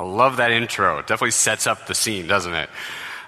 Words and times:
I 0.00 0.02
love 0.02 0.38
that 0.38 0.50
intro. 0.50 0.96
It 0.98 1.06
definitely 1.06 1.32
sets 1.32 1.66
up 1.66 1.86
the 1.86 1.94
scene, 1.94 2.26
doesn't 2.26 2.54
it? 2.54 2.70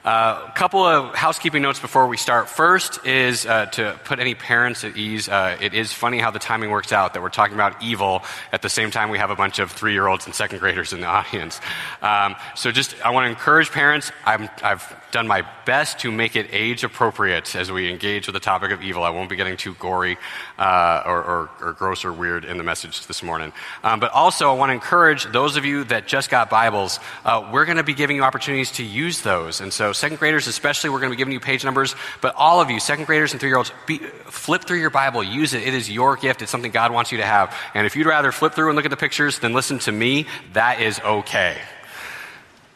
A 0.05 0.09
uh, 0.09 0.51
couple 0.55 0.83
of 0.83 1.15
housekeeping 1.15 1.63
notes 1.63 1.79
before 1.79 2.09
we 2.09 2.17
start. 2.17 2.49
First 2.49 3.07
is 3.07 3.47
uh, 3.47 3.67
to 3.67 3.97
put 4.03 4.19
any 4.19 4.35
parents 4.35 4.83
at 4.83 4.97
ease. 4.97 5.29
Uh, 5.29 5.57
it 5.61 5.75
is 5.75 5.93
funny 5.93 6.19
how 6.19 6.33
the 6.33 6.41
timing 6.41 6.71
works 6.71 6.91
out 6.91 7.15
that 7.15 7.23
we're 7.23 7.29
talking 7.29 7.55
about 7.55 7.81
evil 7.81 8.25
at 8.51 8.63
the 8.63 8.69
same 8.69 8.91
time 8.91 9.11
we 9.11 9.19
have 9.19 9.31
a 9.31 9.37
bunch 9.37 9.61
of 9.61 9.71
three 9.71 9.93
year 9.93 10.09
olds 10.09 10.27
and 10.27 10.35
second 10.35 10.59
graders 10.59 10.93
in 10.93 11.01
the 11.01 11.07
audience. 11.19 11.61
Um, 12.03 12.35
so, 12.57 12.73
just 12.73 13.01
I 13.05 13.11
want 13.11 13.27
to 13.27 13.31
encourage 13.31 13.71
parents. 13.71 14.11
i 14.27 14.39
have 14.63 15.03
done 15.13 15.29
my 15.29 15.47
best 15.67 16.01
to 16.01 16.11
make 16.11 16.35
it 16.35 16.47
age 16.51 16.83
appropriate 16.83 17.55
as 17.55 17.71
we 17.71 17.89
engage 17.89 18.27
with 18.27 18.33
the 18.35 18.41
topic 18.41 18.73
of 18.73 18.83
evil. 18.83 19.05
I 19.05 19.11
won't 19.11 19.29
be 19.29 19.37
getting 19.37 19.59
too 19.59 19.75
gory 19.75 20.17
uh, 20.59 21.03
or, 21.05 21.23
or, 21.23 21.51
or, 21.61 21.73
gross 21.75 22.05
or 22.05 22.13
weird 22.13 22.47
in 22.47 22.57
the 22.57 22.65
message 22.65 23.07
this 23.07 23.23
morning. 23.23 23.53
Um, 23.85 24.01
but 24.01 24.11
also, 24.13 24.51
I 24.51 24.55
want 24.55 24.71
to 24.71 24.75
encourage 24.75 25.27
those 25.27 25.57
of 25.57 25.67
you 25.67 25.85
that 25.85 26.09
just 26.09 26.31
got 26.31 26.49
Bibles, 26.49 26.99
uh, 27.25 27.49
we're 27.53 27.67
going 27.67 27.77
to 27.77 27.85
be 27.85 27.93
giving 27.93 28.17
you 28.17 28.23
opportunities 28.23 28.73
to 28.73 28.83
use 28.83 29.21
those. 29.21 29.61
And 29.61 29.71
so, 29.71 29.92
second 29.93 30.19
graders 30.19 30.47
especially, 30.47 30.91
we're 30.91 31.01
going 31.01 31.11
to 31.11 31.17
be 31.17 31.19
giving 31.19 31.33
you 31.33 31.41
page 31.41 31.65
numbers. 31.65 31.95
But 32.21 32.35
all 32.37 32.61
of 32.61 32.71
you, 32.71 32.81
second 32.81 33.07
graders 33.07 33.33
and 33.33 33.41
three 33.41 33.51
year 33.51 33.59
olds, 33.59 33.73
flip 34.27 34.65
through 34.65 34.81
your 34.81 34.91
Bible, 34.91 35.23
use 35.23 35.55
it. 35.55 35.63
It 35.63 35.75
is 35.75 35.91
your 35.91 36.17
gift, 36.17 36.43
it's 36.43 36.51
something 36.51 36.71
God 36.71 36.93
wants 36.93 37.13
you 37.13 37.19
to 37.19 37.27
have. 37.27 37.55
And 37.75 37.87
if 37.87 37.97
you'd 37.97 38.07
rather 38.07 38.33
flip 38.33 38.55
through 38.55 38.69
and 38.69 38.77
look 38.77 38.85
at 38.85 38.91
the 38.91 38.97
pictures 38.97 39.39
than 39.39 39.53
listen 39.53 39.79
to 39.81 39.93
me, 39.93 40.27
that 40.53 40.81
is 40.81 41.01
okay. 41.01 41.57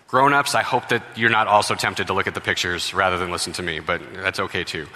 Grown 0.08 0.32
ups, 0.32 0.54
I 0.54 0.62
hope 0.62 0.90
that 0.90 1.02
you're 1.16 1.30
not 1.30 1.48
also 1.48 1.74
tempted 1.74 2.06
to 2.06 2.12
look 2.12 2.28
at 2.28 2.34
the 2.34 2.40
pictures 2.40 2.94
rather 2.94 3.18
than 3.18 3.32
listen 3.32 3.52
to 3.54 3.62
me, 3.62 3.80
but 3.80 4.00
that's 4.14 4.38
okay 4.38 4.62
too. 4.62 4.86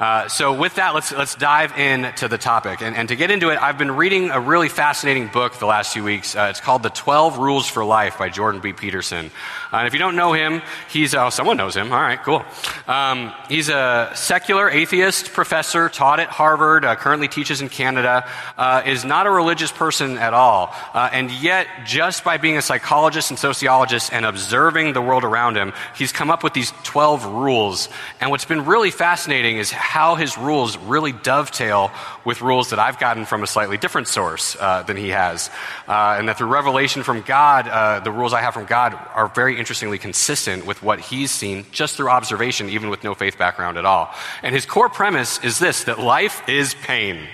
Uh, 0.00 0.26
so, 0.26 0.52
with 0.52 0.74
that, 0.74 0.92
let's, 0.92 1.12
let's 1.12 1.36
dive 1.36 1.78
into 1.78 2.26
the 2.26 2.36
topic. 2.36 2.82
And, 2.82 2.96
and, 2.96 3.08
to 3.08 3.14
get 3.14 3.30
into 3.30 3.50
it, 3.50 3.62
I've 3.62 3.78
been 3.78 3.92
reading 3.92 4.30
a 4.30 4.40
really 4.40 4.68
fascinating 4.68 5.28
book 5.28 5.54
the 5.60 5.66
last 5.66 5.92
few 5.92 6.02
weeks. 6.02 6.34
Uh, 6.34 6.48
it's 6.50 6.58
called 6.58 6.82
The 6.82 6.90
12 6.90 7.38
Rules 7.38 7.68
for 7.68 7.84
Life 7.84 8.18
by 8.18 8.28
Jordan 8.28 8.60
B. 8.60 8.72
Peterson. 8.72 9.30
Uh, 9.72 9.76
and 9.76 9.86
if 9.86 9.92
you 9.92 10.00
don't 10.00 10.16
know 10.16 10.32
him, 10.32 10.62
he's, 10.90 11.14
oh, 11.14 11.30
someone 11.30 11.56
knows 11.56 11.76
him. 11.76 11.92
All 11.92 12.00
right, 12.00 12.20
cool. 12.24 12.44
Um, 12.88 13.32
he's 13.48 13.68
a 13.68 14.10
secular 14.16 14.68
atheist 14.68 15.32
professor, 15.32 15.88
taught 15.88 16.18
at 16.18 16.28
Harvard, 16.28 16.84
uh, 16.84 16.96
currently 16.96 17.28
teaches 17.28 17.60
in 17.60 17.68
Canada, 17.68 18.28
uh, 18.58 18.82
is 18.84 19.04
not 19.04 19.28
a 19.28 19.30
religious 19.30 19.70
person 19.70 20.18
at 20.18 20.34
all. 20.34 20.74
Uh, 20.92 21.08
and 21.12 21.30
yet, 21.30 21.68
just 21.84 22.24
by 22.24 22.36
being 22.36 22.56
a 22.56 22.62
psychologist 22.62 23.30
and 23.30 23.38
sociologist 23.38 24.12
and 24.12 24.26
observing 24.56 24.94
the 24.94 25.02
world 25.02 25.22
around 25.22 25.54
him, 25.54 25.70
he's 25.94 26.12
come 26.12 26.30
up 26.30 26.42
with 26.42 26.54
these 26.54 26.72
12 26.82 27.26
rules. 27.26 27.90
And 28.22 28.30
what's 28.30 28.46
been 28.46 28.64
really 28.64 28.90
fascinating 28.90 29.58
is 29.58 29.70
how 29.70 30.14
his 30.14 30.38
rules 30.38 30.78
really 30.78 31.12
dovetail 31.12 31.90
with 32.24 32.40
rules 32.40 32.70
that 32.70 32.78
I've 32.78 32.98
gotten 32.98 33.26
from 33.26 33.42
a 33.42 33.46
slightly 33.46 33.76
different 33.76 34.08
source 34.08 34.56
uh, 34.58 34.82
than 34.82 34.96
he 34.96 35.10
has. 35.10 35.50
and 35.86 36.26
that 36.28 36.38
through 36.38 36.48
revelation 36.48 37.02
from 37.02 37.20
God, 37.20 37.66
the 38.02 38.10
rules 38.10 38.32
I 38.32 38.40
have 38.40 38.54
from 38.54 38.64
God 38.64 38.94
are 39.14 39.28
very 39.28 39.58
interestingly 39.58 39.98
consistent 39.98 40.64
with 40.64 40.82
what 40.82 41.00
he's 41.00 41.30
seen 41.30 41.66
just 41.70 41.96
through 41.96 42.08
observation, 42.08 42.70
even 42.70 42.88
with 42.88 43.04
no 43.04 43.14
faith 43.14 43.36
background 43.36 43.76
at 43.76 43.84
all. 43.84 44.08
And 44.42 44.54
his 44.54 44.64
core 44.64 44.88
premise 44.88 45.38
is 45.44 45.58
this 45.58 45.84
that 45.84 45.98
life 45.98 46.48
is 46.48 46.72
pain. 46.72 47.28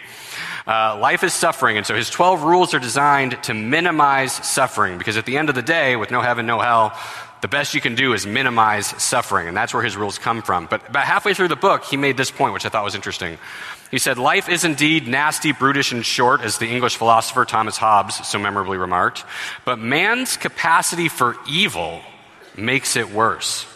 Uh, 0.66 0.96
life 1.00 1.24
is 1.24 1.32
suffering, 1.32 1.76
and 1.76 1.84
so 1.84 1.94
his 1.94 2.08
12 2.08 2.42
rules 2.42 2.72
are 2.74 2.78
designed 2.78 3.42
to 3.44 3.54
minimize 3.54 4.32
suffering 4.32 4.96
because 4.96 5.16
at 5.16 5.26
the 5.26 5.36
end 5.36 5.48
of 5.48 5.54
the 5.54 5.62
day, 5.62 5.96
with 5.96 6.10
no 6.10 6.20
heaven, 6.20 6.46
no 6.46 6.60
hell, 6.60 6.96
the 7.40 7.48
best 7.48 7.74
you 7.74 7.80
can 7.80 7.96
do 7.96 8.12
is 8.12 8.24
minimize 8.24 8.86
suffering, 9.02 9.48
and 9.48 9.56
that's 9.56 9.74
where 9.74 9.82
his 9.82 9.96
rules 9.96 10.16
come 10.16 10.42
from. 10.42 10.66
But 10.66 10.88
about 10.88 11.04
halfway 11.04 11.34
through 11.34 11.48
the 11.48 11.56
book, 11.56 11.82
he 11.84 11.96
made 11.96 12.16
this 12.16 12.30
point, 12.30 12.54
which 12.54 12.64
I 12.64 12.68
thought 12.68 12.84
was 12.84 12.94
interesting. 12.94 13.36
He 13.90 13.98
said, 13.98 14.16
Life 14.16 14.48
is 14.48 14.64
indeed 14.64 15.08
nasty, 15.08 15.50
brutish, 15.50 15.90
and 15.90 16.06
short, 16.06 16.40
as 16.42 16.58
the 16.58 16.68
English 16.68 16.96
philosopher 16.96 17.44
Thomas 17.44 17.76
Hobbes 17.76 18.24
so 18.26 18.38
memorably 18.38 18.78
remarked, 18.78 19.24
but 19.64 19.80
man's 19.80 20.36
capacity 20.36 21.08
for 21.08 21.36
evil 21.48 22.00
makes 22.56 22.94
it 22.94 23.10
worse. 23.10 23.66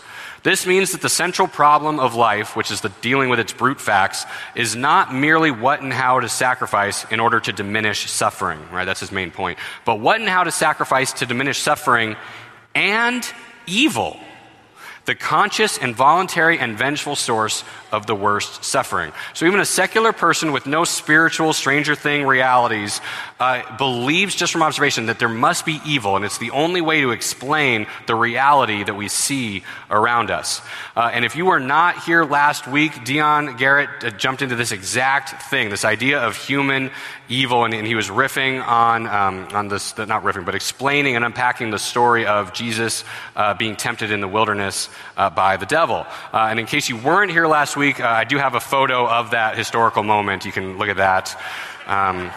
This 0.47 0.65
means 0.65 0.93
that 0.93 1.01
the 1.01 1.09
central 1.09 1.49
problem 1.49 1.99
of 1.99 2.15
life, 2.15 2.55
which 2.55 2.71
is 2.71 2.81
the 2.81 2.91
dealing 3.01 3.31
with 3.31 3.41
its 3.41 3.53
brute 3.53 3.81
facts, 3.81 4.25
is 4.55 4.77
not 4.77 5.13
merely 5.13 5.51
what 5.51 5.83
and 5.83 5.93
how 5.93 6.21
to 6.21 6.29
sacrifice 6.29 7.05
in 7.11 7.19
order 7.19 7.41
to 7.41 7.53
diminish 7.53 8.09
suffering, 8.09 8.61
right? 8.71 8.85
That's 8.85 9.01
his 9.01 9.11
main 9.11 9.33
point. 9.33 9.59
But 9.85 9.99
what 9.99 10.21
and 10.21 10.29
how 10.29 10.45
to 10.45 10.53
sacrifice 10.53 11.15
to 11.15 11.27
diminish 11.27 11.59
suffering 11.59 12.15
and 12.77 13.29
evil 13.67 14.21
the 15.07 15.15
conscious 15.15 15.79
and 15.79 15.95
voluntary 15.95 16.59
and 16.59 16.77
vengeful 16.77 17.17
source 17.17 17.65
of 17.93 18.07
the 18.07 18.15
worst 18.15 18.65
suffering. 18.65 19.13
So 19.35 19.47
even 19.47 19.61
a 19.61 19.65
secular 19.65 20.13
person 20.13 20.53
with 20.53 20.67
no 20.67 20.85
spiritual 20.85 21.53
Stranger 21.53 21.95
Thing 21.95 22.27
realities 22.27 23.01
uh, 23.39 23.77
believes 23.77 24.35
just 24.35 24.53
from 24.53 24.63
observation 24.63 25.07
that 25.07 25.19
there 25.19 25.29
must 25.29 25.65
be 25.65 25.81
evil, 25.87 26.17
and 26.17 26.25
it's 26.25 26.39
the 26.39 26.51
only 26.51 26.81
way 26.81 27.01
to 27.01 27.13
explain 27.13 27.87
the 28.07 28.15
reality 28.15 28.83
that 28.83 28.95
we 28.95 29.09
see 29.09 29.63
around 29.91 30.31
us. 30.31 30.61
Uh, 30.97 31.11
and 31.13 31.25
if 31.25 31.37
you 31.37 31.47
were 31.47 31.61
not 31.61 32.03
here 32.05 32.25
last 32.25 32.67
week, 32.67 33.05
Dion 33.05 33.57
Garrett 33.57 34.05
uh, 34.05 34.11
jumped 34.11 34.43
into 34.43 34.57
this 34.57 34.73
exact 34.73 35.51
thing, 35.51 35.71
this 35.71 35.85
idea 35.85 36.21
of 36.21 36.37
human 36.37 36.91
evil, 37.29 37.65
and, 37.65 37.75
and 37.75 37.87
he 37.87 37.95
was 37.95 38.09
riffing 38.09 38.65
on, 38.67 39.07
um, 39.07 39.49
on 39.53 39.69
this, 39.69 39.97
not 39.99 40.25
riffing, 40.25 40.45
but 40.45 40.55
explaining 40.55 41.15
and 41.15 41.25
unpacking 41.25 41.71
the 41.71 41.79
story 41.79 42.27
of 42.27 42.53
Jesus 42.53 43.05
uh, 43.37 43.55
being 43.55 43.77
tempted 43.77 44.11
in 44.11 44.21
the 44.21 44.29
wilderness 44.29 44.89
uh, 45.17 45.31
by 45.31 45.57
the 45.57 45.67
devil. 45.67 46.07
Uh, 46.33 46.49
and 46.51 46.59
in 46.59 46.67
case 46.67 46.89
you 46.89 46.97
weren't 46.97 47.31
here 47.31 47.47
last 47.47 47.77
week, 47.77 48.01
uh, 48.01 48.07
I 48.07 48.25
do 48.25 48.39
have 48.39 48.55
a 48.55 48.61
photo 48.61 49.09
of 49.09 49.31
that 49.31 49.57
historical 49.57 50.03
moment. 50.03 50.45
You 50.45 50.53
can 50.53 50.79
look 50.79 50.89
at 50.89 50.97
that. 50.97 51.39
Um, 51.87 52.31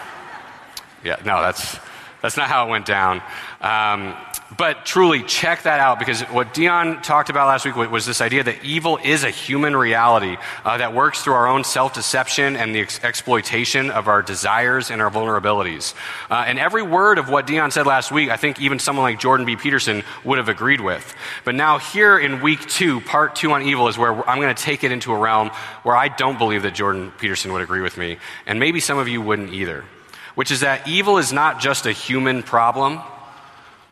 yeah, 1.04 1.16
no, 1.24 1.40
that's, 1.40 1.78
that's 2.22 2.36
not 2.36 2.48
how 2.48 2.66
it 2.66 2.70
went 2.70 2.86
down. 2.86 3.22
Um, 3.60 4.14
but 4.56 4.84
truly, 4.84 5.22
check 5.22 5.62
that 5.62 5.78
out 5.78 6.00
because 6.00 6.22
what 6.22 6.52
Dion 6.52 7.02
talked 7.02 7.30
about 7.30 7.46
last 7.46 7.64
week 7.64 7.76
was 7.76 8.04
this 8.04 8.20
idea 8.20 8.42
that 8.42 8.64
evil 8.64 8.98
is 9.02 9.22
a 9.22 9.30
human 9.30 9.76
reality 9.76 10.36
uh, 10.64 10.78
that 10.78 10.92
works 10.92 11.22
through 11.22 11.34
our 11.34 11.46
own 11.46 11.62
self 11.62 11.94
deception 11.94 12.56
and 12.56 12.74
the 12.74 12.80
ex- 12.80 13.02
exploitation 13.04 13.90
of 13.90 14.08
our 14.08 14.22
desires 14.22 14.90
and 14.90 15.00
our 15.00 15.10
vulnerabilities. 15.10 15.94
Uh, 16.28 16.44
and 16.46 16.58
every 16.58 16.82
word 16.82 17.18
of 17.18 17.28
what 17.28 17.46
Dion 17.46 17.70
said 17.70 17.86
last 17.86 18.10
week, 18.10 18.28
I 18.28 18.36
think 18.36 18.60
even 18.60 18.80
someone 18.80 19.04
like 19.04 19.20
Jordan 19.20 19.46
B. 19.46 19.54
Peterson 19.54 20.02
would 20.24 20.38
have 20.38 20.48
agreed 20.48 20.80
with. 20.80 21.14
But 21.44 21.54
now, 21.54 21.78
here 21.78 22.18
in 22.18 22.42
week 22.42 22.66
two, 22.66 23.00
part 23.02 23.36
two 23.36 23.52
on 23.52 23.62
evil 23.62 23.86
is 23.86 23.96
where 23.96 24.28
I'm 24.28 24.40
going 24.40 24.54
to 24.54 24.62
take 24.62 24.82
it 24.82 24.90
into 24.90 25.12
a 25.12 25.16
realm 25.16 25.50
where 25.84 25.96
I 25.96 26.08
don't 26.08 26.38
believe 26.38 26.64
that 26.64 26.74
Jordan 26.74 27.12
Peterson 27.18 27.52
would 27.52 27.62
agree 27.62 27.82
with 27.82 27.96
me. 27.96 28.18
And 28.46 28.58
maybe 28.58 28.80
some 28.80 28.98
of 28.98 29.06
you 29.06 29.22
wouldn't 29.22 29.52
either. 29.52 29.84
Which 30.34 30.50
is 30.50 30.60
that 30.60 30.88
evil 30.88 31.18
is 31.18 31.32
not 31.32 31.60
just 31.60 31.86
a 31.86 31.92
human 31.92 32.42
problem 32.42 33.00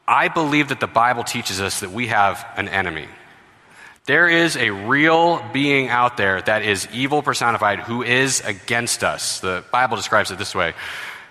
I 0.08 0.28
believe 0.28 0.69
that 0.69 0.80
the 0.80 0.86
Bible 0.86 1.22
teaches 1.22 1.60
us 1.60 1.80
that 1.80 1.91
we 1.91 2.06
have 2.06 2.44
an 2.56 2.69
enemy. 2.69 3.06
There 4.06 4.26
is 4.26 4.56
a 4.56 4.70
real 4.70 5.44
being 5.52 5.91
out 5.91 6.16
there 6.16 6.41
that 6.41 6.62
is 6.62 6.88
evil 6.94 7.20
personified 7.20 7.80
who 7.80 8.02
is 8.02 8.41
against 8.41 9.04
us. 9.04 9.41
The 9.41 9.62
Bible 9.70 9.98
describes 9.98 10.30
it 10.30 10.38
this 10.38 10.54
way. 10.54 10.72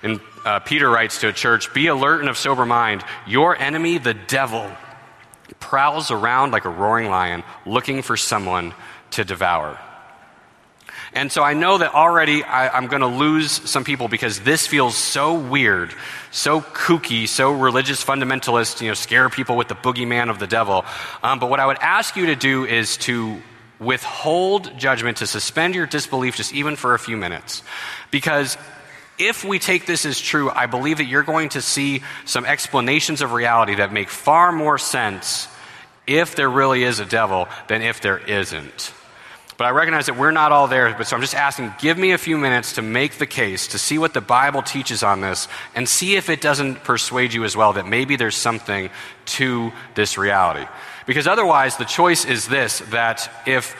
And 0.03 0.21
uh, 0.45 0.59
Peter 0.59 0.87
writes 0.87 1.21
to 1.21 1.29
a 1.29 1.33
church 1.33 1.73
Be 1.73 1.87
alert 1.87 2.19
and 2.19 2.29
of 2.29 2.37
sober 2.37 2.67
mind. 2.67 3.03
Your 3.25 3.57
enemy, 3.57 3.97
the 3.97 4.13
devil, 4.13 4.69
prowls 5.59 6.11
around 6.11 6.51
like 6.51 6.65
a 6.65 6.69
roaring 6.69 7.09
lion 7.09 7.43
looking 7.65 8.03
for 8.03 8.15
someone 8.15 8.75
to 9.11 9.23
devour. 9.23 9.79
And 11.17 11.31
so 11.31 11.41
I 11.41 11.55
know 11.55 11.79
that 11.79 11.95
already 11.95 12.43
I, 12.43 12.77
am 12.77 12.85
going 12.85 13.01
to 13.01 13.07
lose 13.07 13.51
some 13.51 13.83
people 13.83 14.07
because 14.07 14.39
this 14.41 14.67
feels 14.67 14.95
so 14.95 15.33
weird, 15.33 15.91
so 16.29 16.61
kooky, 16.61 17.27
so 17.27 17.51
religious 17.51 18.05
fundamentalist, 18.05 18.81
you 18.81 18.89
know, 18.89 18.93
scare 18.93 19.27
people 19.27 19.57
with 19.57 19.67
the 19.67 19.73
boogeyman 19.73 20.29
of 20.29 20.37
the 20.37 20.45
devil. 20.45 20.85
Um, 21.23 21.39
but 21.39 21.49
what 21.49 21.59
I 21.59 21.65
would 21.65 21.79
ask 21.81 22.15
you 22.15 22.27
to 22.27 22.35
do 22.35 22.65
is 22.65 22.97
to 22.97 23.41
withhold 23.79 24.77
judgment, 24.77 25.17
to 25.17 25.25
suspend 25.27 25.73
your 25.73 25.87
disbelief 25.87 26.35
just 26.35 26.53
even 26.53 26.75
for 26.75 26.93
a 26.93 26.99
few 26.99 27.17
minutes. 27.17 27.63
Because 28.11 28.55
if 29.17 29.43
we 29.43 29.57
take 29.57 29.87
this 29.87 30.05
as 30.05 30.21
true, 30.21 30.51
I 30.51 30.67
believe 30.67 30.97
that 30.97 31.05
you're 31.05 31.23
going 31.23 31.49
to 31.49 31.63
see 31.63 32.03
some 32.25 32.45
explanations 32.45 33.23
of 33.23 33.33
reality 33.33 33.73
that 33.75 33.91
make 33.91 34.09
far 34.09 34.51
more 34.51 34.77
sense 34.77 35.47
if 36.05 36.35
there 36.35 36.49
really 36.49 36.83
is 36.83 36.99
a 36.99 37.05
devil 37.05 37.47
than 37.67 37.81
if 37.81 38.01
there 38.01 38.19
isn't. 38.19 38.93
But 39.57 39.65
I 39.65 39.71
recognize 39.71 40.05
that 40.05 40.17
we're 40.17 40.31
not 40.31 40.51
all 40.51 40.67
there. 40.67 40.93
But 40.95 41.07
so 41.07 41.15
I'm 41.15 41.21
just 41.21 41.33
asking, 41.33 41.73
give 41.79 41.97
me 41.97 42.11
a 42.11 42.17
few 42.17 42.37
minutes 42.37 42.73
to 42.73 42.83
make 42.83 43.13
the 43.17 43.25
case, 43.25 43.67
to 43.69 43.79
see 43.79 43.97
what 43.97 44.13
the 44.13 44.21
Bible 44.21 44.61
teaches 44.61 45.01
on 45.01 45.21
this, 45.21 45.47
and 45.73 45.89
see 45.89 46.15
if 46.15 46.29
it 46.29 46.41
doesn't 46.41 46.83
persuade 46.83 47.33
you 47.33 47.43
as 47.43 47.57
well 47.57 47.73
that 47.73 47.87
maybe 47.87 48.15
there's 48.15 48.35
something 48.35 48.89
to 49.25 49.71
this 49.95 50.17
reality. 50.17 50.65
Because 51.07 51.25
otherwise, 51.25 51.77
the 51.77 51.85
choice 51.85 52.23
is 52.23 52.47
this 52.47 52.79
that 52.91 53.31
if 53.47 53.75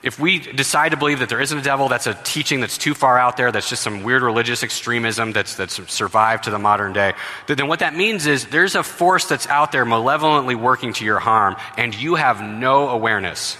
if 0.00 0.20
we 0.20 0.38
decide 0.38 0.90
to 0.90 0.96
believe 0.96 1.18
that 1.18 1.28
there 1.28 1.40
isn't 1.40 1.58
a 1.58 1.62
devil, 1.62 1.88
that's 1.88 2.06
a 2.06 2.14
teaching 2.22 2.60
that's 2.60 2.78
too 2.78 2.94
far 2.94 3.18
out 3.18 3.36
there, 3.36 3.50
that's 3.50 3.68
just 3.68 3.82
some 3.82 4.04
weird 4.04 4.22
religious 4.22 4.62
extremism 4.62 5.32
that's, 5.32 5.56
that's 5.56 5.92
survived 5.92 6.44
to 6.44 6.50
the 6.50 6.58
modern 6.58 6.92
day, 6.92 7.14
then 7.48 7.66
what 7.66 7.80
that 7.80 7.96
means 7.96 8.24
is 8.26 8.46
there's 8.46 8.76
a 8.76 8.84
force 8.84 9.26
that's 9.26 9.48
out 9.48 9.72
there 9.72 9.84
malevolently 9.84 10.54
working 10.54 10.92
to 10.92 11.04
your 11.04 11.18
harm, 11.18 11.56
and 11.76 11.96
you 11.96 12.14
have 12.14 12.40
no 12.40 12.90
awareness 12.90 13.56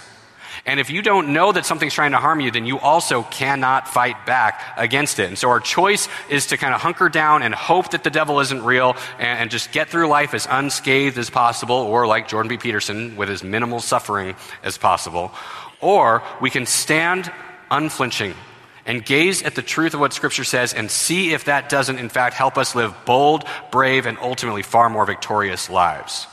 And 0.69 0.79
if 0.79 0.91
you 0.91 1.01
don't 1.01 1.33
know 1.33 1.51
that 1.51 1.65
something's 1.65 1.95
trying 1.95 2.11
to 2.11 2.19
harm 2.19 2.39
you, 2.39 2.51
then 2.51 2.67
you 2.67 2.77
also 2.77 3.23
cannot 3.23 3.87
fight 3.87 4.27
back 4.27 4.61
against 4.77 5.17
it. 5.17 5.27
And 5.27 5.35
so 5.35 5.49
our 5.49 5.59
choice 5.59 6.07
is 6.29 6.45
to 6.47 6.57
kind 6.57 6.75
of 6.75 6.79
hunker 6.79 7.09
down 7.09 7.41
and 7.41 7.55
hope 7.55 7.89
that 7.89 8.03
the 8.03 8.11
devil 8.11 8.39
isn't 8.39 8.63
real 8.63 8.95
and, 9.17 9.39
and 9.39 9.49
just 9.49 9.71
get 9.71 9.89
through 9.89 10.07
life 10.07 10.35
as 10.35 10.47
unscathed 10.47 11.17
as 11.17 11.31
possible, 11.31 11.75
or 11.75 12.05
like 12.05 12.27
Jordan 12.27 12.49
B. 12.49 12.57
Peterson, 12.57 13.15
with 13.15 13.31
as 13.31 13.43
minimal 13.43 13.79
suffering 13.79 14.35
as 14.61 14.77
possible. 14.77 15.31
Or 15.81 16.21
we 16.39 16.51
can 16.51 16.67
stand 16.67 17.31
unflinching 17.71 18.35
and 18.85 19.03
gaze 19.03 19.41
at 19.41 19.55
the 19.55 19.63
truth 19.63 19.95
of 19.95 19.99
what 19.99 20.13
Scripture 20.13 20.43
says 20.43 20.75
and 20.75 20.91
see 20.91 21.33
if 21.33 21.45
that 21.45 21.69
doesn't, 21.69 21.97
in 21.97 22.09
fact, 22.09 22.35
help 22.35 22.59
us 22.59 22.75
live 22.75 22.93
bold, 23.07 23.43
brave, 23.71 24.05
and 24.05 24.19
ultimately 24.19 24.61
far 24.61 24.87
more 24.87 25.07
victorious 25.07 25.67
lives. 25.67 26.27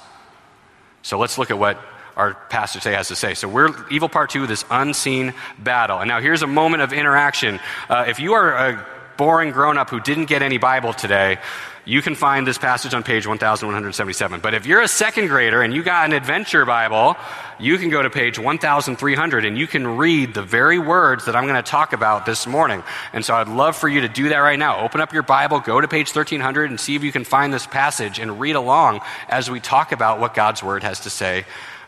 So 1.00 1.18
let's 1.18 1.38
look 1.38 1.50
at 1.50 1.58
what 1.58 1.82
our 2.16 2.34
passage 2.34 2.82
today 2.82 2.96
has 2.96 3.08
to 3.08 3.16
say. 3.16 3.34
So 3.34 3.48
we're 3.48 3.74
evil 3.90 4.08
part 4.08 4.30
two, 4.30 4.46
this 4.46 4.64
unseen 4.70 5.34
battle. 5.58 5.98
And 5.98 6.08
now 6.08 6.20
here's 6.20 6.42
a 6.42 6.46
moment 6.46 6.82
of 6.82 6.92
interaction. 6.92 7.60
Uh, 7.88 8.06
if 8.08 8.18
you 8.18 8.32
are 8.32 8.52
a 8.52 8.86
boring 9.16 9.50
grown 9.50 9.78
up 9.78 9.90
who 9.90 10.00
didn't 10.00 10.26
get 10.26 10.42
any 10.42 10.58
Bible 10.58 10.92
today, 10.92 11.38
you 11.84 12.02
can 12.02 12.16
find 12.16 12.46
this 12.46 12.58
passage 12.58 12.94
on 12.94 13.04
page 13.04 13.26
1177. 13.28 14.40
But 14.40 14.54
if 14.54 14.66
you're 14.66 14.80
a 14.80 14.88
second 14.88 15.28
grader 15.28 15.62
and 15.62 15.72
you 15.72 15.84
got 15.84 16.06
an 16.06 16.12
adventure 16.14 16.64
Bible, 16.64 17.16
you 17.60 17.78
can 17.78 17.90
go 17.90 18.02
to 18.02 18.10
page 18.10 18.38
1300 18.38 19.44
and 19.44 19.56
you 19.56 19.68
can 19.68 19.86
read 19.96 20.34
the 20.34 20.42
very 20.42 20.80
words 20.80 21.26
that 21.26 21.36
I'm 21.36 21.44
going 21.44 21.62
to 21.62 21.70
talk 21.70 21.92
about 21.92 22.26
this 22.26 22.44
morning. 22.46 22.82
And 23.12 23.24
so 23.24 23.34
I'd 23.34 23.46
love 23.46 23.76
for 23.76 23.88
you 23.88 24.00
to 24.00 24.08
do 24.08 24.30
that 24.30 24.38
right 24.38 24.58
now. 24.58 24.84
Open 24.84 25.00
up 25.00 25.12
your 25.12 25.22
Bible, 25.22 25.60
go 25.60 25.80
to 25.80 25.86
page 25.86 26.08
1300 26.12 26.70
and 26.70 26.80
see 26.80 26.96
if 26.96 27.04
you 27.04 27.12
can 27.12 27.24
find 27.24 27.52
this 27.52 27.66
passage 27.66 28.18
and 28.18 28.40
read 28.40 28.56
along 28.56 29.00
as 29.28 29.48
we 29.48 29.60
talk 29.60 29.92
about 29.92 30.18
what 30.18 30.34
God's 30.34 30.64
word 30.64 30.82
has 30.82 31.00
to 31.00 31.10
say 31.10 31.44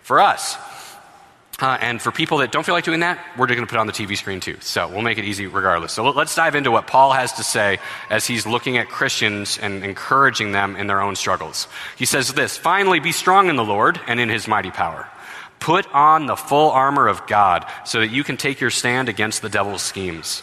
for 0.09 0.21
us. 0.21 0.57
Uh, 1.61 1.77
and 1.83 2.01
for 2.01 2.11
people 2.11 2.39
that 2.39 2.51
don't 2.51 2.65
feel 2.65 2.75
like 2.75 2.85
doing 2.85 3.01
that, 3.01 3.19
we're 3.37 3.47
just 3.47 3.57
going 3.57 3.67
to 3.67 3.71
put 3.71 3.79
on 3.79 3.87
the 3.87 3.93
TV 3.93 4.17
screen 4.17 4.41
too. 4.41 4.57
So 4.61 4.89
we'll 4.89 5.03
make 5.03 5.19
it 5.19 5.25
easy 5.27 5.47
regardless. 5.47 5.93
So 5.93 6.09
let's 6.11 6.35
dive 6.35 6.55
into 6.55 6.71
what 6.71 6.87
Paul 6.87 7.13
has 7.13 7.35
to 7.35 7.43
say 7.43 7.79
as 8.09 8.27
he's 8.27 8.47
looking 8.47 8.79
at 8.79 8.89
Christians 8.89 9.59
and 9.59 9.85
encouraging 9.85 10.53
them 10.53 10.77
in 10.77 10.87
their 10.87 11.03
own 11.03 11.15
struggles. 11.15 11.69
He 11.99 12.07
says 12.07 12.33
this 12.33 12.57
Finally, 12.57 13.01
be 13.01 13.13
strong 13.13 13.51
in 13.51 13.57
the 13.57 13.65
Lord 13.65 14.01
and 14.07 14.19
in 14.19 14.31
his 14.31 14.49
mighty 14.49 14.71
power. 14.71 15.07
Put 15.61 15.87
on 15.93 16.25
the 16.25 16.37
full 16.37 16.71
armor 16.71 17.07
of 17.07 17.27
God 17.27 17.67
so 17.85 18.01
that 18.01 18.09
you 18.09 18.25
can 18.25 18.39
take 18.39 18.61
your 18.61 18.71
stand 18.71 19.11
against 19.11 19.43
the 19.43 19.51
devil's 19.51 19.83
schemes. 19.83 20.43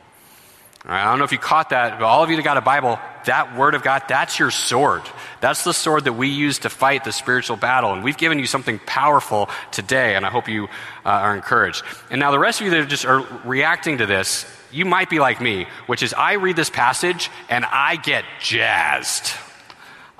I 0.83 1.05
don't 1.05 1.19
know 1.19 1.25
if 1.25 1.31
you 1.31 1.37
caught 1.37 1.69
that, 1.69 1.99
but 1.99 2.05
all 2.05 2.23
of 2.23 2.31
you 2.31 2.35
that 2.37 2.41
got 2.43 2.57
a 2.57 2.61
Bible, 2.61 2.97
that 3.25 3.55
Word 3.55 3.75
of 3.75 3.83
God, 3.83 4.03
that's 4.07 4.39
your 4.39 4.49
sword. 4.49 5.03
That's 5.39 5.63
the 5.63 5.73
sword 5.73 6.05
that 6.05 6.13
we 6.13 6.29
use 6.29 6.59
to 6.59 6.69
fight 6.69 7.03
the 7.03 7.11
spiritual 7.11 7.55
battle. 7.55 7.93
And 7.93 8.03
we've 8.03 8.17
given 8.17 8.39
you 8.39 8.47
something 8.47 8.79
powerful 8.87 9.49
today, 9.71 10.15
and 10.15 10.25
I 10.25 10.29
hope 10.29 10.47
you 10.47 10.65
uh, 11.05 11.09
are 11.09 11.35
encouraged. 11.35 11.83
And 12.09 12.19
now, 12.19 12.31
the 12.31 12.39
rest 12.39 12.61
of 12.61 12.65
you 12.65 12.71
that 12.71 12.79
are 12.79 12.85
just 12.85 13.05
are 13.05 13.21
reacting 13.45 13.99
to 13.99 14.07
this, 14.07 14.45
you 14.71 14.85
might 14.85 15.09
be 15.09 15.19
like 15.19 15.39
me, 15.39 15.67
which 15.85 16.01
is 16.01 16.15
I 16.15 16.33
read 16.33 16.55
this 16.55 16.69
passage 16.71 17.29
and 17.47 17.63
I 17.65 17.97
get 17.97 18.25
jazzed. 18.39 19.35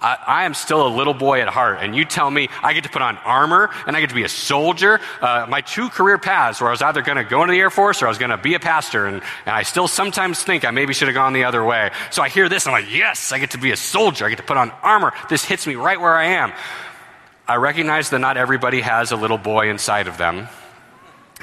I, 0.02 0.18
I, 0.26 0.44
am 0.46 0.54
still 0.54 0.86
a 0.86 0.90
little 0.90 1.14
boy 1.14 1.42
at 1.42 1.48
heart, 1.48 1.80
and 1.82 1.96
you 1.96 2.06
tell 2.06 2.30
me 2.30 2.50
I 2.64 2.74
get 2.74 2.84
to 2.86 2.90
put 2.90 3.02
on 3.02 3.18
armor 3.18 3.70
and 3.86 3.96
I 3.96 4.02
get 4.02 4.10
to 4.10 4.16
be 4.16 4.24
a 4.24 4.30
soldier. 4.30 5.00
Uh, 5.22 5.46
my 5.48 5.62
two 5.62 5.90
career 5.90 6.18
paths, 6.18 6.60
where 6.60 6.70
I 6.70 6.72
was 6.72 6.82
either 6.82 7.02
going 7.02 7.18
to 7.18 7.24
go 7.24 7.42
into 7.44 7.54
the 7.54 7.60
Air 7.60 7.70
Force 7.70 8.02
or 8.02 8.08
I 8.08 8.10
was 8.10 8.18
going 8.18 8.32
to 8.32 8.38
be 8.38 8.56
a 8.56 8.60
pastor, 8.60 9.06
and, 9.06 9.22
and 9.46 9.56
I 9.56 9.64
still 9.64 9.88
sometimes 9.88 10.44
think 10.44 10.66
I 10.66 10.72
maybe 10.72 10.94
should 10.94 11.08
have 11.08 11.16
gone 11.16 11.34
the 11.34 11.44
other 11.44 11.64
way. 11.64 11.92
So 12.10 12.22
I 12.22 12.30
hear 12.30 12.50
this, 12.50 12.66
and 12.66 12.76
I'm 12.76 12.84
like, 12.84 12.94
yes, 12.94 13.32
I 13.32 13.40
get 13.40 13.52
to 13.52 13.58
be 13.58 13.72
a 13.72 13.78
soldier. 13.78 14.26
I 14.26 14.30
get 14.30 14.38
to 14.38 14.44
put 14.44 14.58
on 14.58 14.72
armor. 14.82 15.14
This 15.30 15.46
hits 15.46 15.68
me 15.68 15.76
right 15.76 16.00
where 16.00 16.16
I 16.16 16.26
am. 16.26 16.54
I 17.48 17.56
recognize 17.56 18.10
that 18.12 18.20
not 18.20 18.38
everybody 18.38 18.82
has 18.82 19.12
a 19.12 19.16
little 19.16 19.38
boy 19.38 19.70
inside 19.70 20.08
of 20.08 20.18
them 20.18 20.48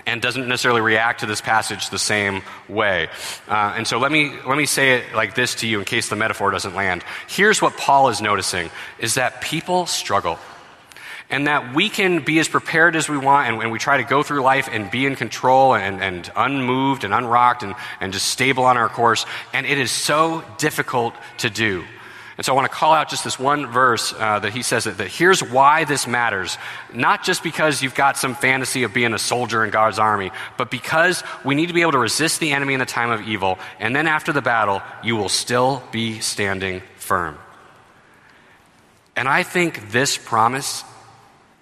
and 0.09 0.23
doesn't 0.23 0.49
necessarily 0.49 0.81
react 0.81 1.21
to 1.21 1.27
this 1.27 1.41
passage 1.41 1.91
the 1.91 1.99
same 1.99 2.43
way. 2.69 3.09
Uh, 3.47 3.75
and 3.77 3.87
so 3.87 3.99
let 3.99 4.11
me, 4.11 4.33
let 4.47 4.57
me 4.57 4.65
say 4.65 4.97
it 4.97 5.15
like 5.15 5.35
this 5.35 5.57
to 5.57 5.67
you 5.67 5.79
in 5.79 5.85
case 5.85 6.09
the 6.09 6.17
metaphor 6.17 6.51
doesn't 6.51 6.75
land. 6.75 7.05
Here's 7.29 7.61
what 7.61 7.77
Paul 7.77 8.09
is 8.09 8.23
noticing 8.23 8.71
is 8.99 9.15
that 9.15 9.41
people 9.43 9.87
struggle. 9.87 10.39
And 11.31 11.47
that 11.47 11.75
we 11.75 11.91
can 11.91 12.25
be 12.25 12.39
as 12.39 12.49
prepared 12.49 12.97
as 12.97 13.07
we 13.07 13.19
want, 13.19 13.49
and, 13.49 13.63
and 13.63 13.71
we 13.71 13.79
try 13.79 13.99
to 13.99 14.03
go 14.03 14.23
through 14.23 14.41
life 14.41 14.67
and 14.73 14.91
be 14.91 15.05
in 15.05 15.15
control 15.15 15.75
and, 15.75 16.01
and 16.01 16.33
unmoved 16.35 17.05
and 17.05 17.13
unrocked 17.13 17.63
and, 17.63 17.75
and 18.01 18.15
just 18.15 18.29
stable 18.29 18.65
on 18.65 18.79
our 18.79 18.89
course. 18.89 19.27
And 19.53 19.67
it 19.67 19.77
is 19.77 19.91
so 19.91 20.43
difficult 20.57 21.13
to 21.39 21.51
do. 21.51 21.85
And 22.39 22.45
so 22.47 22.53
I 22.53 22.55
want 22.55 22.71
to 22.71 22.75
call 22.75 22.95
out 22.95 23.09
just 23.09 23.25
this 23.25 23.37
one 23.37 23.67
verse 23.67 24.15
uh, 24.17 24.39
that 24.39 24.53
he 24.53 24.63
says 24.63 24.85
that, 24.85 24.99
that 24.99 25.09
here's 25.09 25.43
why 25.43 25.83
this 25.85 26.07
matters. 26.07 26.57
Not 26.95 27.25
just 27.25 27.43
because 27.43 27.83
you've 27.83 27.97
got 27.97 28.17
some 28.17 28.37
fantasy 28.37 28.85
of 28.85 28.95
being 28.95 29.13
a 29.13 29.19
soldier 29.19 29.65
in 29.65 29.73
God's 29.73 29.99
army, 29.99 30.31
but 30.57 30.71
because 30.71 31.25
we 31.45 31.57
need 31.57 31.67
to 31.67 31.73
be 31.73 31.83
able 31.83 31.93
to 31.93 31.99
resist 31.99 32.39
the 32.39 32.53
enemy 32.53 32.75
in 32.75 32.81
the 32.81 32.87
time 32.87 33.11
of 33.11 33.23
evil. 33.23 33.59
And 33.81 33.95
then 33.95 34.07
after 34.07 34.33
the 34.33 34.41
battle, 34.41 34.83
you 35.03 35.17
will 35.17 35.29
still 35.29 35.83
be 35.91 36.21
standing 36.21 36.81
firm. 36.95 37.37
And 39.17 39.29
I 39.29 39.43
think 39.43 39.91
this 39.91 40.17
promise 40.17 40.85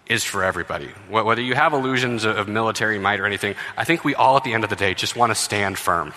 is 0.09 0.23
for 0.23 0.45
everybody. 0.45 0.89
Whether 1.11 1.43
you 1.43 1.55
have 1.55 1.73
illusions 1.73 2.25
of 2.25 2.47
military 2.47 2.99
might 2.99 3.19
or 3.19 3.27
anything, 3.27 3.57
I 3.77 3.85
think 3.85 4.05
we 4.05 4.15
all 4.15 4.37
at 4.37 4.45
the 4.45 4.55
end 4.55 4.63
of 4.63 4.71
the 4.71 4.77
day 4.77 4.95
just 4.95 5.17
want 5.17 5.31
to 5.31 5.35
stand 5.35 5.79
firm. 5.79 6.13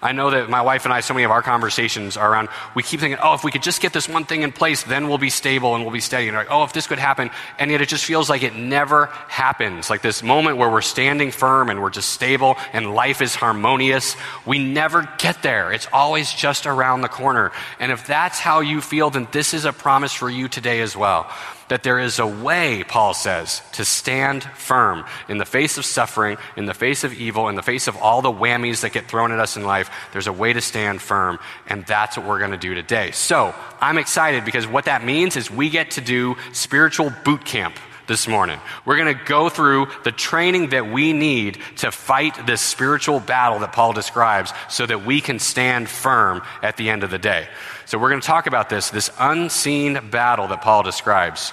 I 0.00 0.12
know 0.12 0.30
that 0.30 0.48
my 0.50 0.62
wife 0.62 0.84
and 0.84 0.94
I, 0.94 1.00
so 1.00 1.14
many 1.14 1.24
of 1.24 1.30
our 1.30 1.42
conversations 1.42 2.16
are 2.16 2.30
around, 2.30 2.48
we 2.76 2.82
keep 2.82 3.00
thinking, 3.00 3.18
oh, 3.20 3.34
if 3.34 3.42
we 3.42 3.50
could 3.50 3.62
just 3.62 3.80
get 3.80 3.92
this 3.92 4.08
one 4.08 4.24
thing 4.24 4.42
in 4.42 4.52
place, 4.52 4.84
then 4.84 5.08
we'll 5.08 5.18
be 5.18 5.30
stable 5.30 5.74
and 5.74 5.82
we'll 5.82 5.92
be 5.92 6.00
steady. 6.00 6.28
And 6.28 6.36
like, 6.36 6.50
oh, 6.50 6.62
if 6.62 6.72
this 6.72 6.86
could 6.86 6.98
happen. 6.98 7.30
And 7.58 7.70
yet 7.70 7.80
it 7.80 7.88
just 7.88 8.04
feels 8.04 8.30
like 8.30 8.42
it 8.42 8.54
never 8.54 9.06
happens. 9.06 9.90
Like 9.90 10.02
this 10.02 10.22
moment 10.22 10.58
where 10.58 10.70
we're 10.70 10.82
standing 10.82 11.30
firm 11.32 11.70
and 11.70 11.82
we're 11.82 11.90
just 11.90 12.10
stable 12.10 12.56
and 12.72 12.94
life 12.94 13.20
is 13.20 13.34
harmonious. 13.34 14.14
We 14.46 14.58
never 14.58 15.08
get 15.18 15.42
there. 15.42 15.72
It's 15.72 15.88
always 15.92 16.32
just 16.32 16.66
around 16.66 17.00
the 17.00 17.08
corner. 17.08 17.50
And 17.80 17.90
if 17.90 18.06
that's 18.06 18.38
how 18.38 18.60
you 18.60 18.80
feel, 18.80 19.10
then 19.10 19.26
this 19.32 19.54
is 19.54 19.64
a 19.64 19.72
promise 19.72 20.12
for 20.12 20.30
you 20.30 20.48
today 20.48 20.82
as 20.82 20.96
well 20.96 21.30
that 21.68 21.82
there 21.82 21.98
is 21.98 22.18
a 22.18 22.26
way, 22.26 22.84
Paul 22.86 23.14
says, 23.14 23.62
to 23.72 23.84
stand 23.84 24.44
firm 24.44 25.04
in 25.28 25.38
the 25.38 25.44
face 25.44 25.78
of 25.78 25.84
suffering, 25.84 26.36
in 26.56 26.66
the 26.66 26.74
face 26.74 27.04
of 27.04 27.12
evil, 27.12 27.48
in 27.48 27.54
the 27.54 27.62
face 27.62 27.88
of 27.88 27.96
all 27.96 28.22
the 28.22 28.32
whammies 28.32 28.82
that 28.82 28.92
get 28.92 29.06
thrown 29.06 29.32
at 29.32 29.38
us 29.38 29.56
in 29.56 29.64
life. 29.64 29.90
There's 30.12 30.26
a 30.26 30.32
way 30.32 30.52
to 30.52 30.60
stand 30.60 31.00
firm, 31.00 31.38
and 31.66 31.84
that's 31.86 32.16
what 32.16 32.26
we're 32.26 32.38
going 32.38 32.50
to 32.50 32.56
do 32.56 32.74
today. 32.74 33.10
So 33.12 33.54
I'm 33.80 33.98
excited 33.98 34.44
because 34.44 34.66
what 34.66 34.86
that 34.86 35.04
means 35.04 35.36
is 35.36 35.50
we 35.50 35.70
get 35.70 35.92
to 35.92 36.00
do 36.00 36.36
spiritual 36.52 37.12
boot 37.24 37.44
camp 37.44 37.76
this 38.06 38.28
morning. 38.28 38.58
We're 38.84 38.96
going 38.96 39.16
to 39.16 39.24
go 39.24 39.48
through 39.48 39.86
the 40.04 40.12
training 40.12 40.70
that 40.70 40.86
we 40.90 41.12
need 41.12 41.58
to 41.78 41.90
fight 41.90 42.46
this 42.46 42.60
spiritual 42.60 43.20
battle 43.20 43.60
that 43.60 43.72
Paul 43.72 43.92
describes 43.92 44.52
so 44.68 44.84
that 44.86 45.04
we 45.04 45.20
can 45.20 45.38
stand 45.38 45.88
firm 45.88 46.42
at 46.62 46.76
the 46.76 46.90
end 46.90 47.02
of 47.02 47.10
the 47.10 47.18
day. 47.18 47.48
So 47.86 47.98
we're 47.98 48.10
going 48.10 48.20
to 48.20 48.26
talk 48.26 48.46
about 48.46 48.68
this, 48.68 48.90
this 48.90 49.10
unseen 49.18 50.10
battle 50.10 50.48
that 50.48 50.62
Paul 50.62 50.82
describes. 50.82 51.52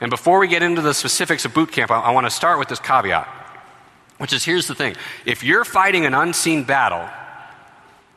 And 0.00 0.10
before 0.10 0.38
we 0.38 0.48
get 0.48 0.62
into 0.62 0.80
the 0.80 0.94
specifics 0.94 1.44
of 1.44 1.54
boot 1.54 1.72
camp, 1.72 1.90
I, 1.90 2.00
I 2.00 2.10
want 2.10 2.26
to 2.26 2.30
start 2.30 2.58
with 2.58 2.68
this 2.68 2.80
caveat, 2.80 3.26
which 4.18 4.32
is 4.32 4.44
here's 4.44 4.66
the 4.66 4.74
thing. 4.74 4.96
If 5.24 5.44
you're 5.44 5.64
fighting 5.64 6.06
an 6.06 6.14
unseen 6.14 6.64
battle 6.64 7.08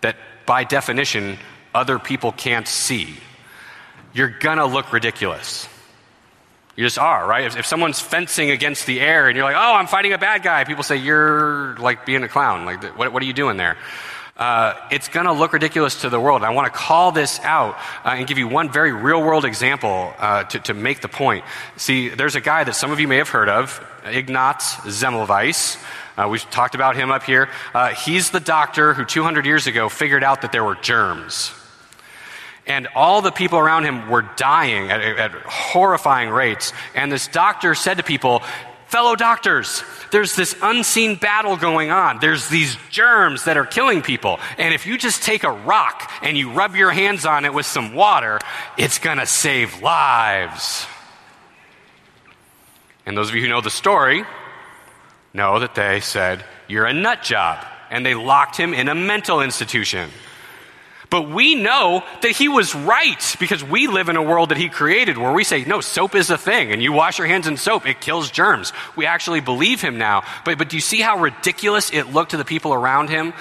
that 0.01 0.15
by 0.45 0.63
definition 0.63 1.37
other 1.73 1.99
people 1.99 2.31
can't 2.31 2.67
see, 2.67 3.15
you're 4.13 4.29
going 4.29 4.57
to 4.57 4.65
look 4.65 4.93
ridiculous. 4.93 5.67
You 6.75 6.83
just 6.83 6.99
are, 6.99 7.25
right? 7.25 7.45
If, 7.45 7.57
if, 7.57 7.65
someone's 7.65 7.99
fencing 8.01 8.51
against 8.51 8.85
the 8.85 8.99
air 8.99 9.27
and 9.27 9.35
you're 9.35 9.45
like, 9.45 9.55
oh, 9.55 9.75
I'm 9.75 9.87
fighting 9.87 10.11
a 10.11 10.17
bad 10.17 10.43
guy, 10.43 10.65
people 10.65 10.83
say, 10.83 10.97
you're 10.97 11.77
like 11.77 12.05
being 12.05 12.23
a 12.23 12.27
clown. 12.27 12.65
Like, 12.65 12.97
what, 12.97 13.13
what 13.13 13.23
are 13.23 13.25
you 13.25 13.33
doing 13.33 13.55
there? 13.55 13.77
Uh, 14.37 14.73
it's 14.91 15.07
going 15.07 15.25
to 15.25 15.31
look 15.31 15.53
ridiculous 15.53 16.01
to 16.01 16.09
the 16.09 16.19
world. 16.19 16.43
I 16.43 16.49
want 16.49 16.71
to 16.71 16.77
call 16.77 17.13
this 17.13 17.39
out 17.39 17.75
uh, 18.03 18.09
and 18.09 18.27
give 18.27 18.37
you 18.37 18.49
one 18.49 18.69
very 18.69 18.91
real 18.91 19.21
world 19.21 19.45
example 19.45 20.13
uh, 20.17 20.43
to, 20.43 20.59
to, 20.59 20.73
make 20.73 20.99
the 20.99 21.07
point. 21.07 21.45
See, 21.77 22.09
there's 22.09 22.35
a 22.35 22.41
guy 22.41 22.65
that 22.65 22.75
some 22.75 22.91
of 22.91 22.99
you 22.99 23.07
may 23.07 23.15
have 23.17 23.29
heard 23.29 23.47
of, 23.47 23.81
Ignaz 24.03 24.57
Semmelweis. 24.83 25.81
Uh, 26.17 26.27
we've 26.27 26.49
talked 26.49 26.75
about 26.75 26.97
him 26.97 27.11
up 27.11 27.23
here. 27.23 27.49
Uh, 27.73 27.93
he's 27.93 28.31
the 28.31 28.41
doctor 28.41 28.93
who 28.93 29.05
200 29.05 29.45
years 29.45 29.67
ago 29.67 29.87
figured 29.87 30.23
out 30.23 30.41
that 30.41 30.51
there 30.51 30.65
were 30.65 30.75
germs. 30.75 31.53
And 32.67 32.87
all 32.93 33.21
the 33.21 33.31
people 33.31 33.59
around 33.59 33.85
him 33.85 34.09
were 34.09 34.23
dying 34.35 34.91
at, 34.91 34.99
at 34.99 35.31
horrifying 35.31 36.29
rates. 36.29 36.73
And 36.93 37.09
this 37.09 37.27
doctor 37.27 37.73
said 37.73 37.97
to 37.97 38.03
people, 38.03 38.41
Fellow 38.95 39.17
doctors, 39.17 39.83
there's 40.11 40.37
this 40.37 40.55
unseen 40.61 41.15
battle 41.15 41.57
going 41.57 41.91
on. 41.91 42.19
There's 42.21 42.47
these 42.47 42.77
germs 42.89 43.43
that 43.43 43.57
are 43.57 43.65
killing 43.65 44.01
people. 44.01 44.39
And 44.57 44.73
if 44.73 44.85
you 44.85 44.97
just 44.97 45.21
take 45.21 45.43
a 45.43 45.51
rock 45.51 46.09
and 46.21 46.37
you 46.37 46.53
rub 46.53 46.77
your 46.77 46.91
hands 46.91 47.25
on 47.25 47.43
it 47.43 47.53
with 47.53 47.65
some 47.65 47.93
water, 47.93 48.39
it's 48.77 48.97
going 48.97 49.17
to 49.17 49.25
save 49.25 49.81
lives. 49.81 50.87
And 53.05 53.17
those 53.17 53.27
of 53.27 53.35
you 53.35 53.41
who 53.41 53.49
know 53.49 53.59
the 53.59 53.69
story 53.69 54.23
know 55.33 55.59
that 55.59 55.75
they 55.75 55.99
said, 55.99 56.45
You're 56.69 56.85
a 56.85 56.93
nut 56.93 57.21
job. 57.21 57.65
And 57.89 58.05
they 58.05 58.15
locked 58.15 58.55
him 58.55 58.73
in 58.73 58.87
a 58.87 58.95
mental 58.95 59.41
institution. 59.41 60.09
But 61.09 61.29
we 61.29 61.55
know 61.55 62.03
that 62.21 62.31
he 62.31 62.47
was 62.47 62.73
right 62.73 63.35
because 63.39 63.63
we 63.63 63.87
live 63.87 64.09
in 64.09 64.15
a 64.15 64.23
world 64.23 64.49
that 64.49 64.57
he 64.57 64.69
created 64.69 65.17
where 65.17 65.31
we 65.31 65.43
say, 65.43 65.63
no, 65.65 65.81
soap 65.81 66.15
is 66.15 66.29
a 66.29 66.37
thing 66.37 66.71
and 66.71 66.81
you 66.81 66.93
wash 66.93 67.17
your 67.17 67.27
hands 67.27 67.47
in 67.47 67.57
soap, 67.57 67.87
it 67.87 68.01
kills 68.01 68.31
germs. 68.31 68.73
We 68.95 69.05
actually 69.05 69.41
believe 69.41 69.81
him 69.81 69.97
now. 69.97 70.23
But, 70.43 70.57
but 70.57 70.69
do 70.69 70.77
you 70.77 70.81
see 70.81 71.01
how 71.01 71.19
ridiculous 71.19 71.91
it 71.93 72.13
looked 72.13 72.31
to 72.31 72.37
the 72.37 72.45
people 72.45 72.73
around 72.73 73.09
him? 73.09 73.33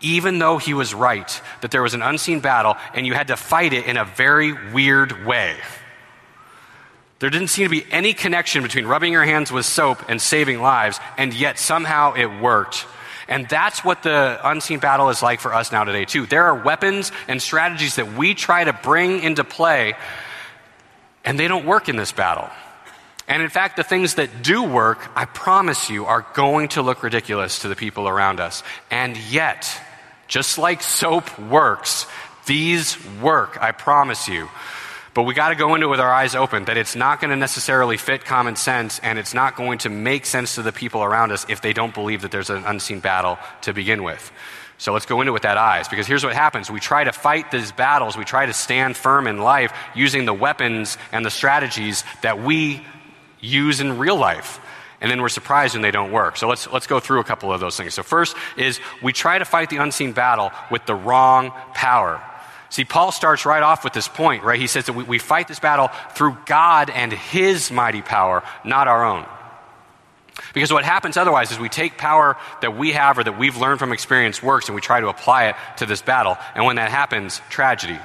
Even 0.00 0.38
though 0.38 0.58
he 0.58 0.74
was 0.74 0.92
right, 0.92 1.40
that 1.62 1.70
there 1.70 1.82
was 1.82 1.94
an 1.94 2.02
unseen 2.02 2.40
battle 2.40 2.76
and 2.94 3.06
you 3.06 3.14
had 3.14 3.28
to 3.28 3.36
fight 3.36 3.72
it 3.72 3.86
in 3.86 3.96
a 3.96 4.04
very 4.04 4.52
weird 4.72 5.24
way. 5.24 5.56
There 7.18 7.30
didn't 7.30 7.48
seem 7.48 7.64
to 7.64 7.70
be 7.70 7.86
any 7.90 8.12
connection 8.12 8.62
between 8.62 8.84
rubbing 8.86 9.12
your 9.12 9.24
hands 9.24 9.50
with 9.50 9.64
soap 9.64 10.04
and 10.08 10.20
saving 10.20 10.60
lives, 10.60 11.00
and 11.16 11.32
yet 11.32 11.58
somehow 11.58 12.12
it 12.12 12.26
worked. 12.42 12.84
And 13.28 13.48
that's 13.48 13.84
what 13.84 14.02
the 14.02 14.38
unseen 14.44 14.78
battle 14.78 15.08
is 15.10 15.22
like 15.22 15.40
for 15.40 15.52
us 15.52 15.72
now 15.72 15.84
today, 15.84 16.04
too. 16.04 16.26
There 16.26 16.44
are 16.44 16.54
weapons 16.54 17.10
and 17.26 17.42
strategies 17.42 17.96
that 17.96 18.12
we 18.12 18.34
try 18.34 18.64
to 18.64 18.72
bring 18.72 19.20
into 19.22 19.42
play, 19.42 19.94
and 21.24 21.38
they 21.38 21.48
don't 21.48 21.66
work 21.66 21.88
in 21.88 21.96
this 21.96 22.12
battle. 22.12 22.48
And 23.28 23.42
in 23.42 23.48
fact, 23.48 23.76
the 23.76 23.82
things 23.82 24.14
that 24.14 24.42
do 24.42 24.62
work, 24.62 25.10
I 25.16 25.24
promise 25.24 25.90
you, 25.90 26.06
are 26.06 26.24
going 26.34 26.68
to 26.68 26.82
look 26.82 27.02
ridiculous 27.02 27.60
to 27.60 27.68
the 27.68 27.74
people 27.74 28.06
around 28.06 28.38
us. 28.38 28.62
And 28.90 29.16
yet, 29.16 29.68
just 30.28 30.58
like 30.58 30.80
soap 30.80 31.36
works, 31.38 32.06
these 32.46 32.96
work, 33.20 33.58
I 33.60 33.72
promise 33.72 34.28
you. 34.28 34.48
But 35.16 35.22
we 35.22 35.32
got 35.32 35.48
to 35.48 35.54
go 35.54 35.74
into 35.74 35.86
it 35.86 35.90
with 35.90 36.00
our 36.00 36.12
eyes 36.12 36.34
open 36.34 36.66
that 36.66 36.76
it's 36.76 36.94
not 36.94 37.22
going 37.22 37.30
to 37.30 37.36
necessarily 37.36 37.96
fit 37.96 38.26
common 38.26 38.54
sense 38.54 38.98
and 38.98 39.18
it's 39.18 39.32
not 39.32 39.56
going 39.56 39.78
to 39.78 39.88
make 39.88 40.26
sense 40.26 40.56
to 40.56 40.62
the 40.62 40.72
people 40.72 41.02
around 41.02 41.32
us 41.32 41.46
if 41.48 41.62
they 41.62 41.72
don't 41.72 41.94
believe 41.94 42.20
that 42.20 42.30
there's 42.30 42.50
an 42.50 42.64
unseen 42.66 43.00
battle 43.00 43.38
to 43.62 43.72
begin 43.72 44.02
with. 44.02 44.30
So 44.76 44.92
let's 44.92 45.06
go 45.06 45.22
into 45.22 45.30
it 45.30 45.32
with 45.32 45.44
that 45.44 45.56
eyes 45.56 45.88
because 45.88 46.06
here's 46.06 46.22
what 46.22 46.34
happens. 46.34 46.70
We 46.70 46.80
try 46.80 47.02
to 47.02 47.12
fight 47.12 47.50
these 47.50 47.72
battles, 47.72 48.18
we 48.18 48.26
try 48.26 48.44
to 48.44 48.52
stand 48.52 48.94
firm 48.94 49.26
in 49.26 49.38
life 49.38 49.72
using 49.94 50.26
the 50.26 50.34
weapons 50.34 50.98
and 51.12 51.24
the 51.24 51.30
strategies 51.30 52.04
that 52.20 52.42
we 52.42 52.84
use 53.40 53.80
in 53.80 53.96
real 53.96 54.16
life. 54.16 54.60
And 55.00 55.10
then 55.10 55.22
we're 55.22 55.30
surprised 55.30 55.74
when 55.74 55.80
they 55.80 55.92
don't 55.92 56.12
work. 56.12 56.36
So 56.36 56.46
let's, 56.46 56.70
let's 56.70 56.86
go 56.86 57.00
through 57.00 57.20
a 57.20 57.24
couple 57.24 57.50
of 57.50 57.58
those 57.58 57.78
things. 57.78 57.94
So, 57.94 58.02
first 58.02 58.36
is 58.58 58.80
we 59.02 59.14
try 59.14 59.38
to 59.38 59.46
fight 59.46 59.70
the 59.70 59.76
unseen 59.78 60.12
battle 60.12 60.52
with 60.70 60.84
the 60.84 60.94
wrong 60.94 61.52
power. 61.72 62.22
See, 62.76 62.84
Paul 62.84 63.10
starts 63.10 63.46
right 63.46 63.62
off 63.62 63.84
with 63.84 63.94
this 63.94 64.06
point, 64.06 64.44
right? 64.44 64.60
He 64.60 64.66
says 64.66 64.84
that 64.84 64.92
we, 64.92 65.02
we 65.02 65.18
fight 65.18 65.48
this 65.48 65.58
battle 65.58 65.88
through 66.14 66.36
God 66.44 66.90
and 66.90 67.10
His 67.10 67.72
mighty 67.72 68.02
power, 68.02 68.42
not 68.66 68.86
our 68.86 69.02
own. 69.02 69.24
Because 70.52 70.70
what 70.70 70.84
happens 70.84 71.16
otherwise 71.16 71.50
is 71.50 71.58
we 71.58 71.70
take 71.70 71.96
power 71.96 72.36
that 72.60 72.76
we 72.76 72.92
have 72.92 73.16
or 73.16 73.24
that 73.24 73.38
we've 73.38 73.56
learned 73.56 73.78
from 73.78 73.92
experience 73.92 74.42
works 74.42 74.68
and 74.68 74.74
we 74.74 74.82
try 74.82 75.00
to 75.00 75.08
apply 75.08 75.46
it 75.46 75.56
to 75.78 75.86
this 75.86 76.02
battle. 76.02 76.36
And 76.54 76.66
when 76.66 76.76
that 76.76 76.90
happens, 76.90 77.40
tragedy. 77.48 77.98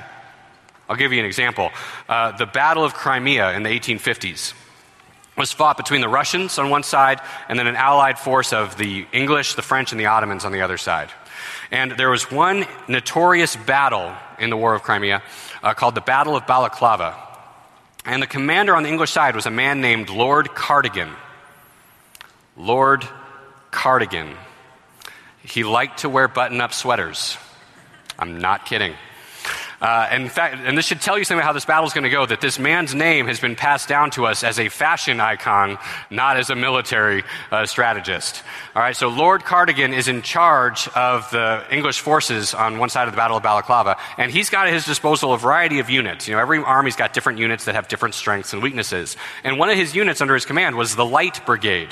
I'll 0.87 0.95
give 0.95 1.11
you 1.11 1.19
an 1.19 1.25
example. 1.25 1.69
Uh, 2.07 2.31
the 2.37 2.45
Battle 2.45 2.85
of 2.85 2.93
Crimea 2.93 3.51
in 3.51 3.63
the 3.63 3.69
1850s 3.77 4.53
was 5.35 5.51
fought 5.51 5.75
between 5.75 5.99
the 5.99 6.07
Russians 6.07 6.57
on 6.57 6.69
one 6.69 6.83
side 6.83 7.19
and 7.49 7.59
then 7.59 7.67
an 7.67 7.75
allied 7.75 8.17
force 8.17 8.53
of 8.53 8.77
the 8.77 9.05
English, 9.11 9.55
the 9.55 9.61
French, 9.61 9.91
and 9.91 9.99
the 9.99 10.05
Ottomans 10.05 10.45
on 10.45 10.53
the 10.53 10.61
other 10.61 10.77
side. 10.77 11.11
And 11.71 11.93
there 11.93 12.09
was 12.09 12.29
one 12.29 12.65
notorious 12.89 13.55
battle 13.55 14.13
in 14.37 14.49
the 14.49 14.57
War 14.57 14.75
of 14.75 14.83
Crimea 14.83 15.23
uh, 15.63 15.73
called 15.73 15.95
the 15.95 16.01
Battle 16.01 16.35
of 16.35 16.45
Balaclava. 16.45 17.15
And 18.05 18.21
the 18.21 18.27
commander 18.27 18.75
on 18.75 18.83
the 18.83 18.89
English 18.89 19.11
side 19.11 19.35
was 19.35 19.45
a 19.45 19.51
man 19.51 19.79
named 19.79 20.09
Lord 20.09 20.53
Cardigan. 20.53 21.09
Lord 22.57 23.07
Cardigan. 23.71 24.35
He 25.43 25.63
liked 25.63 25.99
to 25.99 26.09
wear 26.09 26.27
button 26.27 26.59
up 26.59 26.73
sweaters. 26.73 27.37
I'm 28.19 28.39
not 28.39 28.65
kidding. 28.65 28.93
Uh, 29.81 30.07
in 30.11 30.29
fact, 30.29 30.57
and 30.63 30.77
this 30.77 30.85
should 30.85 31.01
tell 31.01 31.17
you 31.17 31.23
something 31.23 31.39
about 31.39 31.47
how 31.47 31.53
this 31.53 31.65
battle 31.65 31.88
is 31.88 31.93
going 31.93 32.03
to 32.03 32.09
go 32.09 32.23
that 32.23 32.39
this 32.39 32.59
man's 32.59 32.93
name 32.93 33.25
has 33.25 33.39
been 33.39 33.55
passed 33.55 33.88
down 33.88 34.11
to 34.11 34.27
us 34.27 34.43
as 34.43 34.59
a 34.59 34.69
fashion 34.69 35.19
icon, 35.19 35.79
not 36.11 36.38
as 36.38 36.51
a 36.51 36.55
military 36.55 37.23
uh, 37.51 37.65
strategist. 37.65 38.43
All 38.75 38.81
right, 38.81 38.95
so 38.95 39.07
Lord 39.07 39.43
Cardigan 39.43 39.91
is 39.91 40.07
in 40.07 40.21
charge 40.21 40.88
of 40.89 41.29
the 41.31 41.65
English 41.71 42.00
forces 42.00 42.53
on 42.53 42.77
one 42.77 42.89
side 42.89 43.07
of 43.07 43.13
the 43.13 43.17
Battle 43.17 43.38
of 43.38 43.43
Balaclava, 43.43 43.97
and 44.17 44.31
he's 44.31 44.51
got 44.51 44.67
at 44.67 44.73
his 44.73 44.85
disposal 44.85 45.33
a 45.33 45.38
variety 45.38 45.79
of 45.79 45.89
units. 45.89 46.27
You 46.27 46.35
know, 46.35 46.41
every 46.41 46.59
army's 46.59 46.95
got 46.95 47.13
different 47.13 47.39
units 47.39 47.65
that 47.65 47.73
have 47.73 47.88
different 47.88 48.13
strengths 48.13 48.53
and 48.53 48.61
weaknesses. 48.61 49.17
And 49.43 49.57
one 49.57 49.69
of 49.69 49.77
his 49.77 49.95
units 49.95 50.21
under 50.21 50.35
his 50.35 50.45
command 50.45 50.75
was 50.75 50.95
the 50.95 51.05
Light 51.05 51.43
Brigade. 51.45 51.89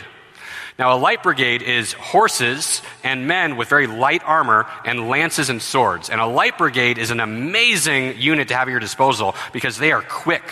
Now, 0.79 0.95
a 0.95 0.98
light 0.98 1.24
brigade 1.24 1.62
is 1.62 1.91
horses 1.91 2.81
and 3.03 3.27
men 3.27 3.57
with 3.57 3.67
very 3.67 3.86
light 3.86 4.24
armor 4.24 4.65
and 4.86 5.09
lances 5.09 5.50
and 5.50 5.62
swords. 5.62 6.09
And 6.09 6.21
a 6.21 6.25
light 6.25 6.57
brigade 6.57 6.98
is 6.98 7.12
an 7.12 7.19
amazing 7.19 8.17
unit 8.17 8.48
to 8.48 8.55
have 8.55 8.69
at 8.69 8.71
your 8.71 8.79
disposal 8.79 9.36
because 9.51 9.77
they 9.77 9.91
are 9.91 10.01
quick, 10.01 10.43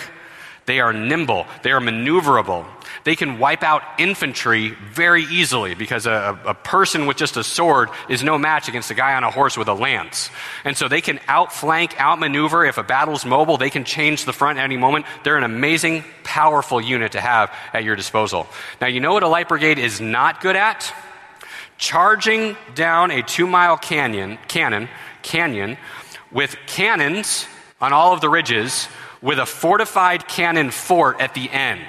they 0.65 0.81
are 0.81 0.91
nimble, 0.91 1.47
they 1.63 1.71
are 1.71 1.79
maneuverable. 1.79 2.65
They 3.07 3.15
can 3.15 3.39
wipe 3.39 3.63
out 3.63 3.83
infantry 3.99 4.71
very 4.91 5.23
easily 5.23 5.75
because 5.75 6.05
a, 6.05 6.37
a, 6.45 6.53
person 6.53 7.05
with 7.05 7.15
just 7.15 7.37
a 7.37 7.43
sword 7.45 7.87
is 8.09 8.21
no 8.21 8.37
match 8.37 8.67
against 8.67 8.91
a 8.91 8.93
guy 8.93 9.13
on 9.13 9.23
a 9.23 9.31
horse 9.31 9.57
with 9.57 9.69
a 9.69 9.73
lance. 9.73 10.29
And 10.65 10.75
so 10.75 10.89
they 10.89 10.99
can 10.99 11.21
outflank, 11.29 11.97
outmaneuver. 12.01 12.65
If 12.65 12.77
a 12.77 12.83
battle's 12.83 13.25
mobile, 13.25 13.55
they 13.55 13.69
can 13.69 13.85
change 13.85 14.25
the 14.25 14.33
front 14.33 14.59
at 14.59 14.65
any 14.65 14.75
moment. 14.75 15.05
They're 15.23 15.37
an 15.37 15.45
amazing, 15.45 16.03
powerful 16.25 16.81
unit 16.81 17.13
to 17.13 17.21
have 17.21 17.49
at 17.71 17.85
your 17.85 17.95
disposal. 17.95 18.45
Now, 18.81 18.87
you 18.87 18.99
know 18.99 19.13
what 19.13 19.23
a 19.23 19.29
light 19.29 19.47
brigade 19.47 19.79
is 19.79 20.01
not 20.01 20.41
good 20.41 20.57
at? 20.57 20.93
Charging 21.77 22.57
down 22.75 23.11
a 23.11 23.21
two 23.21 23.47
mile 23.47 23.77
canyon, 23.77 24.37
cannon, 24.49 24.89
canyon 25.21 25.77
with 26.29 26.57
cannons 26.67 27.45
on 27.79 27.93
all 27.93 28.11
of 28.11 28.19
the 28.19 28.27
ridges 28.27 28.89
with 29.21 29.39
a 29.39 29.45
fortified 29.45 30.27
cannon 30.27 30.71
fort 30.71 31.21
at 31.21 31.33
the 31.35 31.49
end. 31.49 31.85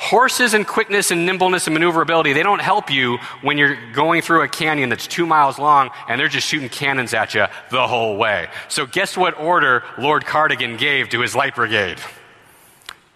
Horses 0.00 0.54
and 0.54 0.64
quickness 0.64 1.10
and 1.10 1.26
nimbleness 1.26 1.66
and 1.66 1.74
maneuverability, 1.74 2.32
they 2.32 2.44
don't 2.44 2.60
help 2.60 2.88
you 2.88 3.18
when 3.42 3.58
you're 3.58 3.76
going 3.92 4.22
through 4.22 4.42
a 4.42 4.48
canyon 4.48 4.90
that's 4.90 5.08
two 5.08 5.26
miles 5.26 5.58
long 5.58 5.90
and 6.08 6.20
they're 6.20 6.28
just 6.28 6.46
shooting 6.46 6.68
cannons 6.68 7.12
at 7.14 7.34
you 7.34 7.46
the 7.72 7.86
whole 7.88 8.16
way. 8.16 8.46
So, 8.68 8.86
guess 8.86 9.16
what 9.16 9.36
order 9.36 9.82
Lord 9.98 10.24
Cardigan 10.24 10.76
gave 10.76 11.08
to 11.08 11.20
his 11.20 11.34
light 11.34 11.56
brigade? 11.56 11.98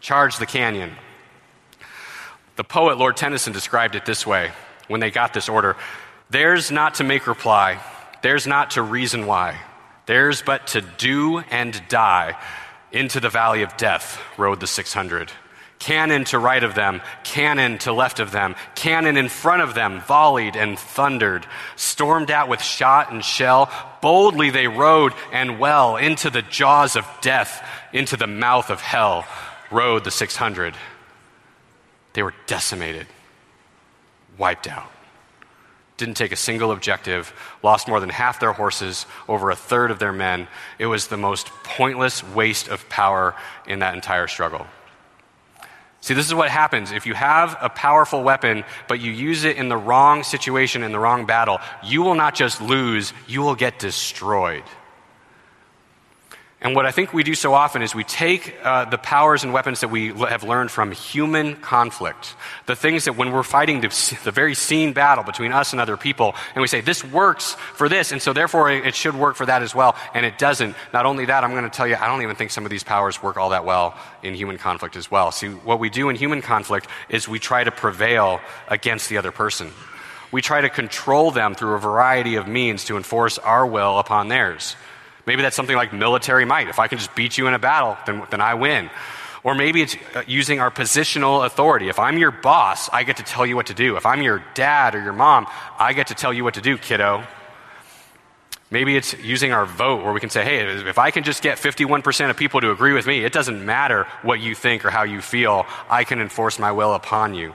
Charge 0.00 0.38
the 0.38 0.46
canyon. 0.46 0.90
The 2.56 2.64
poet 2.64 2.98
Lord 2.98 3.16
Tennyson 3.16 3.52
described 3.52 3.94
it 3.94 4.04
this 4.04 4.26
way 4.26 4.50
when 4.88 4.98
they 4.98 5.12
got 5.12 5.32
this 5.32 5.48
order 5.48 5.76
Theirs 6.30 6.72
not 6.72 6.94
to 6.94 7.04
make 7.04 7.28
reply, 7.28 7.78
theirs 8.22 8.46
not 8.46 8.72
to 8.72 8.82
reason 8.82 9.26
why, 9.26 9.60
theirs 10.06 10.42
but 10.44 10.66
to 10.68 10.80
do 10.80 11.38
and 11.38 11.80
die. 11.88 12.36
Into 12.90 13.20
the 13.20 13.30
valley 13.30 13.62
of 13.62 13.76
death 13.76 14.20
rode 14.36 14.58
the 14.58 14.66
600. 14.66 15.30
Cannon 15.82 16.22
to 16.26 16.38
right 16.38 16.62
of 16.62 16.76
them, 16.76 17.02
cannon 17.24 17.76
to 17.78 17.92
left 17.92 18.20
of 18.20 18.30
them, 18.30 18.54
cannon 18.76 19.16
in 19.16 19.28
front 19.28 19.62
of 19.62 19.74
them, 19.74 20.00
volleyed 20.02 20.54
and 20.54 20.78
thundered. 20.78 21.44
Stormed 21.74 22.30
out 22.30 22.48
with 22.48 22.62
shot 22.62 23.10
and 23.10 23.24
shell, 23.24 23.68
boldly 24.00 24.50
they 24.50 24.68
rode 24.68 25.12
and 25.32 25.58
well 25.58 25.96
into 25.96 26.30
the 26.30 26.42
jaws 26.42 26.94
of 26.94 27.04
death, 27.20 27.68
into 27.92 28.16
the 28.16 28.28
mouth 28.28 28.70
of 28.70 28.80
hell, 28.80 29.26
rode 29.72 30.04
the 30.04 30.12
600. 30.12 30.76
They 32.12 32.22
were 32.22 32.34
decimated, 32.46 33.08
wiped 34.38 34.68
out. 34.68 34.92
Didn't 35.96 36.14
take 36.14 36.30
a 36.30 36.36
single 36.36 36.70
objective, 36.70 37.32
lost 37.60 37.88
more 37.88 37.98
than 37.98 38.10
half 38.10 38.38
their 38.38 38.52
horses, 38.52 39.04
over 39.26 39.50
a 39.50 39.56
third 39.56 39.90
of 39.90 39.98
their 39.98 40.12
men. 40.12 40.46
It 40.78 40.86
was 40.86 41.08
the 41.08 41.16
most 41.16 41.48
pointless 41.64 42.22
waste 42.22 42.68
of 42.68 42.88
power 42.88 43.34
in 43.66 43.80
that 43.80 43.96
entire 43.96 44.28
struggle. 44.28 44.68
See, 46.02 46.14
this 46.14 46.26
is 46.26 46.34
what 46.34 46.50
happens. 46.50 46.90
If 46.90 47.06
you 47.06 47.14
have 47.14 47.56
a 47.60 47.68
powerful 47.68 48.24
weapon, 48.24 48.64
but 48.88 48.98
you 48.98 49.12
use 49.12 49.44
it 49.44 49.56
in 49.56 49.68
the 49.68 49.76
wrong 49.76 50.24
situation, 50.24 50.82
in 50.82 50.90
the 50.90 50.98
wrong 50.98 51.26
battle, 51.26 51.60
you 51.84 52.02
will 52.02 52.16
not 52.16 52.34
just 52.34 52.60
lose, 52.60 53.12
you 53.28 53.40
will 53.40 53.54
get 53.54 53.78
destroyed. 53.78 54.64
And 56.62 56.76
what 56.76 56.86
I 56.86 56.92
think 56.92 57.12
we 57.12 57.24
do 57.24 57.34
so 57.34 57.54
often 57.54 57.82
is 57.82 57.92
we 57.92 58.04
take 58.04 58.54
uh, 58.62 58.84
the 58.84 58.96
powers 58.96 59.42
and 59.42 59.52
weapons 59.52 59.80
that 59.80 59.88
we 59.88 60.12
have 60.12 60.44
learned 60.44 60.70
from 60.70 60.92
human 60.92 61.56
conflict, 61.56 62.36
the 62.66 62.76
things 62.76 63.06
that 63.06 63.16
when 63.16 63.32
we're 63.32 63.42
fighting 63.42 63.80
the, 63.80 63.88
the, 64.22 64.30
very 64.30 64.54
seen 64.54 64.92
battle 64.92 65.24
between 65.24 65.52
us 65.52 65.72
and 65.72 65.80
other 65.80 65.96
people, 65.96 66.36
and 66.54 66.62
we 66.62 66.68
say, 66.68 66.80
this 66.80 67.02
works 67.02 67.54
for 67.74 67.88
this, 67.88 68.12
and 68.12 68.22
so 68.22 68.32
therefore 68.32 68.70
it 68.70 68.94
should 68.94 69.16
work 69.16 69.34
for 69.34 69.44
that 69.44 69.62
as 69.62 69.74
well, 69.74 69.96
and 70.14 70.24
it 70.24 70.38
doesn't. 70.38 70.76
Not 70.92 71.04
only 71.04 71.24
that, 71.24 71.42
I'm 71.42 71.50
going 71.50 71.64
to 71.64 71.70
tell 71.70 71.86
you, 71.86 71.96
I 71.96 72.06
don't 72.06 72.22
even 72.22 72.36
think 72.36 72.52
some 72.52 72.64
of 72.64 72.70
these 72.70 72.84
powers 72.84 73.20
work 73.20 73.36
all 73.36 73.50
that 73.50 73.64
well 73.64 73.98
in 74.22 74.36
human 74.36 74.56
conflict 74.56 74.94
as 74.94 75.10
well. 75.10 75.32
See, 75.32 75.48
what 75.48 75.80
we 75.80 75.90
do 75.90 76.10
in 76.10 76.16
human 76.16 76.42
conflict 76.42 76.86
is 77.08 77.26
we 77.26 77.40
try 77.40 77.64
to 77.64 77.72
prevail 77.72 78.40
against 78.68 79.08
the 79.08 79.16
other 79.16 79.32
person. 79.32 79.72
We 80.30 80.42
try 80.42 80.60
to 80.60 80.70
control 80.70 81.32
them 81.32 81.56
through 81.56 81.74
a 81.74 81.80
variety 81.80 82.36
of 82.36 82.46
means 82.46 82.84
to 82.84 82.96
enforce 82.96 83.36
our 83.38 83.66
will 83.66 83.98
upon 83.98 84.28
theirs. 84.28 84.76
Maybe 85.26 85.42
that's 85.42 85.56
something 85.56 85.76
like 85.76 85.92
military 85.92 86.44
might. 86.44 86.68
If 86.68 86.78
I 86.78 86.88
can 86.88 86.98
just 86.98 87.14
beat 87.14 87.38
you 87.38 87.46
in 87.46 87.54
a 87.54 87.58
battle, 87.58 87.96
then, 88.06 88.26
then 88.30 88.40
I 88.40 88.54
win. 88.54 88.90
Or 89.44 89.54
maybe 89.54 89.82
it's 89.82 89.96
uh, 90.14 90.22
using 90.26 90.60
our 90.60 90.70
positional 90.70 91.44
authority. 91.44 91.88
If 91.88 91.98
I'm 91.98 92.18
your 92.18 92.30
boss, 92.30 92.88
I 92.92 93.02
get 93.02 93.16
to 93.16 93.22
tell 93.22 93.44
you 93.44 93.56
what 93.56 93.66
to 93.66 93.74
do. 93.74 93.96
If 93.96 94.06
I'm 94.06 94.22
your 94.22 94.44
dad 94.54 94.94
or 94.94 95.02
your 95.02 95.12
mom, 95.12 95.46
I 95.78 95.92
get 95.94 96.08
to 96.08 96.14
tell 96.14 96.32
you 96.32 96.44
what 96.44 96.54
to 96.54 96.60
do, 96.60 96.78
kiddo. 96.78 97.24
Maybe 98.70 98.96
it's 98.96 99.18
using 99.18 99.52
our 99.52 99.66
vote 99.66 100.02
where 100.02 100.12
we 100.14 100.20
can 100.20 100.30
say, 100.30 100.44
hey, 100.44 100.60
if 100.88 100.98
I 100.98 101.10
can 101.10 101.24
just 101.24 101.42
get 101.42 101.58
51% 101.58 102.30
of 102.30 102.36
people 102.36 102.60
to 102.62 102.70
agree 102.70 102.94
with 102.94 103.06
me, 103.06 103.22
it 103.22 103.32
doesn't 103.32 103.64
matter 103.66 104.06
what 104.22 104.40
you 104.40 104.54
think 104.54 104.84
or 104.84 104.90
how 104.90 105.02
you 105.02 105.20
feel, 105.20 105.66
I 105.90 106.04
can 106.04 106.20
enforce 106.20 106.58
my 106.58 106.72
will 106.72 106.94
upon 106.94 107.34
you. 107.34 107.52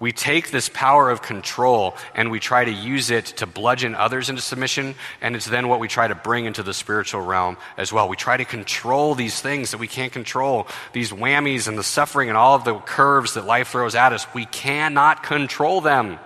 We 0.00 0.12
take 0.12 0.52
this 0.52 0.68
power 0.68 1.10
of 1.10 1.22
control 1.22 1.96
and 2.14 2.30
we 2.30 2.38
try 2.38 2.64
to 2.64 2.70
use 2.70 3.10
it 3.10 3.26
to 3.38 3.46
bludgeon 3.46 3.96
others 3.96 4.30
into 4.30 4.40
submission, 4.40 4.94
and 5.20 5.34
it's 5.34 5.46
then 5.46 5.66
what 5.66 5.80
we 5.80 5.88
try 5.88 6.06
to 6.06 6.14
bring 6.14 6.44
into 6.44 6.62
the 6.62 6.72
spiritual 6.72 7.20
realm 7.20 7.56
as 7.76 7.92
well. 7.92 8.08
We 8.08 8.14
try 8.14 8.36
to 8.36 8.44
control 8.44 9.16
these 9.16 9.40
things 9.40 9.72
that 9.72 9.78
we 9.78 9.88
can't 9.88 10.12
control, 10.12 10.68
these 10.92 11.10
whammies 11.10 11.66
and 11.66 11.76
the 11.76 11.82
suffering 11.82 12.28
and 12.28 12.38
all 12.38 12.54
of 12.54 12.64
the 12.64 12.76
curves 12.78 13.34
that 13.34 13.44
life 13.44 13.68
throws 13.68 13.96
at 13.96 14.12
us. 14.12 14.32
We 14.34 14.46
cannot 14.46 15.24
control 15.24 15.80
them. 15.80 16.20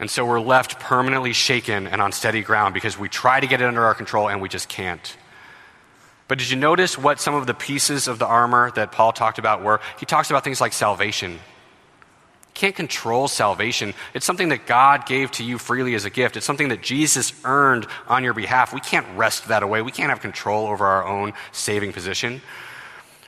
And 0.00 0.10
so 0.10 0.24
we're 0.24 0.40
left 0.40 0.80
permanently 0.80 1.32
shaken 1.32 1.86
and 1.86 2.00
on 2.00 2.10
steady 2.10 2.42
ground 2.42 2.74
because 2.74 2.98
we 2.98 3.08
try 3.08 3.38
to 3.38 3.46
get 3.46 3.60
it 3.60 3.64
under 3.64 3.84
our 3.84 3.94
control 3.94 4.28
and 4.28 4.40
we 4.40 4.48
just 4.48 4.68
can't. 4.68 5.16
But 6.26 6.38
did 6.38 6.50
you 6.50 6.56
notice 6.56 6.96
what 6.96 7.20
some 7.20 7.34
of 7.34 7.46
the 7.46 7.54
pieces 7.54 8.08
of 8.08 8.18
the 8.18 8.26
armor 8.26 8.70
that 8.72 8.92
Paul 8.92 9.12
talked 9.12 9.38
about 9.38 9.62
were? 9.62 9.80
He 10.00 10.06
talks 10.06 10.30
about 10.30 10.42
things 10.42 10.60
like 10.60 10.72
salvation 10.72 11.38
can't 12.54 12.74
control 12.74 13.28
salvation. 13.28 13.94
It's 14.14 14.26
something 14.26 14.48
that 14.50 14.66
God 14.66 15.06
gave 15.06 15.30
to 15.32 15.44
you 15.44 15.58
freely 15.58 15.94
as 15.94 16.04
a 16.04 16.10
gift. 16.10 16.36
It's 16.36 16.46
something 16.46 16.68
that 16.68 16.82
Jesus 16.82 17.32
earned 17.44 17.86
on 18.08 18.24
your 18.24 18.34
behalf. 18.34 18.74
We 18.74 18.80
can't 18.80 19.06
wrest 19.16 19.48
that 19.48 19.62
away. 19.62 19.82
We 19.82 19.92
can't 19.92 20.10
have 20.10 20.20
control 20.20 20.66
over 20.66 20.86
our 20.86 21.06
own 21.06 21.32
saving 21.52 21.92
position. 21.92 22.42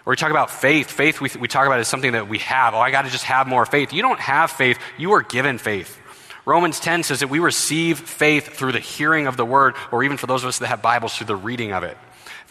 Or 0.04 0.10
we 0.10 0.16
talk 0.16 0.30
about 0.30 0.50
faith. 0.50 0.90
Faith, 0.90 1.20
we, 1.20 1.30
we 1.38 1.48
talk 1.48 1.66
about 1.66 1.78
as 1.78 1.88
something 1.88 2.12
that 2.12 2.28
we 2.28 2.38
have. 2.38 2.74
Oh, 2.74 2.78
I 2.78 2.90
got 2.90 3.02
to 3.02 3.10
just 3.10 3.24
have 3.24 3.46
more 3.46 3.64
faith. 3.64 3.92
You 3.92 4.02
don't 4.02 4.20
have 4.20 4.50
faith, 4.50 4.78
you 4.98 5.12
are 5.12 5.22
given 5.22 5.58
faith. 5.58 5.98
Romans 6.44 6.80
10 6.80 7.04
says 7.04 7.20
that 7.20 7.28
we 7.28 7.38
receive 7.38 8.00
faith 8.00 8.48
through 8.48 8.72
the 8.72 8.80
hearing 8.80 9.28
of 9.28 9.36
the 9.36 9.44
word, 9.44 9.76
or 9.92 10.02
even 10.02 10.16
for 10.16 10.26
those 10.26 10.42
of 10.42 10.48
us 10.48 10.58
that 10.58 10.66
have 10.66 10.82
Bibles, 10.82 11.16
through 11.16 11.28
the 11.28 11.36
reading 11.36 11.72
of 11.72 11.84
it. 11.84 11.96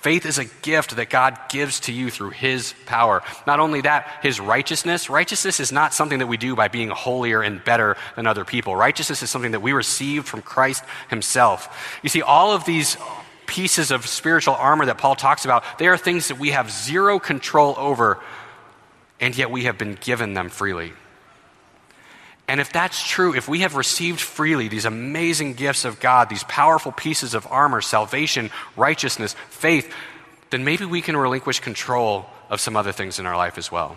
Faith 0.02 0.26
is 0.26 0.40
a 0.40 0.46
gift 0.46 0.96
that 0.96 1.12
God 1.12 1.38
gives 1.50 1.82
to 1.82 1.94
you 1.94 2.10
through 2.10 2.32
His 2.32 2.74
power. 2.88 3.22
Not 3.46 3.60
only 3.60 3.82
that, 3.82 4.20
His 4.24 4.40
righteousness. 4.40 5.12
Righteousness 5.12 5.60
is 5.60 5.72
not 5.72 5.94
something 5.94 6.20
that 6.20 6.28
we 6.28 6.38
do 6.38 6.56
by 6.56 6.70
being 6.70 6.90
holier 6.90 7.44
and 7.44 7.64
better 7.64 7.96
than 8.16 8.26
other 8.26 8.44
people. 8.44 8.76
Righteousness 8.76 9.22
is 9.22 9.30
something 9.30 9.52
that 9.52 9.62
we 9.62 9.74
received 9.74 10.28
from 10.28 10.42
Christ 10.42 10.84
Himself. 11.12 12.00
You 12.02 12.10
see, 12.10 12.24
all 12.24 12.52
of 12.52 12.66
these 12.66 12.98
pieces 13.46 13.92
of 13.92 14.08
spiritual 14.08 14.56
armor 14.56 14.88
that 14.88 14.98
Paul 14.98 15.16
talks 15.16 15.46
about, 15.46 15.64
they 15.78 15.88
are 15.88 15.98
things 15.98 16.30
that 16.30 16.40
we 16.40 16.50
have 16.50 16.72
zero 16.72 17.20
control 17.20 17.76
over, 17.78 18.20
and 19.20 19.38
yet 19.38 19.52
we 19.52 19.66
have 19.66 19.78
been 19.78 19.98
given 20.02 20.34
them 20.34 20.50
freely. 20.50 20.94
And 22.52 22.60
if 22.60 22.74
that's 22.74 23.02
true, 23.02 23.34
if 23.34 23.48
we 23.48 23.62
have 23.62 23.76
received 23.76 24.20
freely 24.20 24.68
these 24.68 24.84
amazing 24.84 25.54
gifts 25.54 25.86
of 25.86 26.02
God, 26.02 26.28
these 26.28 26.44
powerful 26.44 26.92
pieces 26.92 27.34
of 27.34 27.48
armor, 27.50 27.80
salvation, 27.80 28.52
righteousness, 28.76 29.38
faith, 29.48 29.90
then 30.50 30.66
maybe 30.66 30.84
we 30.84 31.02
can 31.02 31.16
relinquish 31.16 31.62
control 31.62 32.26
of 32.50 32.60
some 32.60 32.76
other 32.76 32.92
things 32.92 33.20
in 33.20 33.26
our 33.26 33.38
life 33.38 33.58
as 33.58 33.72
well. 33.72 33.96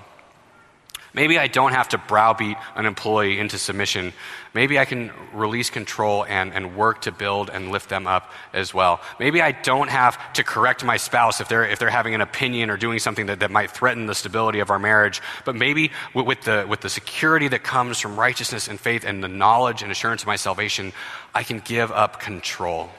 Maybe 1.15 1.39
I 1.39 1.47
don't 1.47 1.73
have 1.73 1.91
to 1.91 1.99
browbeat 1.99 2.57
an 2.75 2.87
employee 2.87 3.39
into 3.39 3.57
submission. 3.57 4.13
Maybe 4.53 4.81
I 4.81 4.85
can 4.85 5.13
release 5.33 5.71
control 5.71 6.25
and, 6.25 6.53
and 6.53 6.77
work 6.77 7.03
to 7.03 7.13
build 7.13 7.51
and 7.51 7.71
lift 7.71 7.89
them 7.89 8.09
up 8.09 8.33
as 8.53 8.75
well. 8.75 9.01
Maybe 9.21 9.41
I 9.41 9.53
don't 9.53 9.89
have 9.91 10.33
to 10.33 10.43
correct 10.43 10.85
my 10.85 10.97
spouse 10.97 11.41
if 11.41 11.49
they're, 11.49 11.65
if 11.65 11.79
they're 11.79 11.89
having 11.89 12.17
an 12.17 12.21
opinion 12.21 12.69
or 12.69 12.77
doing 12.77 12.99
something 12.99 13.27
that, 13.27 13.41
that 13.41 13.53
might 13.53 13.71
threaten 13.71 14.07
the 14.07 14.15
stability 14.15 14.59
of 14.59 14.71
our 14.71 14.81
marriage. 14.81 15.23
But 15.45 15.55
maybe 15.55 15.93
with, 16.15 16.43
the, 16.43 16.67
with 16.69 16.81
the 16.81 16.91
security 16.91 17.47
that 17.47 17.63
comes 17.63 18.01
from 18.01 18.19
righteousness 18.19 18.67
and 18.67 18.81
faith 18.81 19.05
and 19.05 19.23
the 19.23 19.29
knowledge 19.29 19.83
and 19.83 19.93
assurance 19.93 20.23
of 20.23 20.27
my 20.27 20.37
salvation, 20.37 20.93
I 21.33 21.45
can 21.45 21.61
give 21.61 21.93
up 21.93 22.19
control. 22.19 22.91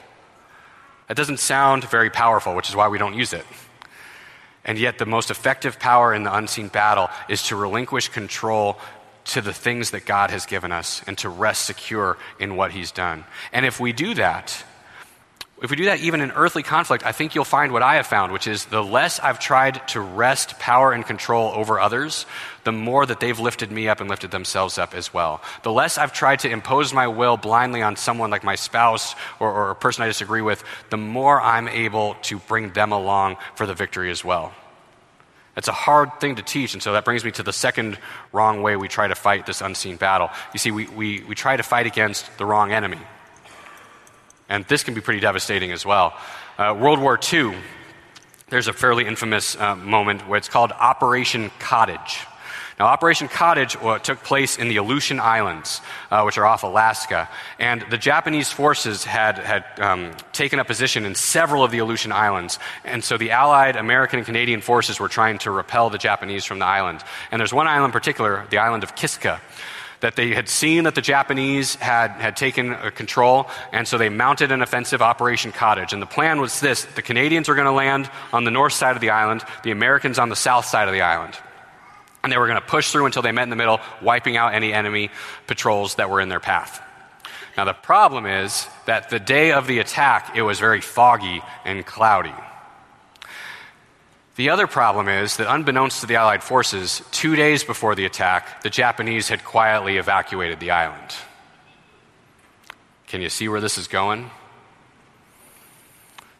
That 1.08 1.18
doesn't 1.18 1.38
sound 1.38 1.84
very 1.84 2.08
powerful, 2.08 2.54
which 2.54 2.70
is 2.70 2.74
why 2.74 2.88
we 2.88 2.96
don't 2.96 3.14
use 3.14 3.34
it. 3.34 3.44
And 4.66 4.78
yet, 4.78 4.98
the 4.98 5.06
most 5.06 5.30
effective 5.30 5.78
power 5.78 6.12
in 6.12 6.24
the 6.24 6.36
unseen 6.36 6.68
battle 6.68 7.08
is 7.28 7.44
to 7.44 7.56
relinquish 7.56 8.08
control 8.08 8.78
to 9.26 9.40
the 9.40 9.52
things 9.52 9.92
that 9.92 10.04
God 10.04 10.30
has 10.30 10.44
given 10.44 10.72
us 10.72 11.02
and 11.06 11.16
to 11.18 11.28
rest 11.28 11.64
secure 11.64 12.18
in 12.38 12.56
what 12.56 12.72
He's 12.72 12.90
done. 12.90 13.24
And 13.52 13.64
if 13.64 13.80
we 13.80 13.92
do 13.92 14.14
that, 14.14 14.64
if 15.62 15.70
we 15.70 15.76
do 15.76 15.86
that 15.86 16.00
even 16.00 16.20
in 16.20 16.32
earthly 16.32 16.62
conflict, 16.62 17.06
I 17.06 17.12
think 17.12 17.34
you'll 17.34 17.44
find 17.44 17.72
what 17.72 17.82
I 17.82 17.94
have 17.94 18.06
found, 18.06 18.30
which 18.30 18.46
is 18.46 18.66
the 18.66 18.84
less 18.84 19.18
I've 19.18 19.38
tried 19.38 19.88
to 19.88 20.00
wrest 20.00 20.58
power 20.58 20.92
and 20.92 21.06
control 21.06 21.50
over 21.54 21.80
others, 21.80 22.26
the 22.64 22.72
more 22.72 23.06
that 23.06 23.20
they've 23.20 23.40
lifted 23.40 23.72
me 23.72 23.88
up 23.88 24.00
and 24.00 24.10
lifted 24.10 24.30
themselves 24.30 24.76
up 24.76 24.94
as 24.94 25.14
well. 25.14 25.40
The 25.62 25.72
less 25.72 25.96
I've 25.96 26.12
tried 26.12 26.40
to 26.40 26.50
impose 26.50 26.92
my 26.92 27.06
will 27.08 27.38
blindly 27.38 27.80
on 27.80 27.96
someone 27.96 28.30
like 28.30 28.44
my 28.44 28.54
spouse 28.54 29.14
or, 29.40 29.50
or 29.50 29.70
a 29.70 29.74
person 29.74 30.02
I 30.02 30.08
disagree 30.08 30.42
with, 30.42 30.62
the 30.90 30.98
more 30.98 31.40
I'm 31.40 31.68
able 31.68 32.16
to 32.24 32.38
bring 32.38 32.72
them 32.74 32.92
along 32.92 33.38
for 33.54 33.64
the 33.64 33.74
victory 33.74 34.10
as 34.10 34.22
well. 34.22 34.52
It's 35.56 35.68
a 35.68 35.72
hard 35.72 36.20
thing 36.20 36.36
to 36.36 36.42
teach, 36.42 36.74
and 36.74 36.82
so 36.82 36.92
that 36.92 37.06
brings 37.06 37.24
me 37.24 37.30
to 37.30 37.42
the 37.42 37.52
second 37.52 37.98
wrong 38.30 38.60
way 38.60 38.76
we 38.76 38.88
try 38.88 39.08
to 39.08 39.14
fight 39.14 39.46
this 39.46 39.62
unseen 39.62 39.96
battle. 39.96 40.28
You 40.52 40.58
see, 40.58 40.70
we, 40.70 40.86
we, 40.88 41.24
we 41.26 41.34
try 41.34 41.56
to 41.56 41.62
fight 41.62 41.86
against 41.86 42.36
the 42.36 42.44
wrong 42.44 42.72
enemy. 42.72 42.98
And 44.48 44.64
this 44.66 44.84
can 44.84 44.94
be 44.94 45.00
pretty 45.00 45.20
devastating 45.20 45.72
as 45.72 45.84
well. 45.84 46.14
Uh, 46.58 46.76
World 46.78 47.00
War 47.00 47.18
II, 47.32 47.54
there's 48.48 48.68
a 48.68 48.72
fairly 48.72 49.06
infamous 49.06 49.56
uh, 49.56 49.74
moment 49.76 50.26
where 50.28 50.38
it's 50.38 50.48
called 50.48 50.72
Operation 50.72 51.50
Cottage. 51.58 52.20
Now, 52.78 52.86
Operation 52.86 53.28
Cottage 53.28 53.74
uh, 53.76 53.98
took 53.98 54.22
place 54.22 54.58
in 54.58 54.68
the 54.68 54.76
Aleutian 54.76 55.18
Islands, 55.18 55.80
uh, 56.10 56.22
which 56.24 56.36
are 56.36 56.44
off 56.44 56.62
Alaska. 56.62 57.26
And 57.58 57.82
the 57.90 57.96
Japanese 57.96 58.52
forces 58.52 59.02
had, 59.02 59.38
had 59.38 59.64
um, 59.78 60.12
taken 60.32 60.58
a 60.58 60.64
position 60.64 61.06
in 61.06 61.14
several 61.14 61.64
of 61.64 61.70
the 61.70 61.78
Aleutian 61.78 62.12
Islands. 62.12 62.58
And 62.84 63.02
so 63.02 63.16
the 63.16 63.30
Allied 63.30 63.76
American 63.76 64.18
and 64.18 64.26
Canadian 64.26 64.60
forces 64.60 65.00
were 65.00 65.08
trying 65.08 65.38
to 65.38 65.50
repel 65.50 65.88
the 65.88 65.96
Japanese 65.96 66.44
from 66.44 66.58
the 66.58 66.66
island. 66.66 67.02
And 67.30 67.40
there's 67.40 67.54
one 67.54 67.66
island 67.66 67.86
in 67.86 67.92
particular, 67.92 68.46
the 68.50 68.58
island 68.58 68.84
of 68.84 68.94
Kiska 68.94 69.40
that 70.00 70.16
they 70.16 70.34
had 70.34 70.48
seen 70.48 70.84
that 70.84 70.94
the 70.94 71.00
Japanese 71.00 71.74
had, 71.76 72.12
had 72.12 72.36
taken 72.36 72.72
uh, 72.72 72.90
control, 72.90 73.48
and 73.72 73.86
so 73.86 73.98
they 73.98 74.08
mounted 74.08 74.52
an 74.52 74.62
offensive 74.62 75.02
Operation 75.02 75.52
Cottage. 75.52 75.92
And 75.92 76.00
the 76.00 76.06
plan 76.06 76.40
was 76.40 76.60
this 76.60 76.84
the 76.84 77.02
Canadians 77.02 77.48
were 77.48 77.54
going 77.54 77.66
to 77.66 77.72
land 77.72 78.10
on 78.32 78.44
the 78.44 78.50
north 78.50 78.72
side 78.72 78.96
of 78.96 79.00
the 79.00 79.10
island, 79.10 79.42
the 79.62 79.70
Americans 79.70 80.18
on 80.18 80.28
the 80.28 80.36
south 80.36 80.66
side 80.66 80.88
of 80.88 80.94
the 80.94 81.02
island. 81.02 81.34
And 82.22 82.32
they 82.32 82.38
were 82.38 82.46
going 82.46 82.60
to 82.60 82.66
push 82.66 82.90
through 82.90 83.06
until 83.06 83.22
they 83.22 83.32
met 83.32 83.44
in 83.44 83.50
the 83.50 83.56
middle, 83.56 83.80
wiping 84.02 84.36
out 84.36 84.54
any 84.54 84.72
enemy 84.72 85.10
patrols 85.46 85.94
that 85.94 86.10
were 86.10 86.20
in 86.20 86.28
their 86.28 86.40
path. 86.40 86.82
Now, 87.56 87.64
the 87.64 87.72
problem 87.72 88.26
is 88.26 88.68
that 88.84 89.08
the 89.08 89.20
day 89.20 89.52
of 89.52 89.66
the 89.66 89.78
attack, 89.78 90.36
it 90.36 90.42
was 90.42 90.58
very 90.58 90.80
foggy 90.80 91.40
and 91.64 91.86
cloudy. 91.86 92.34
The 94.36 94.50
other 94.50 94.66
problem 94.66 95.08
is 95.08 95.38
that, 95.38 95.52
unbeknownst 95.52 96.02
to 96.02 96.06
the 96.06 96.16
Allied 96.16 96.42
forces, 96.42 97.02
two 97.10 97.36
days 97.36 97.64
before 97.64 97.94
the 97.94 98.04
attack, 98.04 98.62
the 98.62 98.68
Japanese 98.68 99.28
had 99.28 99.42
quietly 99.44 99.96
evacuated 99.96 100.60
the 100.60 100.72
island. 100.72 101.14
Can 103.06 103.22
you 103.22 103.30
see 103.30 103.48
where 103.48 103.62
this 103.62 103.78
is 103.78 103.88
going? 103.88 104.30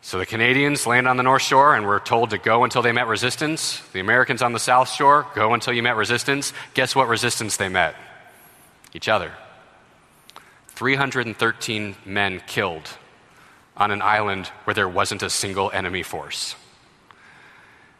So 0.02 0.18
the 0.18 0.26
Canadians 0.26 0.86
land 0.86 1.08
on 1.08 1.16
the 1.16 1.22
North 1.22 1.42
Shore 1.42 1.74
and 1.74 1.86
were 1.86 1.98
told 1.98 2.30
to 2.30 2.38
go 2.38 2.64
until 2.64 2.82
they 2.82 2.92
met 2.92 3.06
resistance. 3.06 3.80
The 3.92 4.00
Americans 4.00 4.42
on 4.42 4.52
the 4.52 4.58
South 4.58 4.90
Shore, 4.90 5.26
go 5.34 5.54
until 5.54 5.72
you 5.72 5.82
met 5.82 5.96
resistance. 5.96 6.52
Guess 6.74 6.94
what 6.94 7.08
resistance 7.08 7.56
they 7.56 7.70
met? 7.70 7.96
Each 8.92 9.08
other. 9.08 9.32
313 10.68 11.96
men 12.04 12.42
killed 12.46 12.90
on 13.74 13.90
an 13.90 14.02
island 14.02 14.48
where 14.64 14.74
there 14.74 14.88
wasn't 14.88 15.22
a 15.22 15.30
single 15.30 15.70
enemy 15.72 16.02
force. 16.02 16.56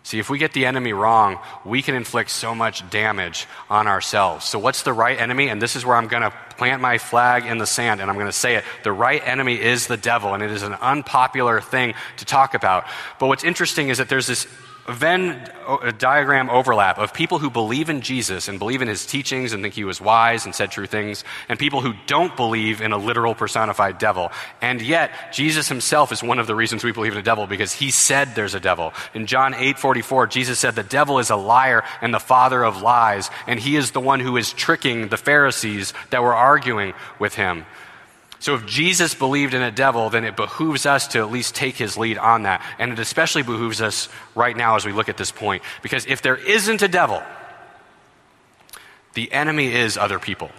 See, 0.07 0.21
if 0.21 0.31
we 0.31 0.38
get 0.38 0.53
the 0.53 0.66
enemy 0.66 0.92
wrong, 0.92 1.40
we 1.64 1.83
can 1.83 1.97
inflict 1.97 2.31
so 2.31 2.55
much 2.55 2.88
damage 2.90 3.49
on 3.69 3.88
ourselves. 3.88 4.45
So, 4.45 4.57
what's 4.57 4.85
the 4.85 4.92
right 4.92 5.21
enemy? 5.21 5.49
And 5.49 5.61
this 5.61 5.75
is 5.75 5.85
where 5.85 5.97
I'm 5.97 6.07
going 6.07 6.23
to 6.23 6.31
plant 6.59 6.81
my 6.81 6.99
flag 6.99 7.45
in 7.45 7.59
the 7.59 7.66
sand 7.66 8.01
and 8.01 8.09
I'm 8.09 8.14
going 8.14 8.29
to 8.29 8.33
say 8.33 8.55
it. 8.55 8.62
The 8.85 8.92
right 8.92 9.21
enemy 9.27 9.61
is 9.61 9.88
the 9.88 9.97
devil, 9.97 10.33
and 10.33 10.45
it 10.45 10.53
is 10.53 10.62
an 10.62 10.75
unpopular 10.75 11.61
thing 11.61 11.95
to 12.19 12.25
talk 12.25 12.55
about. 12.55 12.85
But 13.19 13.27
what's 13.27 13.42
interesting 13.42 13.88
is 13.88 13.99
that 13.99 14.09
there's 14.09 14.29
this 14.29 14.47
Venn 14.88 15.33
uh, 15.66 15.90
diagram 15.99 16.49
overlap 16.49 16.99
of 16.99 17.12
people 17.12 17.38
who 17.38 17.51
believe 17.51 17.90
in 17.90 18.01
Jesus 18.01 18.49
and 18.49 18.59
believe 18.59 18.83
in 18.83 18.88
his 18.88 19.05
teachings 19.05 19.53
and 19.53 19.62
think 19.62 19.75
he 19.75 19.85
was 19.85 20.01
wise 20.01 20.44
and 20.44 20.55
said 20.55 20.70
true 20.70 20.87
things, 20.87 21.25
and 21.49 21.59
people 21.59 21.81
who 21.81 21.94
don't 22.07 22.37
believe 22.37 22.81
in 22.81 22.92
a 22.92 22.99
literal 22.99 23.35
personified 23.35 23.99
devil. 23.99 24.31
And 24.62 24.81
yet, 24.81 25.33
Jesus 25.33 25.68
himself 25.68 26.12
is 26.12 26.22
one 26.22 26.38
of 26.38 26.46
the 26.46 26.55
reasons 26.55 26.85
we 26.85 26.92
believe 26.92 27.12
in 27.12 27.18
a 27.18 27.22
devil 27.22 27.46
because 27.46 27.72
he 27.72 27.90
said 27.90 28.35
there's 28.35 28.55
a 28.55 28.61
devil. 28.61 28.92
In 29.14 29.27
John 29.27 29.55
8 29.55 29.79
44, 29.79 30.29
Jesus 30.29 30.59
said, 30.59 30.75
The 30.75 30.83
devil 30.83 31.18
is 31.18 31.31
a 31.31 31.37
liar 31.37 31.83
and 32.01 32.14
the 32.14 32.20
father 32.20 32.64
of 32.64 32.83
lies, 32.83 33.31
and 33.46 33.59
he 33.59 33.77
is 33.77 33.90
the 33.90 34.01
one 34.01 34.20
who 34.20 34.37
is 34.37 34.53
tricking 34.53 35.09
the 35.09 35.16
Pharisees 35.16 35.92
that 36.11 36.22
were 36.22 36.35
arguing 36.35 36.94
with 37.18 37.35
him. 37.35 37.66
So 38.38 38.55
if 38.55 38.66
Jesus 38.66 39.14
believed 39.14 39.55
in 39.55 39.62
a 39.62 39.70
devil, 39.70 40.11
then 40.11 40.25
it 40.25 40.37
behooves 40.37 40.85
us 40.85 41.09
to 41.09 41.20
at 41.20 41.31
least 41.31 41.55
take 41.55 41.77
his 41.77 41.96
lead 41.96 42.18
on 42.18 42.42
that. 42.42 42.62
And 42.79 42.92
it 42.92 42.99
especially 42.99 43.42
behooves 43.42 43.81
us 43.81 44.09
right 44.35 44.57
now 44.57 44.77
as 44.77 44.85
we 44.85 44.92
look 44.92 45.09
at 45.09 45.16
this 45.16 45.33
point. 45.33 45.62
Because 45.83 46.05
if 46.07 46.20
there 46.20 46.37
isn't 46.37 46.83
a 46.83 46.88
devil, 46.88 47.22
the 49.14 49.33
enemy 49.33 49.72
is 49.72 49.96
other 49.96 50.18
people. 50.18 50.51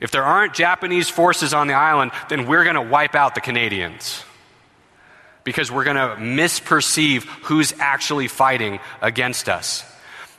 If 0.00 0.10
there 0.10 0.24
aren't 0.24 0.54
Japanese 0.54 1.08
forces 1.08 1.54
on 1.54 1.68
the 1.68 1.74
island, 1.74 2.12
then 2.28 2.46
we're 2.46 2.64
going 2.64 2.76
to 2.76 2.82
wipe 2.82 3.14
out 3.14 3.34
the 3.34 3.40
Canadians. 3.40 4.24
Because 5.44 5.70
we're 5.70 5.84
going 5.84 5.96
to 5.96 6.16
misperceive 6.18 7.24
who's 7.44 7.74
actually 7.78 8.28
fighting 8.28 8.80
against 9.00 9.48
us. 9.48 9.84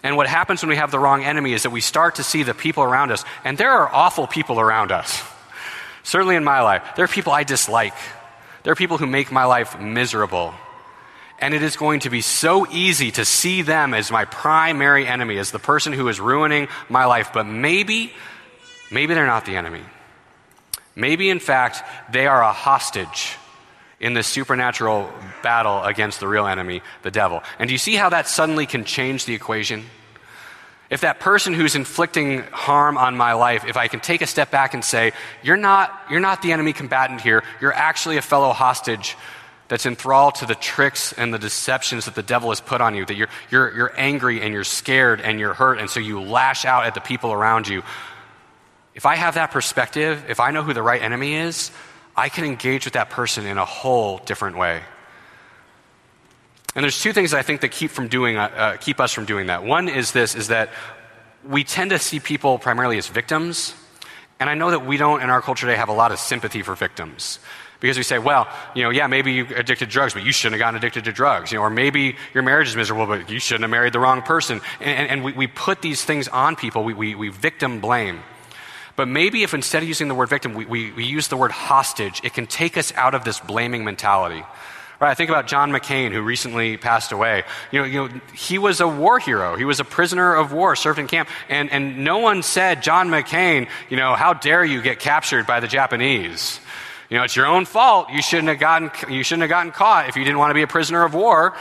And 0.01 0.17
what 0.17 0.27
happens 0.27 0.62
when 0.62 0.69
we 0.69 0.75
have 0.75 0.91
the 0.91 0.99
wrong 0.99 1.23
enemy 1.23 1.53
is 1.53 1.63
that 1.63 1.69
we 1.69 1.79
start 1.79 2.15
to 2.15 2.23
see 2.23 2.43
the 2.43 2.53
people 2.53 2.84
around 2.84 3.12
us, 3.12 3.23
and 3.45 3.58
there 3.58 3.71
are 3.71 3.88
awful 3.88 4.27
people 4.27 4.60
around 4.60 4.91
us. 4.91 5.23
Certainly 6.03 6.35
in 6.35 6.43
my 6.43 6.61
life, 6.61 6.83
there 6.95 7.05
are 7.05 7.09
people 7.09 7.33
I 7.33 7.43
dislike. 7.43 7.95
There 8.63 8.71
are 8.71 8.75
people 8.75 8.97
who 8.97 9.07
make 9.07 9.31
my 9.31 9.45
life 9.45 9.79
miserable. 9.79 10.53
And 11.39 11.53
it 11.53 11.63
is 11.63 11.75
going 11.75 12.01
to 12.01 12.09
be 12.09 12.21
so 12.21 12.67
easy 12.69 13.11
to 13.11 13.25
see 13.25 13.63
them 13.63 13.93
as 13.93 14.11
my 14.11 14.25
primary 14.25 15.07
enemy, 15.07 15.37
as 15.37 15.51
the 15.51 15.59
person 15.59 15.91
who 15.91 16.07
is 16.07 16.19
ruining 16.19 16.67
my 16.89 17.05
life. 17.05 17.31
But 17.33 17.45
maybe, 17.45 18.13
maybe 18.91 19.13
they're 19.13 19.25
not 19.25 19.45
the 19.45 19.55
enemy. 19.55 19.81
Maybe, 20.95 21.29
in 21.29 21.39
fact, 21.39 21.81
they 22.11 22.27
are 22.27 22.41
a 22.41 22.53
hostage 22.53 23.37
in 23.99 24.13
this 24.13 24.27
supernatural 24.27 25.09
battle 25.41 25.81
against 25.83 26.19
the 26.19 26.27
real 26.27 26.45
enemy, 26.45 26.81
the 27.01 27.11
devil. 27.11 27.41
And 27.57 27.67
do 27.67 27.73
you 27.73 27.79
see 27.79 27.95
how 27.95 28.09
that 28.09 28.27
suddenly 28.27 28.65
can 28.65 28.83
change 28.83 29.25
the 29.25 29.33
equation? 29.33 29.85
If 30.93 31.01
that 31.01 31.19
person 31.19 31.56
who's 31.56 31.73
inflicting 31.73 32.43
harm 32.51 32.99
on 32.99 33.17
my 33.17 33.34
life, 33.34 33.65
if 33.65 33.77
I 33.77 33.88
can 33.88 33.99
take 33.99 34.21
a 34.21 34.27
step 34.27 34.51
back 34.51 34.75
and 34.75 34.86
say, 34.86 35.12
you're 35.41 35.58
not, 35.58 35.91
you're 36.08 36.19
not 36.19 36.43
the 36.43 36.51
enemy 36.51 36.71
combatant 36.71 37.19
here, 37.19 37.43
you're 37.60 37.73
actually 37.73 38.17
a 38.17 38.21
fellow 38.21 38.53
hostage 38.53 39.17
that's 39.69 39.88
enthralled 39.88 40.36
to 40.36 40.45
the 40.45 40.53
tricks 40.53 41.12
and 41.12 41.34
the 41.34 41.39
deceptions 41.39 42.06
that 42.06 42.13
the 42.13 42.21
devil 42.21 42.49
has 42.49 42.62
put 42.62 42.79
on 42.79 42.93
you, 42.93 43.08
that 43.08 43.15
you're, 43.15 43.29
you're, 43.49 43.75
you're 43.75 43.93
angry 43.97 44.39
and 44.43 44.53
you're 44.53 44.63
scared 44.63 45.19
and 45.19 45.39
you're 45.39 45.56
hurt, 45.56 45.79
and 45.79 45.89
so 45.89 45.99
you 45.99 46.21
lash 46.21 46.63
out 46.63 46.86
at 46.86 46.93
the 46.93 47.01
people 47.01 47.34
around 47.34 47.67
you. 47.67 47.82
If 48.93 49.08
I 49.08 49.15
have 49.15 49.34
that 49.34 49.49
perspective, 49.49 50.23
if 50.29 50.39
I 50.39 50.51
know 50.51 50.62
who 50.62 50.73
the 50.73 50.84
right 50.84 51.01
enemy 51.01 51.34
is, 51.34 51.71
I 52.15 52.29
can 52.29 52.45
engage 52.45 52.86
with 52.86 52.93
that 52.93 53.10
person 53.10 53.47
in 53.47 53.58
a 53.58 53.65
whole 53.65 54.19
different 54.19 54.60
way. 54.60 54.84
And 56.75 56.83
there's 56.83 56.99
two 56.99 57.13
things 57.13 57.33
I 57.33 57.43
think 57.43 57.62
that 57.62 57.71
keep, 57.71 57.91
from 57.91 58.07
doing, 58.07 58.38
uh, 58.38 58.41
uh, 58.55 58.77
keep 58.77 58.99
us 58.99 59.12
from 59.13 59.25
doing 59.25 59.47
that. 59.47 59.63
One 59.63 59.88
is 59.88 60.12
this, 60.12 60.33
is 60.36 60.47
that 60.47 60.69
we 61.47 61.63
tend 61.63 61.91
to 61.91 61.99
see 61.99 62.19
people 62.19 62.57
primarily 62.57 62.97
as 62.97 63.07
victims. 63.07 63.75
And 64.39 64.49
I 64.49 64.55
know 64.55 64.71
that 64.71 64.86
we 64.86 64.97
don't, 64.97 65.21
in 65.21 65.29
our 65.29 65.41
culture 65.41 65.67
today, 65.67 65.77
have 65.77 65.89
a 65.89 65.93
lot 65.93 66.12
of 66.12 66.19
sympathy 66.19 66.63
for 66.63 66.75
victims. 66.75 67.39
Because 67.79 67.97
we 67.97 68.03
say, 68.03 68.17
well, 68.17 68.47
you 68.73 68.81
know, 68.81 68.89
yeah, 68.89 69.07
maybe 69.07 69.33
you're 69.33 69.57
addicted 69.57 69.86
to 69.88 69.91
drugs, 69.91 70.13
but 70.13 70.23
you 70.23 70.31
shouldn't 70.31 70.53
have 70.53 70.65
gotten 70.65 70.77
addicted 70.77 71.03
to 71.03 71.12
drugs. 71.12 71.51
You 71.51 71.57
know, 71.57 71.63
or 71.63 71.69
maybe 71.69 72.15
your 72.33 72.41
marriage 72.41 72.69
is 72.69 72.75
miserable, 72.75 73.05
but 73.05 73.29
you 73.29 73.39
shouldn't 73.39 73.63
have 73.63 73.71
married 73.71 73.93
the 73.93 73.99
wrong 73.99 74.21
person. 74.21 74.62
And, 74.79 74.89
and, 74.89 75.09
and 75.09 75.23
we, 75.23 75.33
we 75.33 75.47
put 75.47 75.81
these 75.81 76.03
things 76.03 76.27
on 76.29 76.55
people. 76.55 76.86
We, 76.86 76.93
we, 76.93 77.13
we 77.13 77.29
victim 77.29 77.81
blame. 77.81 78.21
But 78.95 79.07
maybe 79.07 79.43
if 79.43 79.53
instead 79.53 79.83
of 79.83 79.88
using 79.88 80.07
the 80.07 80.15
word 80.15 80.29
victim, 80.29 80.53
we, 80.53 80.65
we, 80.65 80.91
we 80.93 81.03
use 81.03 81.27
the 81.27 81.36
word 81.36 81.51
hostage, 81.51 82.21
it 82.23 82.33
can 82.33 82.47
take 82.47 82.77
us 82.77 82.93
out 82.93 83.15
of 83.15 83.25
this 83.25 83.39
blaming 83.39 83.83
mentality. 83.83 84.43
Right, 85.03 85.11
I 85.11 85.15
think 85.15 85.29
about 85.29 85.47
John 85.47 85.69
McCain, 85.71 86.13
who 86.13 86.21
recently 86.21 86.77
passed 86.77 87.11
away. 87.11 87.43
You 87.73 87.81
know, 87.81 87.85
you 87.85 88.07
know, 88.07 88.21
he 88.33 88.57
was 88.57 88.79
a 88.79 88.87
war 88.87 89.19
hero. 89.19 89.57
He 89.57 89.65
was 89.65 89.81
a 89.81 89.83
prisoner 89.83 90.33
of 90.33 90.53
war, 90.53 90.77
served 90.77 90.97
in 90.97 91.07
camp. 91.07 91.27
And, 91.49 91.69
and 91.73 92.05
no 92.05 92.19
one 92.19 92.41
said, 92.41 92.81
John 92.81 93.09
McCain, 93.09 93.67
you 93.89 93.97
know, 93.97 94.15
how 94.15 94.33
dare 94.33 94.63
you 94.63 94.81
get 94.81 94.99
captured 94.99 95.45
by 95.45 95.59
the 95.59 95.67
Japanese? 95.67 96.57
You 97.09 97.17
know, 97.17 97.25
it's 97.25 97.35
your 97.35 97.47
own 97.47 97.65
fault. 97.65 98.11
You 98.11 98.21
shouldn't 98.21 98.47
have 98.47 98.59
gotten, 98.59 98.91
you 99.13 99.25
shouldn't 99.25 99.41
have 99.41 99.49
gotten 99.49 99.73
caught 99.73 100.07
if 100.07 100.15
you 100.15 100.23
didn't 100.23 100.37
want 100.37 100.51
to 100.51 100.53
be 100.53 100.61
a 100.61 100.67
prisoner 100.67 101.03
of 101.03 101.13
war. 101.13 101.53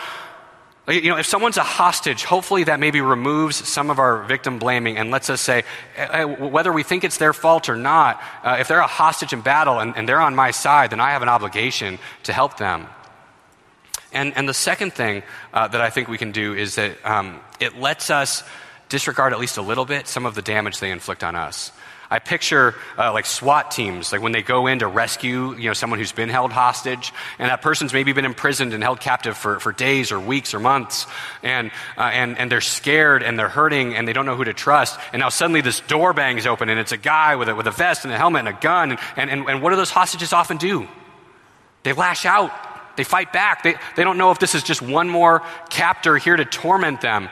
You 0.87 1.11
know, 1.11 1.17
if 1.17 1.27
someone's 1.27 1.57
a 1.57 1.65
hostage, 1.65 2.23
hopefully 2.23 2.63
that 2.63 2.79
maybe 2.79 3.01
removes 3.01 3.57
some 3.57 3.91
of 3.91 3.99
our 3.99 4.23
victim 4.23 4.61
blaming 4.61 4.99
and 4.99 5.11
lets 5.11 5.29
us 5.31 5.41
say, 5.41 5.65
eh, 5.97 6.07
eh, 6.13 6.25
whether 6.25 6.73
we 6.73 6.85
think 6.85 7.03
it's 7.03 7.19
their 7.19 7.33
fault 7.33 7.69
or 7.69 7.75
not, 7.75 8.23
uh, 8.45 8.59
if 8.61 8.69
they're 8.69 8.79
a 8.79 8.87
hostage 8.87 9.33
in 9.33 9.41
battle 9.41 9.81
and, 9.81 9.97
and 9.97 10.09
they're 10.09 10.21
on 10.21 10.37
my 10.37 10.53
side, 10.53 10.91
then 10.91 11.01
I 11.01 11.11
have 11.11 11.23
an 11.23 11.29
obligation 11.29 11.99
to 12.23 12.33
help 12.33 12.57
them. 12.57 12.87
And, 14.13 14.37
and 14.37 14.49
the 14.49 14.55
second 14.55 14.93
thing 14.93 15.23
uh, 15.53 15.69
that 15.69 15.81
I 15.81 15.91
think 15.91 16.09
we 16.09 16.19
can 16.19 16.33
do 16.33 16.55
is 16.55 16.77
that 16.77 17.05
um, 17.05 17.41
it 17.61 17.79
lets 17.79 18.11
us 18.11 18.45
disregard 18.89 19.33
at 19.33 19.41
least 19.41 19.57
a 19.57 19.63
little 19.63 19.87
bit 19.87 20.07
some 20.07 20.27
of 20.27 20.35
the 20.35 20.43
damage 20.43 20.79
they 20.79 20.91
inflict 20.91 21.25
on 21.25 21.35
us. 21.35 21.73
I 22.11 22.19
picture 22.19 22.75
uh, 22.99 23.11
like 23.15 23.25
SWAT 23.25 23.71
teams, 23.71 24.13
like 24.13 24.21
when 24.21 24.33
they 24.33 24.43
go 24.43 24.67
in 24.67 24.81
to 24.81 24.87
rescue, 24.87 25.55
you 25.55 25.69
know, 25.69 25.73
someone 25.73 25.99
who's 25.99 26.13
been 26.13 26.29
held 26.29 26.53
hostage, 26.53 27.11
and 27.39 27.49
that 27.49 27.63
person's 27.63 27.95
maybe 27.95 28.13
been 28.13 28.27
imprisoned 28.27 28.75
and 28.75 28.83
held 28.83 29.01
captive 29.01 29.35
for, 29.35 29.59
for 29.61 29.73
days 29.73 30.13
or 30.13 30.21
weeks 30.21 30.53
or 30.53 30.61
months, 30.61 31.07
and, 31.43 31.71
uh, 31.97 32.03
and, 32.03 32.37
and 32.37 32.53
they're 32.53 32.61
scared 32.61 33.23
and 33.23 33.39
they're 33.39 33.49
hurting 33.49 33.95
and 33.95 34.07
they 34.07 34.13
don't 34.13 34.27
know 34.27 34.37
who 34.37 34.45
to 34.45 34.53
trust, 34.53 35.01
and 35.15 35.21
now 35.21 35.31
suddenly 35.31 35.63
this 35.63 35.81
door 35.81 36.13
bangs 36.13 36.47
open 36.47 36.69
and 36.69 36.79
it's 36.79 36.93
a 36.93 36.99
guy 36.99 37.37
with 37.37 37.49
a, 37.49 37.55
with 37.55 37.67
a 37.67 37.71
vest 37.71 38.05
and 38.05 38.13
a 38.13 38.19
helmet 38.19 38.41
and 38.41 38.49
a 38.49 38.61
gun, 38.61 38.91
and, 38.91 39.01
and, 39.17 39.31
and, 39.31 39.49
and 39.49 39.63
what 39.63 39.71
do 39.71 39.77
those 39.77 39.91
hostages 39.91 40.35
often 40.35 40.59
do? 40.59 40.87
They 41.83 41.95
lash 41.95 42.27
out 42.27 42.53
they 42.97 43.05
fight 43.05 43.33
back. 43.33 43.63
They, 43.63 43.75
they 43.97 44.05
don't 44.05 44.19
know 44.19 44.31
if 44.31 44.39
this 44.39 44.55
is 44.55 44.63
just 44.63 44.83
one 44.83 45.09
more 45.09 45.43
captor 45.71 46.17
here 46.17 46.37
to 46.37 46.45
torment 46.45 47.01
them. 47.01 47.29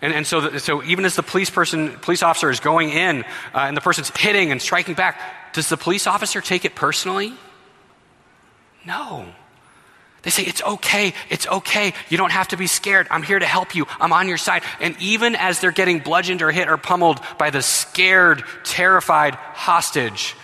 And, 0.00 0.12
and 0.12 0.26
so, 0.26 0.40
the, 0.40 0.60
so 0.60 0.82
even 0.82 1.04
as 1.04 1.14
the 1.14 1.22
police 1.22 1.50
person, 1.50 1.92
police 2.00 2.22
officer 2.22 2.50
is 2.50 2.60
going 2.60 2.90
in 2.90 3.22
uh, 3.54 3.58
and 3.58 3.76
the 3.76 3.80
person's 3.80 4.10
hitting 4.16 4.50
and 4.50 4.60
striking 4.60 4.94
back, 4.94 5.20
does 5.52 5.68
the 5.68 5.76
police 5.76 6.06
officer 6.06 6.40
take 6.40 6.64
it 6.64 6.74
personally? 6.74 7.34
No. 8.84 9.26
They 10.22 10.30
say, 10.30 10.42
It's 10.44 10.62
okay, 10.62 11.14
it's 11.30 11.46
okay. 11.46 11.94
You 12.08 12.16
don't 12.16 12.32
have 12.32 12.48
to 12.48 12.56
be 12.56 12.66
scared. 12.66 13.06
I'm 13.10 13.22
here 13.22 13.38
to 13.38 13.46
help 13.46 13.74
you. 13.74 13.86
I'm 14.00 14.12
on 14.12 14.28
your 14.28 14.38
side. 14.38 14.62
And 14.80 14.96
even 15.00 15.36
as 15.36 15.60
they're 15.60 15.72
getting 15.72 15.98
bludgeoned 15.98 16.42
or 16.42 16.50
hit 16.50 16.68
or 16.68 16.76
pummeled 16.76 17.20
by 17.38 17.50
the 17.50 17.62
scared, 17.62 18.42
terrified 18.64 19.34
hostage, 19.34 20.36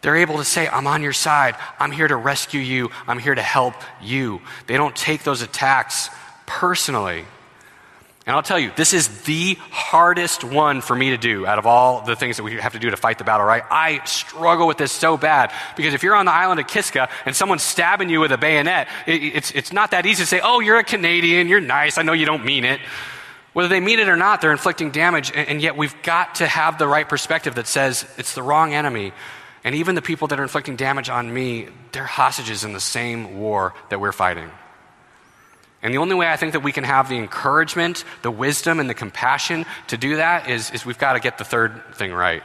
they're 0.00 0.16
able 0.16 0.36
to 0.38 0.44
say, 0.44 0.68
I'm 0.68 0.86
on 0.86 1.02
your 1.02 1.12
side. 1.12 1.56
I'm 1.78 1.90
here 1.90 2.06
to 2.06 2.16
rescue 2.16 2.60
you. 2.60 2.90
I'm 3.06 3.18
here 3.18 3.34
to 3.34 3.42
help 3.42 3.74
you. 4.00 4.40
They 4.66 4.76
don't 4.76 4.94
take 4.94 5.24
those 5.24 5.42
attacks 5.42 6.08
personally. 6.46 7.24
And 8.28 8.36
I'll 8.36 8.42
tell 8.42 8.58
you, 8.58 8.70
this 8.76 8.92
is 8.92 9.22
the 9.22 9.54
hardest 9.70 10.44
one 10.44 10.82
for 10.82 10.94
me 10.94 11.10
to 11.10 11.16
do 11.16 11.46
out 11.46 11.58
of 11.58 11.66
all 11.66 12.02
the 12.04 12.14
things 12.14 12.36
that 12.36 12.42
we 12.42 12.56
have 12.56 12.74
to 12.74 12.78
do 12.78 12.90
to 12.90 12.96
fight 12.96 13.16
the 13.16 13.24
battle, 13.24 13.46
right? 13.46 13.62
I 13.70 14.04
struggle 14.04 14.66
with 14.66 14.76
this 14.76 14.92
so 14.92 15.16
bad 15.16 15.50
because 15.76 15.94
if 15.94 16.02
you're 16.02 16.14
on 16.14 16.26
the 16.26 16.32
island 16.32 16.60
of 16.60 16.66
Kiska 16.66 17.08
and 17.24 17.34
someone's 17.34 17.62
stabbing 17.62 18.10
you 18.10 18.20
with 18.20 18.30
a 18.30 18.36
bayonet, 18.36 18.88
it, 19.06 19.22
it's, 19.22 19.50
it's 19.52 19.72
not 19.72 19.92
that 19.92 20.04
easy 20.04 20.22
to 20.24 20.26
say, 20.26 20.40
oh, 20.44 20.60
you're 20.60 20.78
a 20.78 20.84
Canadian, 20.84 21.48
you're 21.48 21.60
nice, 21.62 21.96
I 21.96 22.02
know 22.02 22.12
you 22.12 22.26
don't 22.26 22.44
mean 22.44 22.66
it. 22.66 22.80
Whether 23.54 23.68
they 23.70 23.80
mean 23.80 23.98
it 23.98 24.10
or 24.10 24.16
not, 24.16 24.42
they're 24.42 24.52
inflicting 24.52 24.90
damage, 24.90 25.32
and, 25.34 25.48
and 25.48 25.62
yet 25.62 25.78
we've 25.78 25.94
got 26.02 26.34
to 26.36 26.46
have 26.46 26.76
the 26.76 26.86
right 26.86 27.08
perspective 27.08 27.54
that 27.54 27.66
says 27.66 28.04
it's 28.18 28.34
the 28.34 28.42
wrong 28.42 28.74
enemy 28.74 29.14
and 29.64 29.74
even 29.74 29.94
the 29.94 30.02
people 30.02 30.28
that 30.28 30.38
are 30.38 30.42
inflicting 30.42 30.76
damage 30.76 31.08
on 31.08 31.32
me, 31.32 31.68
they're 31.92 32.04
hostages 32.04 32.64
in 32.64 32.72
the 32.72 32.80
same 32.80 33.38
war 33.38 33.74
that 33.90 34.00
we're 34.00 34.12
fighting. 34.12 34.50
And 35.82 35.94
the 35.94 35.98
only 35.98 36.14
way 36.14 36.28
I 36.28 36.36
think 36.36 36.52
that 36.52 36.60
we 36.60 36.72
can 36.72 36.84
have 36.84 37.08
the 37.08 37.16
encouragement, 37.16 38.04
the 38.22 38.30
wisdom, 38.30 38.80
and 38.80 38.90
the 38.90 38.94
compassion 38.94 39.64
to 39.88 39.96
do 39.96 40.16
that 40.16 40.48
is, 40.50 40.70
is 40.70 40.84
we've 40.84 40.98
got 40.98 41.12
to 41.12 41.20
get 41.20 41.38
the 41.38 41.44
third 41.44 41.82
thing 41.94 42.12
right, 42.12 42.42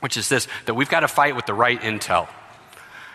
which 0.00 0.16
is 0.16 0.28
this 0.28 0.48
that 0.66 0.74
we've 0.74 0.88
got 0.88 1.00
to 1.00 1.08
fight 1.08 1.36
with 1.36 1.46
the 1.46 1.54
right 1.54 1.80
intel. 1.80 2.28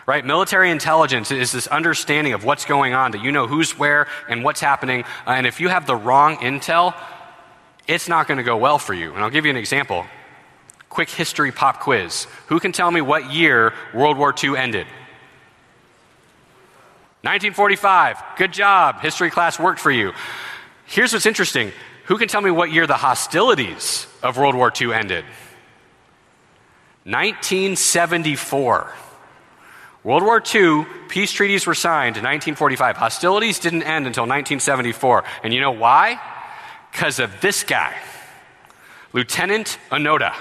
Right? 0.06 0.24
Military 0.24 0.70
intelligence 0.70 1.30
is 1.30 1.52
this 1.52 1.66
understanding 1.66 2.32
of 2.32 2.42
what's 2.42 2.64
going 2.64 2.94
on, 2.94 3.10
that 3.10 3.22
you 3.22 3.30
know 3.30 3.46
who's 3.46 3.78
where 3.78 4.06
and 4.30 4.42
what's 4.42 4.60
happening. 4.60 5.04
Uh, 5.26 5.32
and 5.32 5.46
if 5.46 5.60
you 5.60 5.68
have 5.68 5.86
the 5.86 5.96
wrong 5.96 6.36
intel, 6.36 6.94
it's 7.86 8.08
not 8.08 8.26
going 8.26 8.38
to 8.38 8.44
go 8.44 8.56
well 8.56 8.78
for 8.78 8.94
you. 8.94 9.12
And 9.12 9.22
I'll 9.22 9.28
give 9.28 9.44
you 9.44 9.50
an 9.50 9.58
example. 9.58 10.06
Quick 10.88 11.10
history 11.10 11.52
pop 11.52 11.80
quiz. 11.80 12.26
Who 12.46 12.60
can 12.60 12.72
tell 12.72 12.90
me 12.90 13.00
what 13.00 13.32
year 13.32 13.74
World 13.94 14.16
War 14.16 14.34
II 14.42 14.56
ended? 14.56 14.86
1945, 17.22 18.22
good 18.36 18.52
job. 18.52 19.00
History 19.00 19.30
class 19.30 19.58
worked 19.58 19.80
for 19.80 19.90
you. 19.90 20.12
Here's 20.86 21.12
what's 21.12 21.26
interesting 21.26 21.72
who 22.04 22.16
can 22.16 22.28
tell 22.28 22.40
me 22.40 22.50
what 22.50 22.72
year 22.72 22.86
the 22.86 22.94
hostilities 22.94 24.06
of 24.22 24.38
World 24.38 24.54
War 24.54 24.72
II 24.80 24.94
ended? 24.94 25.26
1974. 27.04 28.92
World 30.04 30.22
War 30.22 30.42
II, 30.54 30.86
peace 31.08 31.32
treaties 31.32 31.66
were 31.66 31.74
signed 31.74 32.16
in 32.16 32.24
1945. 32.24 32.96
Hostilities 32.96 33.58
didn't 33.58 33.82
end 33.82 34.06
until 34.06 34.22
1974. 34.22 35.24
And 35.42 35.52
you 35.52 35.60
know 35.60 35.72
why? 35.72 36.18
Because 36.90 37.18
of 37.18 37.42
this 37.42 37.62
guy, 37.62 37.94
Lieutenant 39.12 39.78
Onoda. 39.90 40.34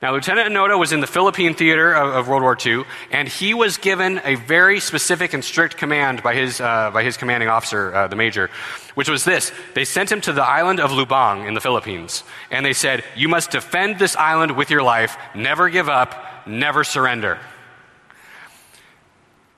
Now, 0.00 0.12
Lieutenant 0.12 0.54
Onoda 0.54 0.78
was 0.78 0.92
in 0.92 1.00
the 1.00 1.08
Philippine 1.08 1.54
theater 1.54 1.92
of, 1.92 2.14
of, 2.14 2.28
World 2.28 2.42
War 2.42 2.56
II, 2.64 2.84
and 3.10 3.26
he 3.26 3.52
was 3.52 3.78
given 3.78 4.20
a 4.22 4.36
very 4.36 4.78
specific 4.78 5.34
and 5.34 5.44
strict 5.44 5.76
command 5.76 6.22
by 6.22 6.34
his, 6.34 6.60
uh, 6.60 6.92
by 6.92 7.02
his 7.02 7.16
commanding 7.16 7.48
officer, 7.48 7.92
uh, 7.92 8.06
the 8.06 8.14
major, 8.14 8.48
which 8.94 9.08
was 9.08 9.24
this. 9.24 9.50
They 9.74 9.84
sent 9.84 10.12
him 10.12 10.20
to 10.20 10.32
the 10.32 10.44
island 10.44 10.78
of 10.78 10.92
Lubang 10.92 11.48
in 11.48 11.54
the 11.54 11.60
Philippines, 11.60 12.22
and 12.48 12.64
they 12.64 12.74
said, 12.74 13.02
You 13.16 13.28
must 13.28 13.50
defend 13.50 13.98
this 13.98 14.14
island 14.14 14.56
with 14.56 14.70
your 14.70 14.84
life, 14.84 15.16
never 15.34 15.68
give 15.68 15.88
up, 15.88 16.14
never 16.46 16.84
surrender. 16.84 17.40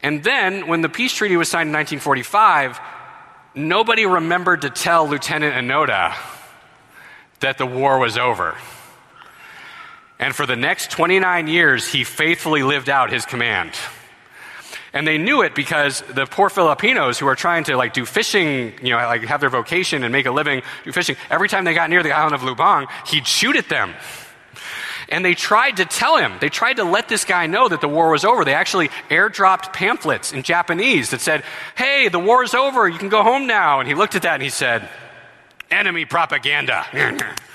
And 0.03 0.25
then, 0.25 0.69
when 0.69 0.81
the 0.81 0.89
peace 0.89 1.13
treaty 1.13 1.37
was 1.37 1.51
signed 1.51 1.69
in 1.69 1.75
1945, 1.75 2.81
nobody 3.55 4.07
remembered 4.07 4.63
to 4.63 4.71
tell 4.71 5.07
Lieutenant 5.07 5.55
Onoda 5.55 6.17
that 7.41 7.59
the 7.59 7.67
war 7.67 7.99
was 7.99 8.17
over. 8.17 8.57
And 10.21 10.37
for 10.37 10.45
the 10.45 10.55
next 10.55 10.91
29 10.91 11.49
years, 11.49 11.89
he 11.89 12.05
faithfully 12.05 12.63
lived 12.63 12.91
out 12.91 13.11
his 13.11 13.25
command. 13.25 13.73
And 14.93 15.07
they 15.07 15.17
knew 15.17 15.41
it 15.41 15.55
because 15.55 16.03
the 16.03 16.27
poor 16.27 16.51
Filipinos 16.51 17.19
who 17.19 17.27
are 17.27 17.35
trying 17.35 17.65
to 17.65 17.77
like 17.77 17.95
do 17.95 18.05
fishing, 18.05 18.75
you 18.83 18.91
know, 18.91 18.97
like 18.97 19.23
have 19.23 19.41
their 19.41 19.49
vocation 19.49 20.05
and 20.05 20.13
make 20.13 20.27
a 20.27 20.31
living 20.31 20.63
do 20.85 20.93
fishing, 20.93 21.17
every 21.31 21.49
time 21.49 21.65
they 21.65 21.73
got 21.73 21.89
near 21.89 22.03
the 22.03 22.13
island 22.13 22.35
of 22.35 22.43
Lubang, 22.43 22.87
he'd 23.07 23.27
shoot 23.27 23.57
at 23.57 23.71
them. 23.71 23.95
And 25.09 25.25
they 25.25 25.35
tried 25.35 25.79
to 25.79 25.87
tell 25.87 26.19
him, 26.19 26.35
they 26.39 26.51
tried 26.51 26.75
to 26.75 26.85
let 26.85 27.09
this 27.09 27.25
guy 27.25 27.47
know 27.47 27.69
that 27.69 27.81
the 27.81 27.89
war 27.89 28.11
was 28.11 28.25
over. 28.25 28.45
They 28.45 28.55
actually 28.55 28.91
airdropped 29.09 29.73
pamphlets 29.73 30.33
in 30.35 30.43
Japanese 30.43 31.11
that 31.11 31.23
said, 31.23 31.45
Hey, 31.77 32.09
the 32.09 32.21
war 32.21 32.45
is 32.45 32.53
over, 32.53 32.87
you 32.87 32.99
can 32.99 33.09
go 33.09 33.23
home 33.23 33.47
now. 33.47 33.81
And 33.81 33.89
he 33.89 33.95
looked 33.95 34.17
at 34.17 34.23
that 34.23 34.35
and 34.35 34.43
he 34.43 34.51
said, 34.51 34.87
Enemy 35.71 36.05
propaganda. 36.05 36.85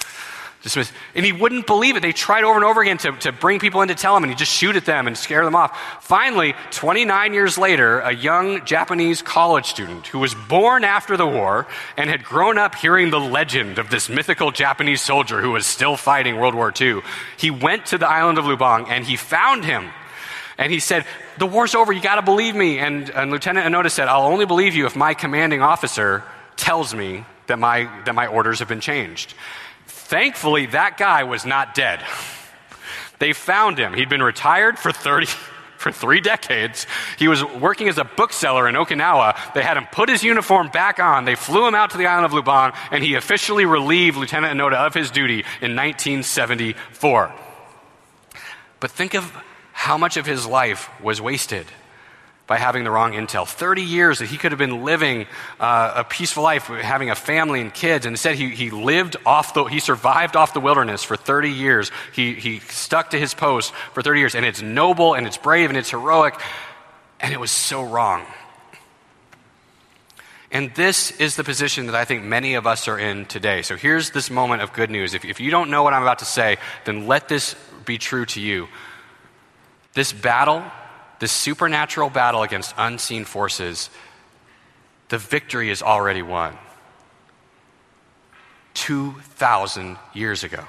And 1.13 1.25
he 1.25 1.31
wouldn't 1.31 1.67
believe 1.67 1.95
it. 1.95 2.01
They 2.01 2.11
tried 2.11 2.43
over 2.43 2.55
and 2.55 2.63
over 2.63 2.81
again 2.81 2.97
to, 2.99 3.11
to 3.11 3.31
bring 3.31 3.59
people 3.59 3.81
in 3.81 3.89
to 3.89 3.95
tell 3.95 4.17
him, 4.17 4.23
and 4.23 4.31
he'd 4.31 4.39
just 4.39 4.51
shoot 4.51 4.75
at 4.75 4.85
them 4.85 5.05
and 5.05 5.17
scare 5.17 5.45
them 5.45 5.55
off. 5.55 6.03
Finally, 6.03 6.55
29 6.71 7.33
years 7.33 7.57
later, 7.57 7.99
a 7.99 8.13
young 8.13 8.65
Japanese 8.65 9.21
college 9.21 9.67
student 9.67 10.07
who 10.07 10.19
was 10.19 10.33
born 10.33 10.83
after 10.83 11.17
the 11.17 11.27
war 11.27 11.67
and 11.97 12.09
had 12.09 12.23
grown 12.23 12.57
up 12.57 12.73
hearing 12.73 13.11
the 13.11 13.19
legend 13.19 13.77
of 13.77 13.89
this 13.89 14.09
mythical 14.09 14.51
Japanese 14.51 15.01
soldier 15.01 15.39
who 15.39 15.51
was 15.51 15.65
still 15.65 15.95
fighting 15.95 16.37
World 16.37 16.55
War 16.55 16.73
II, 16.79 17.01
he 17.37 17.51
went 17.51 17.85
to 17.87 17.97
the 17.97 18.07
island 18.07 18.37
of 18.37 18.45
Lubang 18.45 18.87
and 18.89 19.05
he 19.05 19.15
found 19.15 19.65
him. 19.65 19.89
And 20.57 20.71
he 20.71 20.79
said, 20.79 21.05
The 21.37 21.45
war's 21.45 21.75
over, 21.75 21.91
you 21.91 22.01
gotta 22.01 22.21
believe 22.21 22.55
me. 22.55 22.79
And, 22.79 23.09
and 23.09 23.29
Lieutenant 23.29 23.67
Onoda 23.67 23.91
said, 23.91 24.07
I'll 24.07 24.23
only 24.23 24.45
believe 24.45 24.73
you 24.73 24.85
if 24.85 24.95
my 24.95 25.13
commanding 25.13 25.61
officer 25.61 26.23
tells 26.55 26.95
me 26.95 27.25
that 27.47 27.59
my, 27.59 27.89
that 28.05 28.15
my 28.15 28.27
orders 28.27 28.59
have 28.59 28.67
been 28.67 28.79
changed. 28.79 29.33
Thankfully, 30.05 30.67
that 30.67 30.97
guy 30.97 31.23
was 31.23 31.45
not 31.45 31.73
dead. 31.73 31.99
They 33.17 33.33
found 33.33 33.79
him. 33.79 33.93
He'd 33.93 34.07
been 34.07 34.21
retired 34.21 34.77
for 34.77 34.91
30 34.91 35.25
for 35.77 35.91
3 35.91 36.21
decades. 36.21 36.85
He 37.17 37.27
was 37.27 37.43
working 37.43 37.89
as 37.89 37.97
a 37.97 38.03
bookseller 38.03 38.67
in 38.67 38.75
Okinawa. 38.75 39.53
They 39.53 39.63
had 39.63 39.77
him 39.77 39.87
put 39.91 40.09
his 40.09 40.23
uniform 40.23 40.69
back 40.69 40.99
on. 40.99 41.25
They 41.25 41.35
flew 41.35 41.67
him 41.67 41.73
out 41.73 41.89
to 41.91 41.97
the 41.97 42.05
island 42.05 42.25
of 42.25 42.31
Lubang 42.31 42.75
and 42.91 43.03
he 43.03 43.15
officially 43.15 43.65
relieved 43.65 44.15
Lieutenant 44.15 44.59
Onoda 44.59 44.75
of 44.75 44.93
his 44.93 45.09
duty 45.09 45.39
in 45.59 45.75
1974. 45.75 47.33
But 48.79 48.91
think 48.91 49.15
of 49.15 49.31
how 49.73 49.97
much 49.97 50.17
of 50.17 50.27
his 50.27 50.45
life 50.45 50.89
was 51.01 51.19
wasted 51.19 51.65
by 52.47 52.57
having 52.57 52.83
the 52.83 52.91
wrong 52.91 53.13
intel. 53.13 53.47
30 53.47 53.81
years 53.81 54.19
that 54.19 54.27
he 54.27 54.37
could 54.37 54.51
have 54.51 54.59
been 54.59 54.83
living 54.83 55.25
uh, 55.59 55.93
a 55.95 56.03
peaceful 56.03 56.43
life, 56.43 56.67
having 56.67 57.09
a 57.09 57.15
family 57.15 57.59
and 57.59 57.73
kids, 57.73 58.05
and 58.05 58.13
instead 58.13 58.35
he, 58.35 58.49
he 58.49 58.69
lived 58.69 59.15
off 59.25 59.53
the, 59.53 59.63
he 59.63 59.79
survived 59.79 60.35
off 60.35 60.53
the 60.53 60.59
wilderness 60.59 61.03
for 61.03 61.15
30 61.15 61.49
years. 61.49 61.91
He, 62.13 62.33
he 62.33 62.59
stuck 62.59 63.11
to 63.11 63.19
his 63.19 63.33
post 63.33 63.73
for 63.93 64.01
30 64.01 64.19
years, 64.19 64.35
and 64.35 64.45
it's 64.45 64.61
noble 64.61 65.15
and 65.15 65.25
it's 65.25 65.37
brave 65.37 65.69
and 65.69 65.77
it's 65.77 65.89
heroic, 65.89 66.39
and 67.19 67.33
it 67.33 67.39
was 67.39 67.51
so 67.51 67.83
wrong. 67.83 68.25
And 70.51 70.73
this 70.75 71.11
is 71.19 71.35
the 71.35 71.43
position 71.43 71.87
that 71.87 71.95
I 71.95 72.05
think 72.05 72.23
many 72.23 72.53
of 72.53 72.67
us 72.67 72.87
are 72.87 72.97
in 72.97 73.25
today. 73.25 73.61
So 73.63 73.75
here's 73.75 74.11
this 74.11 74.29
moment 74.29 74.61
of 74.61 74.71
good 74.71 74.89
news. 74.89 75.13
If, 75.13 75.25
if 75.25 75.39
you 75.39 75.51
don't 75.51 75.69
know 75.69 75.83
what 75.83 75.93
I'm 75.93 76.03
about 76.03 76.19
to 76.19 76.25
say, 76.25 76.57
then 76.85 77.07
let 77.07 77.27
this 77.27 77.55
be 77.83 77.97
true 77.97 78.25
to 78.27 78.39
you. 78.39 78.67
This 79.93 80.13
battle 80.13 80.63
this 81.19 81.31
supernatural 81.31 82.09
battle 82.09 82.43
against 82.43 82.73
unseen 82.77 83.25
forces, 83.25 83.89
the 85.09 85.17
victory 85.17 85.69
is 85.69 85.81
already 85.81 86.21
won. 86.21 86.57
2,000 88.73 89.97
years 90.13 90.43
ago. 90.43 90.63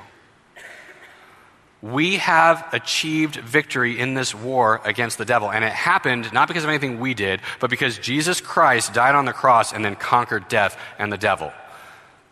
We 1.83 2.17
have 2.17 2.67
achieved 2.73 3.37
victory 3.37 3.99
in 3.99 4.15
this 4.15 4.35
war 4.35 4.81
against 4.85 5.19
the 5.19 5.25
devil. 5.25 5.51
And 5.51 5.65
it 5.65 5.73
happened 5.73 6.33
not 6.33 6.49
because 6.49 6.65
of 6.65 6.71
anything 6.71 6.99
we 6.99 7.15
did, 7.15 7.41
but 7.61 7.71
because 7.71 7.99
Jesus 7.99 8.41
Christ 8.41 8.95
died 8.95 9.15
on 9.15 9.25
the 9.25 9.33
cross 9.33 9.73
and 9.73 9.85
then 9.85 9.95
conquered 9.95 10.49
death 10.49 10.79
and 10.99 11.13
the 11.13 11.19
devil. 11.19 11.53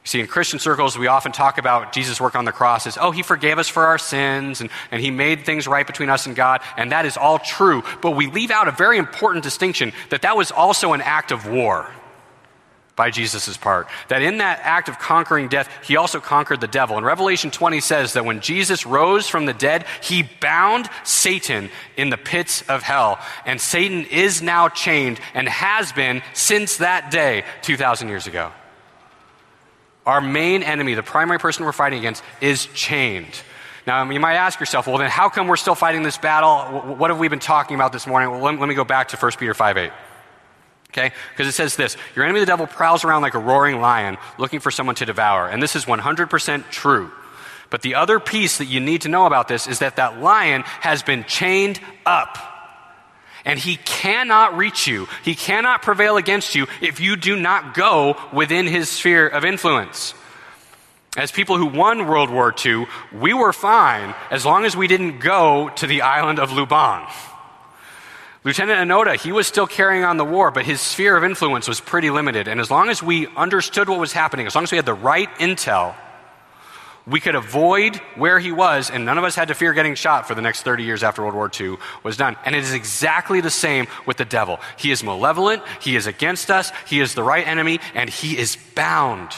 You 0.04 0.08
see, 0.08 0.20
in 0.20 0.26
Christian 0.26 0.58
circles, 0.58 0.98
we 0.98 1.06
often 1.06 1.32
talk 1.32 1.56
about 1.56 1.94
Jesus' 1.94 2.20
work 2.20 2.34
on 2.34 2.44
the 2.44 2.52
cross 2.52 2.86
as, 2.86 2.98
oh, 3.00 3.10
he 3.10 3.22
forgave 3.22 3.58
us 3.58 3.70
for 3.70 3.86
our 3.86 3.96
sins 3.96 4.60
and, 4.60 4.68
and 4.90 5.00
he 5.00 5.10
made 5.10 5.46
things 5.46 5.66
right 5.66 5.86
between 5.86 6.10
us 6.10 6.26
and 6.26 6.36
God, 6.36 6.60
and 6.76 6.92
that 6.92 7.06
is 7.06 7.16
all 7.16 7.38
true. 7.38 7.82
But 8.02 8.10
we 8.10 8.26
leave 8.26 8.50
out 8.50 8.68
a 8.68 8.72
very 8.72 8.98
important 8.98 9.42
distinction 9.44 9.94
that 10.10 10.20
that 10.20 10.36
was 10.36 10.50
also 10.50 10.92
an 10.92 11.00
act 11.00 11.32
of 11.32 11.48
war 11.48 11.90
by 12.96 13.08
Jesus' 13.08 13.56
part. 13.56 13.88
That 14.08 14.20
in 14.20 14.38
that 14.38 14.60
act 14.62 14.90
of 14.90 14.98
conquering 14.98 15.48
death, 15.48 15.70
he 15.82 15.96
also 15.96 16.20
conquered 16.20 16.60
the 16.60 16.68
devil. 16.68 16.98
And 16.98 17.06
Revelation 17.06 17.50
20 17.50 17.80
says 17.80 18.12
that 18.12 18.26
when 18.26 18.40
Jesus 18.40 18.84
rose 18.84 19.26
from 19.26 19.46
the 19.46 19.54
dead, 19.54 19.86
he 20.02 20.22
bound 20.22 20.86
Satan 21.02 21.70
in 21.96 22.10
the 22.10 22.18
pits 22.18 22.60
of 22.68 22.82
hell. 22.82 23.18
And 23.46 23.58
Satan 23.58 24.04
is 24.04 24.42
now 24.42 24.68
chained 24.68 25.18
and 25.32 25.48
has 25.48 25.92
been 25.92 26.20
since 26.34 26.76
that 26.76 27.10
day, 27.10 27.44
2,000 27.62 28.08
years 28.08 28.26
ago. 28.26 28.52
Our 30.06 30.20
main 30.20 30.62
enemy, 30.62 30.94
the 30.94 31.02
primary 31.02 31.38
person 31.38 31.64
we're 31.64 31.72
fighting 31.72 31.98
against, 31.98 32.22
is 32.40 32.66
chained. 32.74 33.40
Now, 33.86 34.08
you 34.10 34.20
might 34.20 34.34
ask 34.34 34.60
yourself, 34.60 34.86
well, 34.86 34.98
then 34.98 35.10
how 35.10 35.28
come 35.28 35.46
we're 35.46 35.56
still 35.56 35.74
fighting 35.74 36.02
this 36.02 36.16
battle? 36.16 36.94
What 36.94 37.10
have 37.10 37.18
we 37.18 37.28
been 37.28 37.38
talking 37.38 37.74
about 37.74 37.92
this 37.92 38.06
morning? 38.06 38.30
Well, 38.30 38.40
let, 38.40 38.58
let 38.58 38.68
me 38.68 38.74
go 38.74 38.84
back 38.84 39.08
to 39.08 39.16
1 39.16 39.32
Peter 39.38 39.54
5 39.54 39.76
8. 39.76 39.92
Okay? 40.90 41.12
Because 41.32 41.48
it 41.48 41.52
says 41.52 41.76
this 41.76 41.96
Your 42.14 42.24
enemy, 42.24 42.40
the 42.40 42.46
devil, 42.46 42.66
prowls 42.66 43.04
around 43.04 43.22
like 43.22 43.34
a 43.34 43.38
roaring 43.38 43.80
lion 43.80 44.16
looking 44.38 44.60
for 44.60 44.70
someone 44.70 44.94
to 44.96 45.04
devour. 45.04 45.48
And 45.48 45.62
this 45.62 45.76
is 45.76 45.84
100% 45.84 46.70
true. 46.70 47.10
But 47.70 47.82
the 47.82 47.96
other 47.96 48.20
piece 48.20 48.58
that 48.58 48.66
you 48.66 48.80
need 48.80 49.02
to 49.02 49.08
know 49.08 49.26
about 49.26 49.48
this 49.48 49.66
is 49.66 49.80
that 49.80 49.96
that 49.96 50.20
lion 50.20 50.62
has 50.62 51.02
been 51.02 51.24
chained 51.24 51.80
up 52.06 52.53
and 53.44 53.58
he 53.58 53.76
cannot 53.76 54.56
reach 54.56 54.86
you. 54.86 55.06
He 55.22 55.34
cannot 55.34 55.82
prevail 55.82 56.16
against 56.16 56.54
you 56.54 56.66
if 56.80 57.00
you 57.00 57.16
do 57.16 57.36
not 57.36 57.74
go 57.74 58.16
within 58.32 58.66
his 58.66 58.88
sphere 58.88 59.26
of 59.26 59.44
influence. 59.44 60.14
As 61.16 61.30
people 61.30 61.56
who 61.56 61.66
won 61.66 62.08
World 62.08 62.30
War 62.30 62.52
II, 62.64 62.86
we 63.12 63.34
were 63.34 63.52
fine 63.52 64.14
as 64.30 64.44
long 64.44 64.64
as 64.64 64.76
we 64.76 64.88
didn't 64.88 65.20
go 65.20 65.70
to 65.76 65.86
the 65.86 66.02
island 66.02 66.40
of 66.40 66.50
Lubang. 66.50 67.08
Lieutenant 68.42 68.90
Onoda, 68.90 69.16
he 69.16 69.32
was 69.32 69.46
still 69.46 69.66
carrying 69.66 70.04
on 70.04 70.18
the 70.18 70.24
war, 70.24 70.50
but 70.50 70.66
his 70.66 70.80
sphere 70.80 71.16
of 71.16 71.24
influence 71.24 71.66
was 71.66 71.80
pretty 71.80 72.10
limited. 72.10 72.46
And 72.46 72.60
as 72.60 72.70
long 72.70 72.90
as 72.90 73.02
we 73.02 73.26
understood 73.36 73.88
what 73.88 73.98
was 73.98 74.12
happening, 74.12 74.46
as 74.46 74.54
long 74.54 74.64
as 74.64 74.72
we 74.72 74.76
had 74.76 74.84
the 74.84 74.92
right 74.92 75.30
intel, 75.36 75.94
we 77.06 77.20
could 77.20 77.34
avoid 77.34 77.96
where 78.16 78.38
he 78.38 78.50
was, 78.50 78.90
and 78.90 79.04
none 79.04 79.18
of 79.18 79.24
us 79.24 79.34
had 79.34 79.48
to 79.48 79.54
fear 79.54 79.74
getting 79.74 79.94
shot 79.94 80.26
for 80.26 80.34
the 80.34 80.40
next 80.40 80.62
30 80.62 80.84
years 80.84 81.02
after 81.02 81.22
World 81.22 81.34
War 81.34 81.50
II 81.60 81.76
was 82.02 82.16
done. 82.16 82.36
And 82.44 82.54
it 82.54 82.62
is 82.62 82.72
exactly 82.72 83.42
the 83.42 83.50
same 83.50 83.86
with 84.06 84.16
the 84.16 84.24
devil. 84.24 84.58
He 84.78 84.90
is 84.90 85.02
malevolent, 85.02 85.62
he 85.80 85.96
is 85.96 86.06
against 86.06 86.50
us, 86.50 86.72
he 86.88 87.00
is 87.00 87.14
the 87.14 87.22
right 87.22 87.46
enemy, 87.46 87.80
and 87.94 88.08
he 88.08 88.38
is 88.38 88.56
bound. 88.74 89.30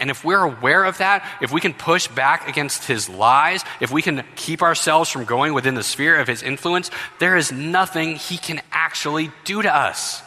And 0.00 0.10
if 0.10 0.24
we're 0.24 0.42
aware 0.42 0.84
of 0.84 0.98
that, 0.98 1.24
if 1.42 1.52
we 1.52 1.60
can 1.60 1.74
push 1.74 2.08
back 2.08 2.48
against 2.48 2.86
his 2.86 3.08
lies, 3.08 3.62
if 3.80 3.92
we 3.92 4.00
can 4.00 4.24
keep 4.34 4.62
ourselves 4.62 5.10
from 5.10 5.26
going 5.26 5.52
within 5.52 5.74
the 5.74 5.82
sphere 5.82 6.18
of 6.18 6.26
his 6.26 6.42
influence, 6.42 6.90
there 7.18 7.36
is 7.36 7.52
nothing 7.52 8.16
he 8.16 8.38
can 8.38 8.62
actually 8.72 9.30
do 9.44 9.60
to 9.60 9.72
us. 9.72 10.22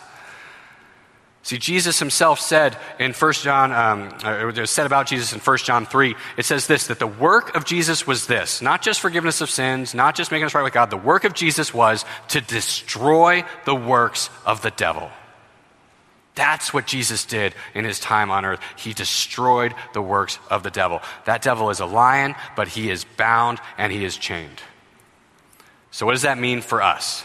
See, 1.43 1.57
Jesus 1.57 1.99
himself 1.99 2.39
said 2.39 2.77
in 2.99 3.11
1 3.11 3.33
John, 3.33 3.73
um, 3.73 4.17
it 4.25 4.57
was 4.57 4.71
said 4.71 4.85
about 4.85 5.07
Jesus 5.07 5.33
in 5.33 5.41
1 5.41 5.57
John 5.57 5.85
3, 5.85 6.15
it 6.37 6.45
says 6.45 6.67
this 6.67 6.87
that 6.87 6.99
the 6.99 7.07
work 7.07 7.53
of 7.57 7.65
Jesus 7.65 8.07
was 8.07 8.27
this 8.27 8.61
not 8.61 8.81
just 8.81 9.01
forgiveness 9.01 9.41
of 9.41 9.49
sins, 9.49 9.93
not 9.93 10.15
just 10.15 10.31
making 10.31 10.45
us 10.45 10.55
right 10.55 10.63
with 10.63 10.73
God, 10.73 10.89
the 10.89 10.95
work 10.95 11.25
of 11.25 11.33
Jesus 11.33 11.73
was 11.73 12.05
to 12.29 12.39
destroy 12.39 13.43
the 13.65 13.75
works 13.75 14.29
of 14.45 14.61
the 14.61 14.71
devil. 14.71 15.11
That's 16.35 16.73
what 16.73 16.87
Jesus 16.87 17.25
did 17.25 17.53
in 17.75 17.83
his 17.83 17.99
time 17.99 18.31
on 18.31 18.45
earth. 18.45 18.61
He 18.77 18.93
destroyed 18.93 19.75
the 19.93 20.01
works 20.01 20.39
of 20.49 20.63
the 20.63 20.71
devil. 20.71 21.01
That 21.25 21.41
devil 21.41 21.69
is 21.69 21.81
a 21.81 21.85
lion, 21.85 22.35
but 22.55 22.69
he 22.69 22.89
is 22.89 23.03
bound 23.17 23.59
and 23.77 23.91
he 23.91 24.05
is 24.05 24.17
chained. 24.17 24.61
So, 25.91 26.05
what 26.05 26.13
does 26.13 26.23
that 26.23 26.39
mean 26.39 26.61
for 26.61 26.81
us? 26.81 27.23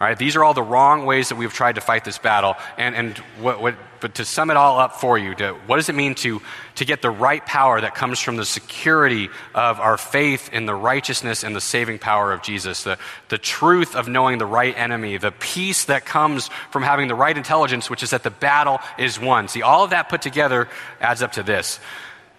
All 0.00 0.06
right, 0.06 0.16
these 0.16 0.34
are 0.34 0.42
all 0.42 0.54
the 0.54 0.62
wrong 0.62 1.04
ways 1.04 1.28
that 1.28 1.36
we've 1.36 1.52
tried 1.52 1.74
to 1.74 1.82
fight 1.82 2.06
this 2.06 2.16
battle. 2.16 2.54
And, 2.78 2.94
and 2.94 3.18
what, 3.38 3.60
what, 3.60 3.74
but 4.00 4.14
to 4.14 4.24
sum 4.24 4.50
it 4.50 4.56
all 4.56 4.78
up 4.78 4.94
for 4.94 5.18
you, 5.18 5.34
to, 5.34 5.52
what 5.66 5.76
does 5.76 5.90
it 5.90 5.94
mean 5.94 6.14
to, 6.16 6.40
to 6.76 6.86
get 6.86 7.02
the 7.02 7.10
right 7.10 7.44
power 7.44 7.78
that 7.78 7.94
comes 7.94 8.18
from 8.18 8.36
the 8.36 8.46
security 8.46 9.28
of 9.54 9.78
our 9.78 9.98
faith 9.98 10.54
in 10.54 10.64
the 10.64 10.74
righteousness 10.74 11.44
and 11.44 11.54
the 11.54 11.60
saving 11.60 11.98
power 11.98 12.32
of 12.32 12.40
Jesus, 12.40 12.82
the, 12.84 12.96
the 13.28 13.36
truth 13.36 13.94
of 13.94 14.08
knowing 14.08 14.38
the 14.38 14.46
right 14.46 14.74
enemy, 14.74 15.18
the 15.18 15.32
peace 15.32 15.84
that 15.84 16.06
comes 16.06 16.48
from 16.70 16.82
having 16.82 17.08
the 17.08 17.14
right 17.14 17.36
intelligence, 17.36 17.90
which 17.90 18.02
is 18.02 18.08
that 18.08 18.22
the 18.22 18.30
battle 18.30 18.78
is 18.98 19.20
won. 19.20 19.48
See, 19.48 19.60
all 19.60 19.84
of 19.84 19.90
that 19.90 20.08
put 20.08 20.22
together 20.22 20.68
adds 20.98 21.20
up 21.20 21.32
to 21.32 21.42
this. 21.42 21.78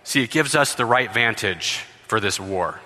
See, 0.04 0.24
it 0.24 0.32
gives 0.32 0.56
us 0.56 0.74
the 0.74 0.86
right 0.86 1.14
vantage 1.14 1.86
for 2.08 2.20
this 2.20 2.40
war. 2.40 2.80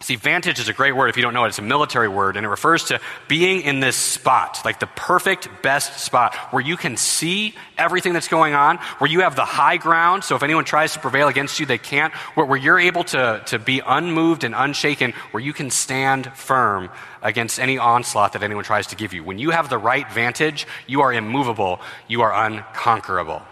See, 0.00 0.14
vantage 0.14 0.60
is 0.60 0.68
a 0.68 0.72
great 0.72 0.94
word 0.94 1.08
if 1.08 1.16
you 1.16 1.24
don't 1.24 1.34
know 1.34 1.44
it. 1.44 1.48
It's 1.48 1.58
a 1.58 1.62
military 1.62 2.06
word, 2.06 2.36
and 2.36 2.46
it 2.46 2.48
refers 2.48 2.84
to 2.84 3.00
being 3.26 3.62
in 3.62 3.80
this 3.80 3.96
spot, 3.96 4.60
like 4.64 4.78
the 4.78 4.86
perfect, 4.86 5.48
best 5.60 5.98
spot, 5.98 6.36
where 6.52 6.62
you 6.62 6.76
can 6.76 6.96
see 6.96 7.56
everything 7.76 8.12
that's 8.12 8.28
going 8.28 8.54
on, 8.54 8.76
where 8.98 9.10
you 9.10 9.20
have 9.20 9.34
the 9.34 9.44
high 9.44 9.76
ground, 9.76 10.22
so 10.22 10.36
if 10.36 10.44
anyone 10.44 10.64
tries 10.64 10.92
to 10.92 11.00
prevail 11.00 11.26
against 11.26 11.58
you, 11.58 11.66
they 11.66 11.78
can't, 11.78 12.14
where, 12.34 12.46
where 12.46 12.58
you're 12.58 12.78
able 12.78 13.02
to, 13.04 13.42
to 13.46 13.58
be 13.58 13.82
unmoved 13.84 14.44
and 14.44 14.54
unshaken, 14.54 15.14
where 15.32 15.42
you 15.42 15.52
can 15.52 15.68
stand 15.68 16.32
firm 16.32 16.90
against 17.20 17.58
any 17.58 17.76
onslaught 17.76 18.34
that 18.34 18.44
anyone 18.44 18.62
tries 18.62 18.86
to 18.88 18.96
give 18.96 19.12
you. 19.12 19.24
When 19.24 19.40
you 19.40 19.50
have 19.50 19.68
the 19.68 19.78
right 19.78 20.08
vantage, 20.12 20.68
you 20.86 21.00
are 21.00 21.12
immovable, 21.12 21.80
you 22.06 22.22
are 22.22 22.32
unconquerable. 22.32 23.42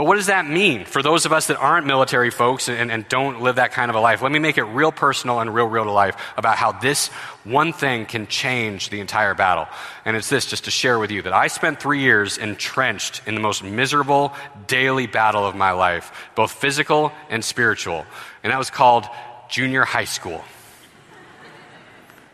But 0.00 0.06
what 0.06 0.16
does 0.16 0.28
that 0.28 0.48
mean 0.48 0.86
for 0.86 1.02
those 1.02 1.26
of 1.26 1.32
us 1.34 1.48
that 1.48 1.58
aren't 1.58 1.86
military 1.86 2.30
folks 2.30 2.70
and, 2.70 2.90
and, 2.90 3.06
don't 3.10 3.42
live 3.42 3.56
that 3.56 3.72
kind 3.72 3.90
of 3.90 3.96
a 3.96 4.00
life? 4.00 4.22
Let 4.22 4.32
me 4.32 4.38
make 4.38 4.56
it 4.56 4.62
real 4.62 4.92
personal 4.92 5.40
and 5.40 5.54
real, 5.54 5.66
real 5.66 5.84
to 5.84 5.90
life 5.90 6.16
about 6.38 6.56
how 6.56 6.72
this 6.72 7.08
one 7.44 7.74
thing 7.74 8.06
can 8.06 8.26
change 8.26 8.88
the 8.88 9.00
entire 9.00 9.34
battle. 9.34 9.66
And 10.06 10.16
it's 10.16 10.30
this, 10.30 10.46
just 10.46 10.64
to 10.64 10.70
share 10.70 10.98
with 10.98 11.10
you, 11.10 11.20
that 11.20 11.34
I 11.34 11.48
spent 11.48 11.80
three 11.80 12.00
years 12.00 12.38
entrenched 12.38 13.20
in 13.26 13.34
the 13.34 13.42
most 13.42 13.62
miserable 13.62 14.32
daily 14.66 15.06
battle 15.06 15.44
of 15.44 15.54
my 15.54 15.72
life, 15.72 16.30
both 16.34 16.52
physical 16.52 17.12
and 17.28 17.44
spiritual. 17.44 18.06
And 18.42 18.50
that 18.54 18.58
was 18.58 18.70
called 18.70 19.04
junior 19.50 19.84
high 19.84 20.04
school. 20.04 20.42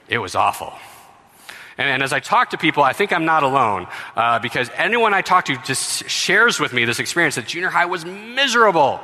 It 0.08 0.18
was 0.18 0.36
awful. 0.36 0.72
And, 1.78 1.88
and, 1.88 2.02
as 2.02 2.12
I 2.12 2.20
talk 2.20 2.50
to 2.50 2.58
people, 2.58 2.82
I 2.82 2.92
think 2.92 3.12
I'm 3.12 3.24
not 3.24 3.42
alone 3.42 3.86
uh, 4.14 4.38
because 4.38 4.70
anyone 4.76 5.12
I 5.12 5.20
talk 5.20 5.46
to 5.46 5.56
just 5.58 6.08
shares 6.08 6.58
with 6.58 6.72
me 6.72 6.84
this 6.84 6.98
experience 6.98 7.34
that 7.34 7.46
junior 7.46 7.68
high 7.68 7.86
was 7.86 8.04
miserable. 8.04 9.00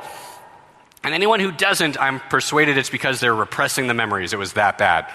And 1.03 1.13
anyone 1.13 1.39
who 1.39 1.51
doesn't, 1.51 1.99
I'm 1.99 2.19
persuaded 2.19 2.77
it's 2.77 2.89
because 2.89 3.19
they're 3.19 3.35
repressing 3.35 3.87
the 3.87 3.93
memories. 3.93 4.33
It 4.33 4.39
was 4.39 4.53
that 4.53 4.77
bad. 4.77 5.05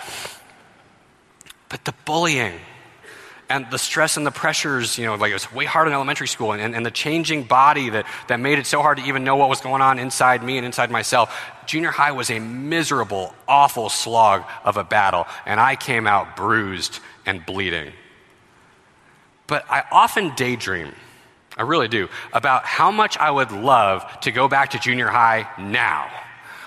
But 1.69 1.85
the 1.85 1.95
bullying 2.05 2.61
and 3.51 3.67
the 3.71 3.79
stress 3.79 4.17
and 4.17 4.27
the 4.27 4.31
pressures, 4.31 4.99
you 4.99 5.07
know, 5.07 5.15
like 5.15 5.31
it 5.31 5.35
was 5.35 5.53
way 5.53 5.65
hard 5.65 5.89
in 5.89 5.95
elementary 5.95 6.29
school, 6.29 6.53
and, 6.53 6.75
and 6.75 6.85
the 6.85 6.91
changing 6.91 7.45
body 7.45 7.89
that, 7.91 8.07
that 8.29 8.41
made 8.41 8.59
it 8.59 8.67
so 8.67 8.83
hard 8.83 8.99
to 8.99 9.05
even 9.05 9.25
know 9.25 9.37
what 9.37 9.49
was 9.49 9.61
going 9.61 9.81
on 9.81 9.99
inside 9.99 10.43
me 10.43 10.59
and 10.59 10.67
inside 10.67 10.91
myself. 10.91 11.35
Junior 11.67 11.91
high 11.91 12.13
was 12.13 12.31
a 12.31 12.39
miserable, 12.39 13.35
awful 13.47 13.89
slog 13.89 14.45
of 14.65 14.77
a 14.77 14.85
battle, 14.85 15.27
and 15.47 15.59
I 15.59 15.77
came 15.77 16.07
out 16.07 16.37
bruised 16.37 17.01
and 17.29 17.45
bleeding. 17.45 17.93
But 19.47 19.67
I 19.71 19.85
often 19.93 20.35
daydream, 20.35 20.95
I 21.59 21.63
really 21.63 21.89
do, 21.89 22.09
about 22.33 22.65
how 22.65 22.91
much 22.91 23.19
I 23.19 23.31
would 23.31 23.53
love 23.53 24.03
to 24.23 24.33
go 24.33 24.49
back 24.49 24.71
to 24.71 24.79
junior 24.79 25.09
high 25.09 25.47
now 25.59 26.11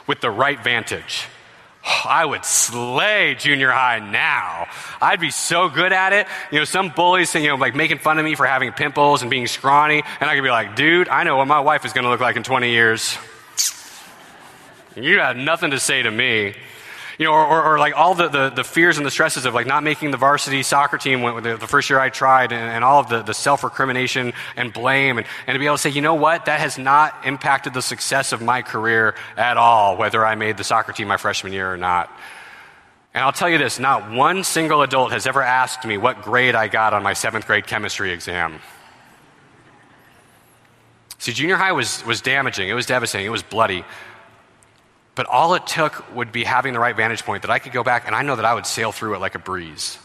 with 0.06 0.22
the 0.22 0.30
right 0.30 0.64
vantage. 0.64 1.26
I 2.06 2.26
would 2.26 2.46
slay 2.46 3.36
junior 3.40 3.72
high 3.72 3.98
now. 4.00 4.68
I'd 5.02 5.20
be 5.20 5.32
so 5.32 5.68
good 5.68 5.94
at 5.94 6.14
it. 6.14 6.28
You 6.52 6.60
know, 6.60 6.66
some 6.66 6.90
bullies, 6.90 7.34
you 7.34 7.48
know, 7.48 7.56
like 7.56 7.74
making 7.74 7.98
fun 7.98 8.20
of 8.20 8.24
me 8.24 8.36
for 8.36 8.46
having 8.46 8.72
pimples 8.72 9.24
and 9.24 9.32
being 9.32 9.48
scrawny, 9.48 10.04
and 10.20 10.30
I 10.30 10.36
could 10.36 10.44
be 10.44 10.52
like, 10.52 10.76
dude, 10.76 11.10
I 11.10 11.24
know 11.24 11.38
what 11.38 11.48
my 11.48 11.60
wife 11.60 11.86
is 11.86 11.94
going 11.94 12.04
to 12.04 12.12
look 12.12 12.22
like 12.22 12.36
in 12.36 12.44
20 12.44 12.70
years. 12.70 13.18
You 14.96 15.16
got 15.16 15.38
nothing 15.38 15.72
to 15.72 15.80
say 15.80 16.04
to 16.04 16.12
me. 16.12 16.54
You 17.22 17.28
know, 17.28 17.34
or, 17.34 17.46
or, 17.46 17.64
or, 17.74 17.78
like 17.78 17.96
all 17.96 18.16
the, 18.16 18.30
the, 18.30 18.50
the, 18.50 18.64
fears 18.64 18.98
and 18.98 19.06
the 19.06 19.12
stresses 19.12 19.46
of 19.46 19.54
like 19.54 19.68
not 19.68 19.84
making 19.84 20.10
the 20.10 20.18
varsity 20.18 20.64
soccer 20.64 20.98
team 20.98 21.22
the, 21.44 21.56
the 21.56 21.68
first 21.68 21.88
year 21.88 22.00
I 22.00 22.10
tried 22.10 22.52
and, 22.52 22.64
and 22.64 22.84
all 22.84 23.00
of 23.00 23.10
the, 23.10 23.22
the 23.22 23.36
self-recrimination 23.36 24.34
and 24.56 24.74
blame 24.74 25.20
and, 25.20 25.28
and 25.46 25.54
to 25.54 25.60
be 25.60 25.68
able 25.68 25.76
to 25.76 25.82
say, 25.84 25.92
you 25.92 26.02
know 26.02 26.16
what, 26.16 26.46
that 26.46 26.60
has 26.60 26.80
not 26.80 27.14
impacted 27.24 27.76
the 27.76 27.82
success 27.84 28.32
of 28.32 28.42
my 28.42 28.64
career 28.64 29.14
at 29.38 29.56
all, 29.56 29.98
whether 29.98 30.26
I 30.26 30.34
made 30.34 30.58
the 30.58 30.64
soccer 30.64 30.94
team 30.94 31.08
my 31.10 31.18
freshman 31.18 31.54
year 31.54 31.72
or 31.72 31.78
not. 31.78 32.10
And 33.14 33.24
I'll 33.24 33.34
tell 33.34 33.52
you 33.52 33.60
this, 33.60 33.78
not 33.78 34.10
one 34.10 34.44
single 34.44 34.82
adult 34.82 35.12
has 35.12 35.28
ever 35.28 35.44
asked 35.44 35.86
me 35.86 36.00
what 36.00 36.24
grade 36.24 36.56
I 36.56 36.70
got 36.70 36.96
on 36.96 37.04
my 37.04 37.14
seventh 37.14 37.46
grade 37.46 37.68
chemistry 37.68 38.14
exam. 38.14 38.60
See, 41.20 41.34
junior 41.34 41.58
high 41.58 41.74
was, 41.74 42.04
was 42.04 42.20
damaging. 42.22 42.68
It 42.68 42.74
was 42.74 42.88
devastating. 42.88 43.28
It 43.28 43.30
was 43.30 43.44
bloody. 43.44 43.86
But 45.16 45.28
all 45.28 45.54
it 45.56 45.68
took 45.68 46.16
would 46.16 46.32
be 46.32 46.44
having 46.44 46.74
the 46.74 46.80
right 46.80 46.96
vantage 46.96 47.24
point 47.24 47.42
that 47.42 47.52
I 47.52 47.60
could 47.60 47.74
go 47.74 47.84
back 47.84 48.08
and 48.08 48.16
I 48.16 48.22
know 48.22 48.36
that 48.36 48.46
I 48.46 48.54
would 48.54 48.66
sail 48.66 48.92
through 48.92 49.16
it 49.16 49.20
like 49.20 49.36
a 49.36 49.40
breeze. 49.40 49.98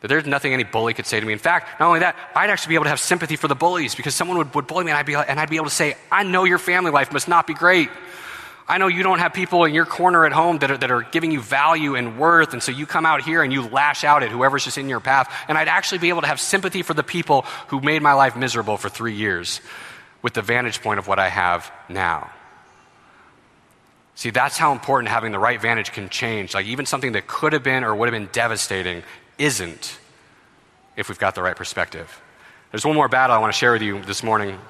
That 0.00 0.08
there's 0.08 0.26
nothing 0.26 0.52
any 0.52 0.64
bully 0.64 0.94
could 0.94 1.06
say 1.06 1.20
to 1.20 1.24
me. 1.24 1.32
In 1.32 1.38
fact, 1.38 1.78
not 1.78 1.86
only 1.86 2.00
that, 2.00 2.16
I'd 2.34 2.50
actually 2.50 2.70
be 2.70 2.74
able 2.74 2.84
to 2.84 2.90
have 2.90 2.98
sympathy 2.98 3.36
for 3.36 3.46
the 3.46 3.54
bullies 3.54 3.94
because 3.94 4.16
someone 4.16 4.36
would, 4.38 4.52
would 4.54 4.66
bully 4.66 4.84
me 4.84 4.90
and 4.90 4.98
I'd, 4.98 5.06
be, 5.06 5.14
and 5.14 5.38
I'd 5.38 5.48
be 5.48 5.56
able 5.56 5.66
to 5.66 5.74
say, 5.74 5.96
I 6.10 6.24
know 6.24 6.42
your 6.42 6.58
family 6.58 6.90
life 6.90 7.12
must 7.12 7.28
not 7.28 7.46
be 7.46 7.54
great. 7.54 7.88
I 8.66 8.78
know 8.78 8.88
you 8.88 9.04
don't 9.04 9.20
have 9.20 9.32
people 9.32 9.64
in 9.64 9.74
your 9.74 9.84
corner 9.84 10.24
at 10.24 10.32
home 10.32 10.58
that 10.58 10.70
are, 10.72 10.76
that 10.76 10.90
are 10.90 11.02
giving 11.02 11.30
you 11.30 11.40
value 11.40 11.94
and 11.94 12.18
worth, 12.18 12.52
and 12.52 12.62
so 12.62 12.72
you 12.72 12.86
come 12.86 13.06
out 13.06 13.22
here 13.22 13.42
and 13.42 13.52
you 13.52 13.62
lash 13.68 14.02
out 14.02 14.22
at 14.22 14.30
whoever's 14.30 14.64
just 14.64 14.78
in 14.78 14.88
your 14.88 15.00
path. 15.00 15.32
And 15.46 15.58
I'd 15.58 15.68
actually 15.68 15.98
be 15.98 16.08
able 16.08 16.22
to 16.22 16.26
have 16.26 16.40
sympathy 16.40 16.82
for 16.82 16.94
the 16.94 17.02
people 17.02 17.42
who 17.68 17.80
made 17.80 18.02
my 18.02 18.14
life 18.14 18.36
miserable 18.36 18.76
for 18.76 18.88
three 18.88 19.14
years 19.14 19.60
with 20.20 20.34
the 20.34 20.42
vantage 20.42 20.80
point 20.80 20.98
of 20.98 21.06
what 21.06 21.18
I 21.18 21.28
have 21.28 21.70
now. 21.88 22.30
See, 24.22 24.30
that's 24.30 24.56
how 24.56 24.70
important 24.70 25.08
having 25.08 25.32
the 25.32 25.38
right 25.40 25.60
vantage 25.60 25.90
can 25.90 26.08
change. 26.08 26.54
Like, 26.54 26.66
even 26.66 26.86
something 26.86 27.10
that 27.10 27.26
could 27.26 27.52
have 27.54 27.64
been 27.64 27.82
or 27.82 27.92
would 27.92 28.06
have 28.06 28.12
been 28.12 28.30
devastating 28.30 29.02
isn't 29.36 29.98
if 30.96 31.08
we've 31.08 31.18
got 31.18 31.34
the 31.34 31.42
right 31.42 31.56
perspective. 31.56 32.22
There's 32.70 32.86
one 32.86 32.94
more 32.94 33.08
battle 33.08 33.34
I 33.34 33.40
want 33.40 33.52
to 33.52 33.58
share 33.58 33.72
with 33.72 33.82
you 33.82 34.00
this 34.02 34.22
morning. 34.22 34.60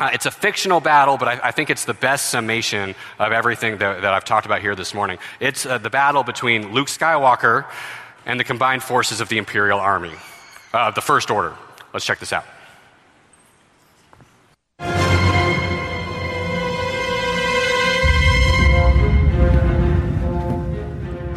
Uh, 0.00 0.10
it's 0.12 0.26
a 0.26 0.32
fictional 0.32 0.80
battle, 0.80 1.16
but 1.16 1.28
I, 1.28 1.40
I, 1.44 1.50
think 1.52 1.70
it's 1.70 1.84
the 1.84 1.94
best 1.94 2.30
summation 2.30 2.96
of 3.20 3.30
everything 3.30 3.78
that, 3.78 4.02
that 4.02 4.14
I've 4.14 4.24
talked 4.24 4.46
about 4.46 4.62
here 4.62 4.74
this 4.74 4.92
morning. 4.92 5.18
It's 5.38 5.64
uh, 5.64 5.78
the 5.78 5.90
battle 5.90 6.24
between 6.24 6.72
Luke 6.72 6.88
Skywalker 6.88 7.66
and 8.26 8.40
the 8.40 8.42
combined 8.42 8.82
forces 8.82 9.20
of 9.20 9.28
the 9.28 9.38
Imperial 9.38 9.78
Army, 9.78 10.14
uh, 10.74 10.90
the 10.90 11.02
First 11.02 11.30
Order. 11.30 11.54
Let's 11.92 12.04
check 12.04 12.18
this 12.18 12.32
out. 12.32 12.46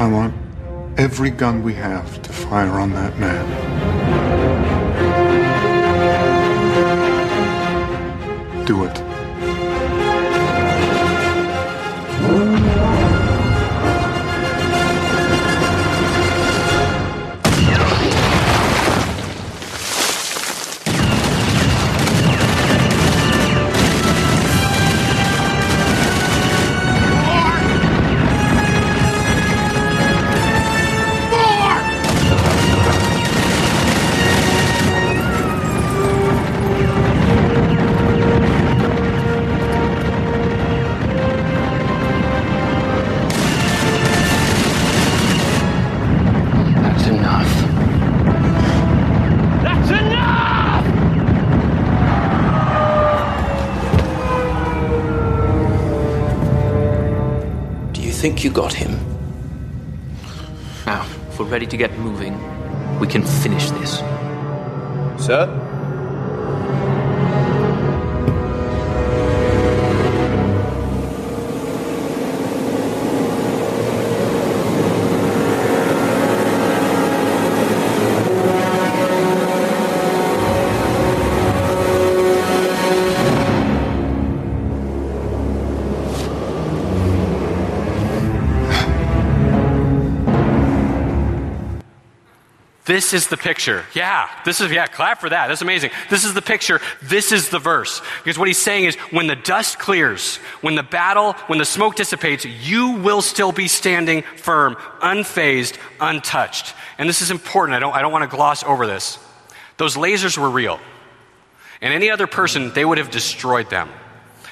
I 0.02 0.08
want 0.08 0.34
every 0.98 1.30
gun 1.30 1.62
we 1.62 1.76
have 1.76 2.24
to 2.24 2.34
fire 2.34 2.80
on 2.80 2.90
that 2.94 3.20
man. 3.20 3.91
Think 58.42 58.56
you 58.56 58.62
got 58.62 58.74
him. 58.74 58.92
Now, 60.86 61.06
if 61.30 61.40
we're 61.40 61.46
ready 61.46 61.68
to 61.68 61.78
get 61.78 61.92
moving, 62.00 62.34
we 63.00 63.08
can 63.08 63.24
finish 63.24 63.70
this. 63.70 64.00
Sir? 65.24 65.61
This 92.92 93.14
is 93.14 93.28
the 93.28 93.38
picture. 93.38 93.86
Yeah, 93.94 94.30
this 94.44 94.60
is, 94.60 94.70
yeah, 94.70 94.86
clap 94.86 95.22
for 95.22 95.30
that. 95.30 95.48
That's 95.48 95.62
amazing. 95.62 95.92
This 96.10 96.26
is 96.26 96.34
the 96.34 96.42
picture. 96.42 96.82
This 97.02 97.32
is 97.32 97.48
the 97.48 97.58
verse. 97.58 98.02
Because 98.22 98.38
what 98.38 98.50
he's 98.50 98.62
saying 98.62 98.84
is 98.84 98.96
when 99.12 99.28
the 99.28 99.36
dust 99.38 99.80
clears, 99.80 100.36
when 100.60 100.76
the 100.76 100.84
battle, 100.84 101.32
when 101.48 101.58
the 101.58 101.64
smoke 101.64 101.96
dissipates, 101.96 102.44
you 102.44 102.98
will 102.98 103.22
still 103.22 103.54
be 103.54 103.70
standing 103.70 104.24
firm, 104.36 104.76
unfazed, 105.00 105.78
untouched. 106.02 106.76
And 106.98 107.08
this 107.08 107.22
is 107.22 107.32
important. 107.32 107.78
I 107.78 107.80
don't, 107.80 107.96
I 107.96 108.02
don't 108.02 108.12
want 108.12 108.30
to 108.30 108.36
gloss 108.36 108.62
over 108.62 108.86
this. 108.86 109.18
Those 109.78 109.96
lasers 109.96 110.38
were 110.38 110.50
real. 110.50 110.78
And 111.80 111.94
any 111.94 112.12
other 112.12 112.28
person, 112.28 112.74
they 112.74 112.84
would 112.84 112.98
have 112.98 113.10
destroyed 113.10 113.70
them. 113.70 113.90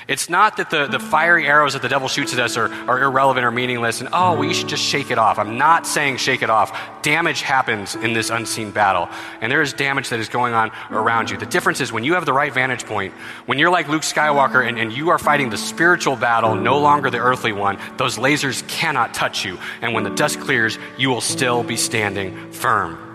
It's 0.09 0.27
not 0.27 0.57
that 0.57 0.71
the, 0.71 0.87
the 0.87 0.99
fiery 0.99 1.45
arrows 1.45 1.73
that 1.73 1.83
the 1.83 1.87
devil 1.87 2.07
shoots 2.07 2.33
at 2.33 2.39
us 2.39 2.57
are, 2.57 2.73
are 2.89 3.03
irrelevant 3.03 3.45
or 3.45 3.51
meaningless 3.51 4.01
and, 4.01 4.09
oh, 4.11 4.33
well, 4.33 4.43
you 4.43 4.55
should 4.55 4.67
just 4.67 4.83
shake 4.83 5.11
it 5.11 5.19
off. 5.19 5.37
I'm 5.37 5.59
not 5.59 5.85
saying 5.85 6.17
shake 6.17 6.41
it 6.41 6.49
off. 6.49 6.75
Damage 7.03 7.41
happens 7.41 7.93
in 7.93 8.13
this 8.13 8.31
unseen 8.31 8.71
battle, 8.71 9.07
and 9.39 9.51
there 9.51 9.61
is 9.61 9.71
damage 9.71 10.09
that 10.09 10.19
is 10.19 10.27
going 10.27 10.55
on 10.55 10.71
around 10.89 11.29
you. 11.29 11.37
The 11.37 11.45
difference 11.45 11.79
is 11.79 11.93
when 11.93 12.03
you 12.03 12.15
have 12.15 12.25
the 12.25 12.33
right 12.33 12.51
vantage 12.51 12.87
point, 12.87 13.13
when 13.45 13.59
you're 13.59 13.69
like 13.69 13.87
Luke 13.87 14.01
Skywalker 14.01 14.67
and, 14.67 14.79
and 14.79 14.91
you 14.91 15.09
are 15.09 15.19
fighting 15.19 15.51
the 15.51 15.57
spiritual 15.57 16.15
battle, 16.15 16.55
no 16.55 16.79
longer 16.79 17.11
the 17.11 17.19
earthly 17.19 17.51
one, 17.51 17.77
those 17.97 18.17
lasers 18.17 18.67
cannot 18.67 19.13
touch 19.13 19.45
you. 19.45 19.59
And 19.83 19.93
when 19.93 20.03
the 20.03 20.09
dust 20.09 20.39
clears, 20.39 20.79
you 20.97 21.09
will 21.09 21.21
still 21.21 21.61
be 21.61 21.77
standing 21.77 22.51
firm. 22.51 23.08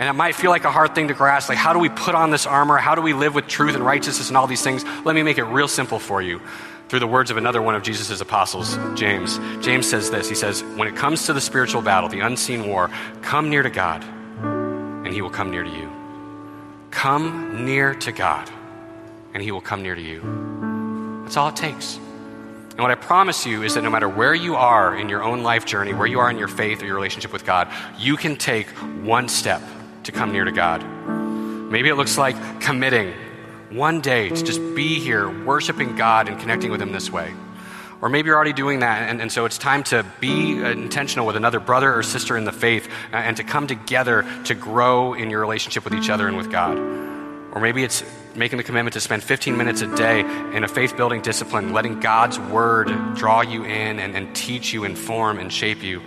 And 0.00 0.08
it 0.08 0.14
might 0.14 0.34
feel 0.34 0.50
like 0.50 0.64
a 0.64 0.70
hard 0.70 0.94
thing 0.94 1.08
to 1.08 1.14
grasp. 1.14 1.50
Like, 1.50 1.58
how 1.58 1.74
do 1.74 1.78
we 1.78 1.90
put 1.90 2.14
on 2.14 2.30
this 2.30 2.46
armor? 2.46 2.78
How 2.78 2.94
do 2.94 3.02
we 3.02 3.12
live 3.12 3.34
with 3.34 3.46
truth 3.46 3.74
and 3.74 3.84
righteousness 3.84 4.28
and 4.28 4.36
all 4.36 4.46
these 4.46 4.62
things? 4.62 4.82
Let 5.04 5.14
me 5.14 5.22
make 5.22 5.36
it 5.36 5.44
real 5.44 5.68
simple 5.68 5.98
for 5.98 6.22
you 6.22 6.40
through 6.88 7.00
the 7.00 7.06
words 7.06 7.30
of 7.30 7.36
another 7.36 7.60
one 7.60 7.74
of 7.74 7.82
Jesus' 7.82 8.18
apostles, 8.18 8.78
James. 8.94 9.38
James 9.62 9.86
says 9.86 10.10
this 10.10 10.26
He 10.26 10.34
says, 10.34 10.62
When 10.62 10.88
it 10.88 10.96
comes 10.96 11.26
to 11.26 11.34
the 11.34 11.40
spiritual 11.40 11.82
battle, 11.82 12.08
the 12.08 12.20
unseen 12.20 12.66
war, 12.66 12.90
come 13.20 13.50
near 13.50 13.62
to 13.62 13.68
God, 13.68 14.02
and 14.02 15.08
he 15.08 15.20
will 15.20 15.28
come 15.28 15.50
near 15.50 15.64
to 15.64 15.70
you. 15.70 15.92
Come 16.90 17.66
near 17.66 17.94
to 17.96 18.10
God, 18.10 18.50
and 19.34 19.42
he 19.42 19.52
will 19.52 19.60
come 19.60 19.82
near 19.82 19.94
to 19.94 20.00
you. 20.00 21.20
That's 21.24 21.36
all 21.36 21.50
it 21.50 21.56
takes. 21.56 21.96
And 21.96 22.78
what 22.78 22.90
I 22.90 22.94
promise 22.94 23.44
you 23.44 23.64
is 23.64 23.74
that 23.74 23.82
no 23.82 23.90
matter 23.90 24.08
where 24.08 24.34
you 24.34 24.56
are 24.56 24.96
in 24.96 25.10
your 25.10 25.22
own 25.22 25.42
life 25.42 25.66
journey, 25.66 25.92
where 25.92 26.06
you 26.06 26.20
are 26.20 26.30
in 26.30 26.38
your 26.38 26.48
faith 26.48 26.82
or 26.82 26.86
your 26.86 26.94
relationship 26.94 27.34
with 27.34 27.44
God, 27.44 27.70
you 27.98 28.16
can 28.16 28.36
take 28.36 28.66
one 29.04 29.28
step 29.28 29.60
to 30.10 30.18
come 30.18 30.32
near 30.32 30.44
to 30.44 30.52
God. 30.52 30.84
Maybe 31.70 31.88
it 31.88 31.94
looks 31.94 32.18
like 32.18 32.60
committing 32.60 33.14
one 33.70 34.00
day 34.00 34.28
to 34.28 34.42
just 34.42 34.60
be 34.74 34.98
here, 34.98 35.30
worshiping 35.44 35.96
God 35.96 36.28
and 36.28 36.38
connecting 36.40 36.70
with 36.70 36.82
Him 36.82 36.92
this 36.92 37.10
way. 37.10 37.32
Or 38.02 38.08
maybe 38.08 38.28
you're 38.28 38.36
already 38.36 38.54
doing 38.54 38.80
that, 38.80 39.10
and, 39.10 39.20
and 39.20 39.30
so 39.30 39.44
it's 39.44 39.58
time 39.58 39.82
to 39.84 40.06
be 40.20 40.58
intentional 40.58 41.26
with 41.26 41.36
another 41.36 41.60
brother 41.60 41.94
or 41.94 42.02
sister 42.02 42.36
in 42.36 42.44
the 42.44 42.52
faith 42.52 42.88
and 43.12 43.36
to 43.36 43.44
come 43.44 43.66
together 43.66 44.26
to 44.44 44.54
grow 44.54 45.12
in 45.12 45.28
your 45.28 45.40
relationship 45.40 45.84
with 45.84 45.94
each 45.94 46.08
other 46.08 46.26
and 46.26 46.36
with 46.36 46.50
God. 46.50 46.78
Or 47.52 47.60
maybe 47.60 47.84
it's 47.84 48.02
making 48.34 48.56
the 48.56 48.64
commitment 48.64 48.94
to 48.94 49.00
spend 49.00 49.22
15 49.22 49.56
minutes 49.56 49.82
a 49.82 49.96
day 49.96 50.20
in 50.20 50.64
a 50.64 50.68
faith 50.68 50.96
building 50.96 51.20
discipline, 51.20 51.72
letting 51.72 52.00
God's 52.00 52.38
word 52.38 52.88
draw 53.16 53.42
you 53.42 53.64
in 53.64 53.98
and, 53.98 54.16
and 54.16 54.34
teach 54.34 54.72
you, 54.72 54.84
inform, 54.84 55.38
and 55.38 55.52
shape 55.52 55.82
you. 55.82 56.00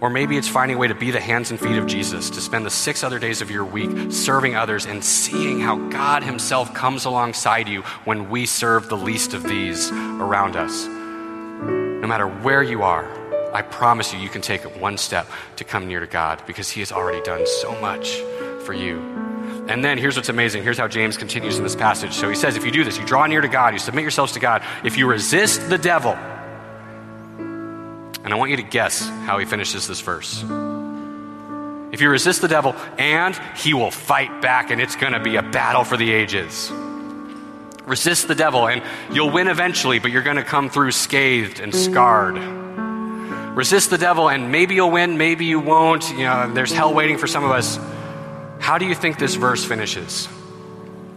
Or 0.00 0.08
maybe 0.08 0.36
it's 0.38 0.48
finding 0.48 0.76
a 0.76 0.80
way 0.80 0.88
to 0.88 0.94
be 0.94 1.10
the 1.10 1.20
hands 1.20 1.50
and 1.50 1.60
feet 1.60 1.76
of 1.76 1.86
Jesus, 1.86 2.30
to 2.30 2.40
spend 2.40 2.64
the 2.64 2.70
six 2.70 3.04
other 3.04 3.18
days 3.18 3.42
of 3.42 3.50
your 3.50 3.64
week 3.64 4.10
serving 4.10 4.56
others 4.56 4.86
and 4.86 5.04
seeing 5.04 5.60
how 5.60 5.76
God 5.90 6.22
Himself 6.22 6.72
comes 6.72 7.04
alongside 7.04 7.68
you 7.68 7.82
when 8.04 8.30
we 8.30 8.46
serve 8.46 8.88
the 8.88 8.96
least 8.96 9.34
of 9.34 9.42
these 9.42 9.90
around 9.90 10.56
us. 10.56 10.86
No 10.86 12.06
matter 12.06 12.26
where 12.26 12.62
you 12.62 12.82
are, 12.82 13.06
I 13.52 13.62
promise 13.62 14.12
you, 14.14 14.18
you 14.20 14.28
can 14.30 14.40
take 14.40 14.62
one 14.80 14.96
step 14.96 15.28
to 15.56 15.64
come 15.64 15.86
near 15.86 16.00
to 16.00 16.06
God 16.06 16.42
because 16.46 16.70
He 16.70 16.80
has 16.80 16.92
already 16.92 17.20
done 17.22 17.46
so 17.46 17.78
much 17.80 18.16
for 18.64 18.72
you. 18.72 18.98
And 19.68 19.84
then 19.84 19.98
here's 19.98 20.16
what's 20.16 20.28
amazing. 20.28 20.62
Here's 20.62 20.78
how 20.78 20.88
James 20.88 21.16
continues 21.16 21.58
in 21.58 21.62
this 21.62 21.76
passage. 21.76 22.14
So 22.14 22.28
he 22.28 22.34
says, 22.34 22.56
if 22.56 22.64
you 22.64 22.72
do 22.72 22.82
this, 22.82 22.98
you 22.98 23.04
draw 23.04 23.26
near 23.26 23.40
to 23.40 23.48
God, 23.48 23.72
you 23.72 23.78
submit 23.78 24.02
yourselves 24.02 24.32
to 24.32 24.40
God. 24.40 24.64
If 24.82 24.96
you 24.96 25.06
resist 25.06 25.68
the 25.68 25.78
devil, 25.78 26.16
and 28.24 28.32
I 28.32 28.36
want 28.36 28.50
you 28.50 28.58
to 28.58 28.62
guess 28.62 29.06
how 29.08 29.38
he 29.38 29.46
finishes 29.46 29.86
this 29.86 30.00
verse. 30.00 30.44
If 31.92 32.00
you 32.00 32.08
resist 32.08 32.40
the 32.40 32.48
devil, 32.48 32.76
and 32.98 33.38
he 33.56 33.74
will 33.74 33.90
fight 33.90 34.40
back, 34.40 34.70
and 34.70 34.80
it's 34.80 34.94
going 34.96 35.12
to 35.12 35.20
be 35.20 35.36
a 35.36 35.42
battle 35.42 35.84
for 35.84 35.96
the 35.96 36.12
ages. 36.12 36.70
Resist 37.84 38.28
the 38.28 38.34
devil, 38.34 38.68
and 38.68 38.82
you'll 39.12 39.30
win 39.30 39.48
eventually, 39.48 39.98
but 39.98 40.12
you're 40.12 40.22
going 40.22 40.36
to 40.36 40.44
come 40.44 40.70
through 40.70 40.92
scathed 40.92 41.58
and 41.58 41.74
scarred. 41.74 42.36
Resist 43.56 43.90
the 43.90 43.98
devil, 43.98 44.30
and 44.30 44.52
maybe 44.52 44.76
you'll 44.76 44.92
win, 44.92 45.18
maybe 45.18 45.46
you 45.46 45.58
won't. 45.58 46.08
You 46.12 46.24
know, 46.24 46.52
there's 46.52 46.72
hell 46.72 46.94
waiting 46.94 47.18
for 47.18 47.26
some 47.26 47.42
of 47.42 47.50
us. 47.50 47.78
How 48.60 48.78
do 48.78 48.86
you 48.86 48.94
think 48.94 49.18
this 49.18 49.34
verse 49.34 49.64
finishes? 49.64 50.28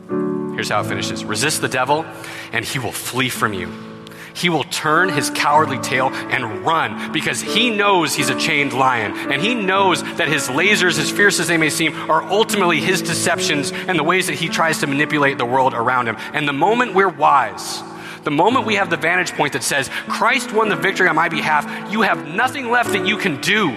Here's 0.07 0.69
how 0.69 0.81
it 0.81 0.87
finishes 0.87 1.23
Resist 1.23 1.61
the 1.61 1.67
devil, 1.67 2.05
and 2.51 2.65
he 2.65 2.79
will 2.79 2.91
flee 2.91 3.29
from 3.29 3.53
you 3.53 3.92
he 4.35 4.49
will 4.49 4.63
turn 4.65 5.09
his 5.09 5.29
cowardly 5.29 5.77
tail 5.79 6.09
and 6.09 6.65
run 6.65 7.11
because 7.11 7.41
he 7.41 7.69
knows 7.69 8.13
he's 8.13 8.29
a 8.29 8.39
chained 8.39 8.73
lion. 8.73 9.31
And 9.31 9.41
he 9.41 9.53
knows 9.53 10.01
that 10.03 10.27
his 10.27 10.47
lasers, 10.47 10.99
as 10.99 11.11
fierce 11.11 11.39
as 11.39 11.47
they 11.47 11.57
may 11.57 11.69
seem, 11.69 11.95
are 12.09 12.23
ultimately 12.23 12.79
his 12.79 13.01
deceptions 13.01 13.71
and 13.71 13.97
the 13.97 14.03
ways 14.03 14.27
that 14.27 14.35
he 14.35 14.49
tries 14.49 14.79
to 14.79 14.87
manipulate 14.87 15.37
the 15.37 15.45
world 15.45 15.73
around 15.73 16.07
him. 16.07 16.17
And 16.33 16.47
the 16.47 16.53
moment 16.53 16.93
we're 16.93 17.09
wise, 17.09 17.81
the 18.23 18.31
moment 18.31 18.65
we 18.65 18.75
have 18.75 18.89
the 18.89 18.97
vantage 18.97 19.33
point 19.33 19.53
that 19.53 19.63
says, 19.63 19.89
Christ 20.07 20.53
won 20.53 20.69
the 20.69 20.75
victory 20.75 21.07
on 21.07 21.15
my 21.15 21.29
behalf, 21.29 21.91
you 21.91 22.01
have 22.01 22.27
nothing 22.27 22.69
left 22.71 22.93
that 22.93 23.05
you 23.05 23.17
can 23.17 23.39
do. 23.41 23.69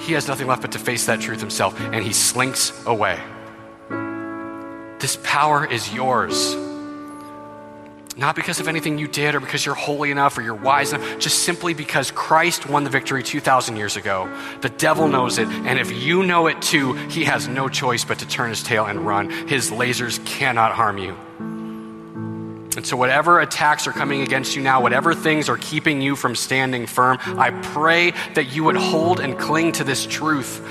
He 0.00 0.14
has 0.14 0.26
nothing 0.26 0.48
left 0.48 0.62
but 0.62 0.72
to 0.72 0.78
face 0.78 1.06
that 1.06 1.20
truth 1.20 1.40
himself, 1.40 1.78
and 1.80 2.02
he 2.02 2.12
slinks 2.12 2.72
away. 2.86 3.20
This 4.98 5.18
power 5.22 5.64
is 5.70 5.92
yours. 5.92 6.56
Not 8.16 8.36
because 8.36 8.60
of 8.60 8.68
anything 8.68 8.98
you 8.98 9.08
did 9.08 9.34
or 9.34 9.40
because 9.40 9.64
you're 9.64 9.74
holy 9.74 10.10
enough 10.10 10.36
or 10.36 10.42
you're 10.42 10.54
wise 10.54 10.92
enough, 10.92 11.18
just 11.18 11.44
simply 11.44 11.72
because 11.72 12.10
Christ 12.10 12.68
won 12.68 12.84
the 12.84 12.90
victory 12.90 13.22
2,000 13.22 13.76
years 13.76 13.96
ago. 13.96 14.30
The 14.60 14.68
devil 14.68 15.08
knows 15.08 15.38
it, 15.38 15.48
and 15.48 15.78
if 15.78 15.90
you 15.90 16.22
know 16.22 16.46
it 16.46 16.60
too, 16.60 16.92
he 17.08 17.24
has 17.24 17.48
no 17.48 17.68
choice 17.68 18.04
but 18.04 18.18
to 18.18 18.28
turn 18.28 18.50
his 18.50 18.62
tail 18.62 18.84
and 18.84 19.06
run. 19.06 19.30
His 19.48 19.70
lasers 19.70 20.24
cannot 20.26 20.72
harm 20.72 20.98
you. 20.98 21.16
And 22.76 22.86
so, 22.86 22.96
whatever 22.96 23.40
attacks 23.40 23.86
are 23.86 23.92
coming 23.92 24.22
against 24.22 24.56
you 24.56 24.62
now, 24.62 24.80
whatever 24.80 25.14
things 25.14 25.48
are 25.48 25.58
keeping 25.58 26.00
you 26.00 26.16
from 26.16 26.34
standing 26.34 26.86
firm, 26.86 27.18
I 27.20 27.50
pray 27.50 28.12
that 28.34 28.52
you 28.52 28.64
would 28.64 28.76
hold 28.76 29.20
and 29.20 29.38
cling 29.38 29.72
to 29.72 29.84
this 29.84 30.06
truth, 30.06 30.66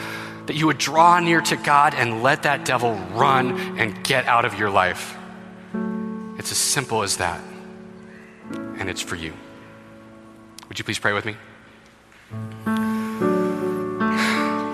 that 0.47 0.55
you 0.55 0.65
would 0.67 0.79
draw 0.79 1.19
near 1.19 1.41
to 1.41 1.55
God 1.55 1.93
and 1.93 2.23
let 2.23 2.43
that 2.43 2.65
devil 2.65 2.95
run 3.13 3.79
and 3.79 4.03
get 4.03 4.25
out 4.25 4.45
of 4.45 4.57
your 4.57 4.71
life. 4.71 5.15
It's 6.41 6.51
as 6.51 6.57
simple 6.57 7.03
as 7.03 7.17
that. 7.17 7.39
And 8.51 8.89
it's 8.89 8.99
for 8.99 9.15
you. 9.15 9.31
Would 10.67 10.79
you 10.79 10.83
please 10.83 10.97
pray 10.97 11.13
with 11.13 11.23
me? 11.23 11.35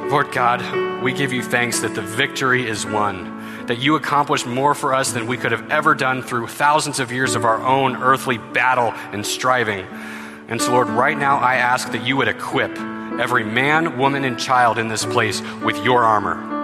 Lord 0.10 0.32
God, 0.32 1.04
we 1.04 1.12
give 1.12 1.34
you 1.34 1.44
thanks 1.44 1.82
that 1.82 1.94
the 1.94 2.02
victory 2.02 2.66
is 2.66 2.86
won, 2.86 3.66
that 3.66 3.80
you 3.80 3.98
accomplished 3.98 4.46
more 4.48 4.74
for 4.74 4.94
us 4.94 5.12
than 5.12 5.28
we 5.28 5.36
could 5.36 5.52
have 5.52 5.70
ever 5.70 5.94
done 5.94 6.22
through 6.22 6.48
thousands 6.48 7.02
of 7.02 7.12
years 7.12 7.36
of 7.36 7.44
our 7.44 7.62
own 7.62 7.98
earthly 7.98 8.38
battle 8.38 8.94
and 9.12 9.26
striving. 9.26 9.86
And 10.48 10.62
so, 10.62 10.72
Lord, 10.72 10.88
right 10.88 11.18
now 11.18 11.38
I 11.38 11.56
ask 11.56 11.92
that 11.92 12.08
you 12.08 12.16
would 12.16 12.30
equip 12.30 12.72
every 13.20 13.44
man, 13.44 13.98
woman, 13.98 14.24
and 14.24 14.40
child 14.40 14.78
in 14.78 14.88
this 14.88 15.06
place 15.06 15.42
with 15.62 15.84
your 15.84 16.06
armor 16.06 16.57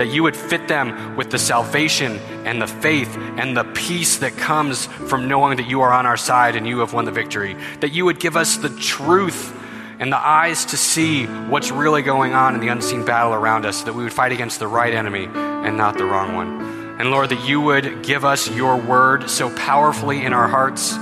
that 0.00 0.08
you 0.08 0.22
would 0.22 0.34
fit 0.34 0.66
them 0.66 1.14
with 1.14 1.30
the 1.30 1.38
salvation 1.38 2.16
and 2.46 2.62
the 2.62 2.66
faith 2.66 3.14
and 3.36 3.54
the 3.54 3.64
peace 3.64 4.16
that 4.16 4.34
comes 4.34 4.86
from 4.86 5.28
knowing 5.28 5.58
that 5.58 5.68
you 5.68 5.82
are 5.82 5.92
on 5.92 6.06
our 6.06 6.16
side 6.16 6.56
and 6.56 6.66
you 6.66 6.78
have 6.78 6.94
won 6.94 7.04
the 7.04 7.10
victory. 7.10 7.54
That 7.80 7.92
you 7.92 8.06
would 8.06 8.18
give 8.18 8.34
us 8.34 8.56
the 8.56 8.70
truth 8.70 9.54
and 9.98 10.10
the 10.10 10.16
eyes 10.16 10.64
to 10.64 10.78
see 10.78 11.26
what's 11.26 11.70
really 11.70 12.00
going 12.00 12.32
on 12.32 12.54
in 12.54 12.62
the 12.62 12.68
unseen 12.68 13.04
battle 13.04 13.34
around 13.34 13.66
us, 13.66 13.82
that 13.82 13.94
we 13.94 14.02
would 14.02 14.12
fight 14.14 14.32
against 14.32 14.58
the 14.58 14.66
right 14.66 14.94
enemy 14.94 15.28
and 15.34 15.76
not 15.76 15.98
the 15.98 16.06
wrong 16.06 16.34
one. 16.34 16.98
And 16.98 17.10
Lord, 17.10 17.28
that 17.28 17.46
you 17.46 17.60
would 17.60 18.02
give 18.02 18.24
us 18.24 18.50
your 18.50 18.78
word 18.78 19.28
so 19.28 19.54
powerfully 19.54 20.24
in 20.24 20.32
our 20.32 20.48
hearts 20.48 20.92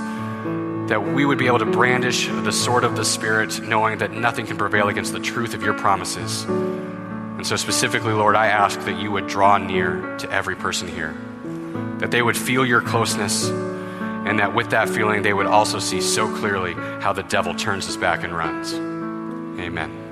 that 0.89 1.05
we 1.15 1.25
would 1.25 1.39
be 1.39 1.47
able 1.47 1.61
to 1.61 1.67
brandish 1.67 2.27
the 2.27 2.51
sword 2.51 2.83
of 2.83 2.97
the 2.97 3.05
Spirit, 3.05 3.61
knowing 3.61 3.99
that 3.99 4.11
nothing 4.11 4.45
can 4.45 4.59
prevail 4.59 4.89
against 4.89 5.13
the 5.13 5.21
truth 5.21 5.55
of 5.55 5.63
your 5.63 5.75
promises. 5.75 6.45
And 7.39 7.47
so, 7.47 7.55
specifically, 7.55 8.13
Lord, 8.13 8.35
I 8.35 8.49
ask 8.49 8.81
that 8.81 9.01
you 9.01 9.13
would 9.13 9.29
draw 9.29 9.59
near 9.59 10.17
to 10.19 10.29
every 10.29 10.57
person 10.57 10.89
here, 10.89 11.15
that 11.99 12.11
they 12.11 12.21
would 12.21 12.37
feel 12.37 12.67
your 12.67 12.83
closeness, 12.83 13.49
and 13.49 14.41
that 14.41 14.57
with 14.57 14.71
that 14.71 14.89
feeling, 14.89 15.23
they 15.23 15.33
would 15.33 15.47
also 15.47 15.79
see 15.79 16.01
so 16.01 16.27
clearly 16.39 16.75
how 16.75 17.13
the 17.13 17.23
devil 17.23 17.55
turns 17.55 17.87
his 17.87 17.97
back 17.97 18.25
and 18.25 18.37
runs. 18.37 18.75
Amen. 18.75 20.08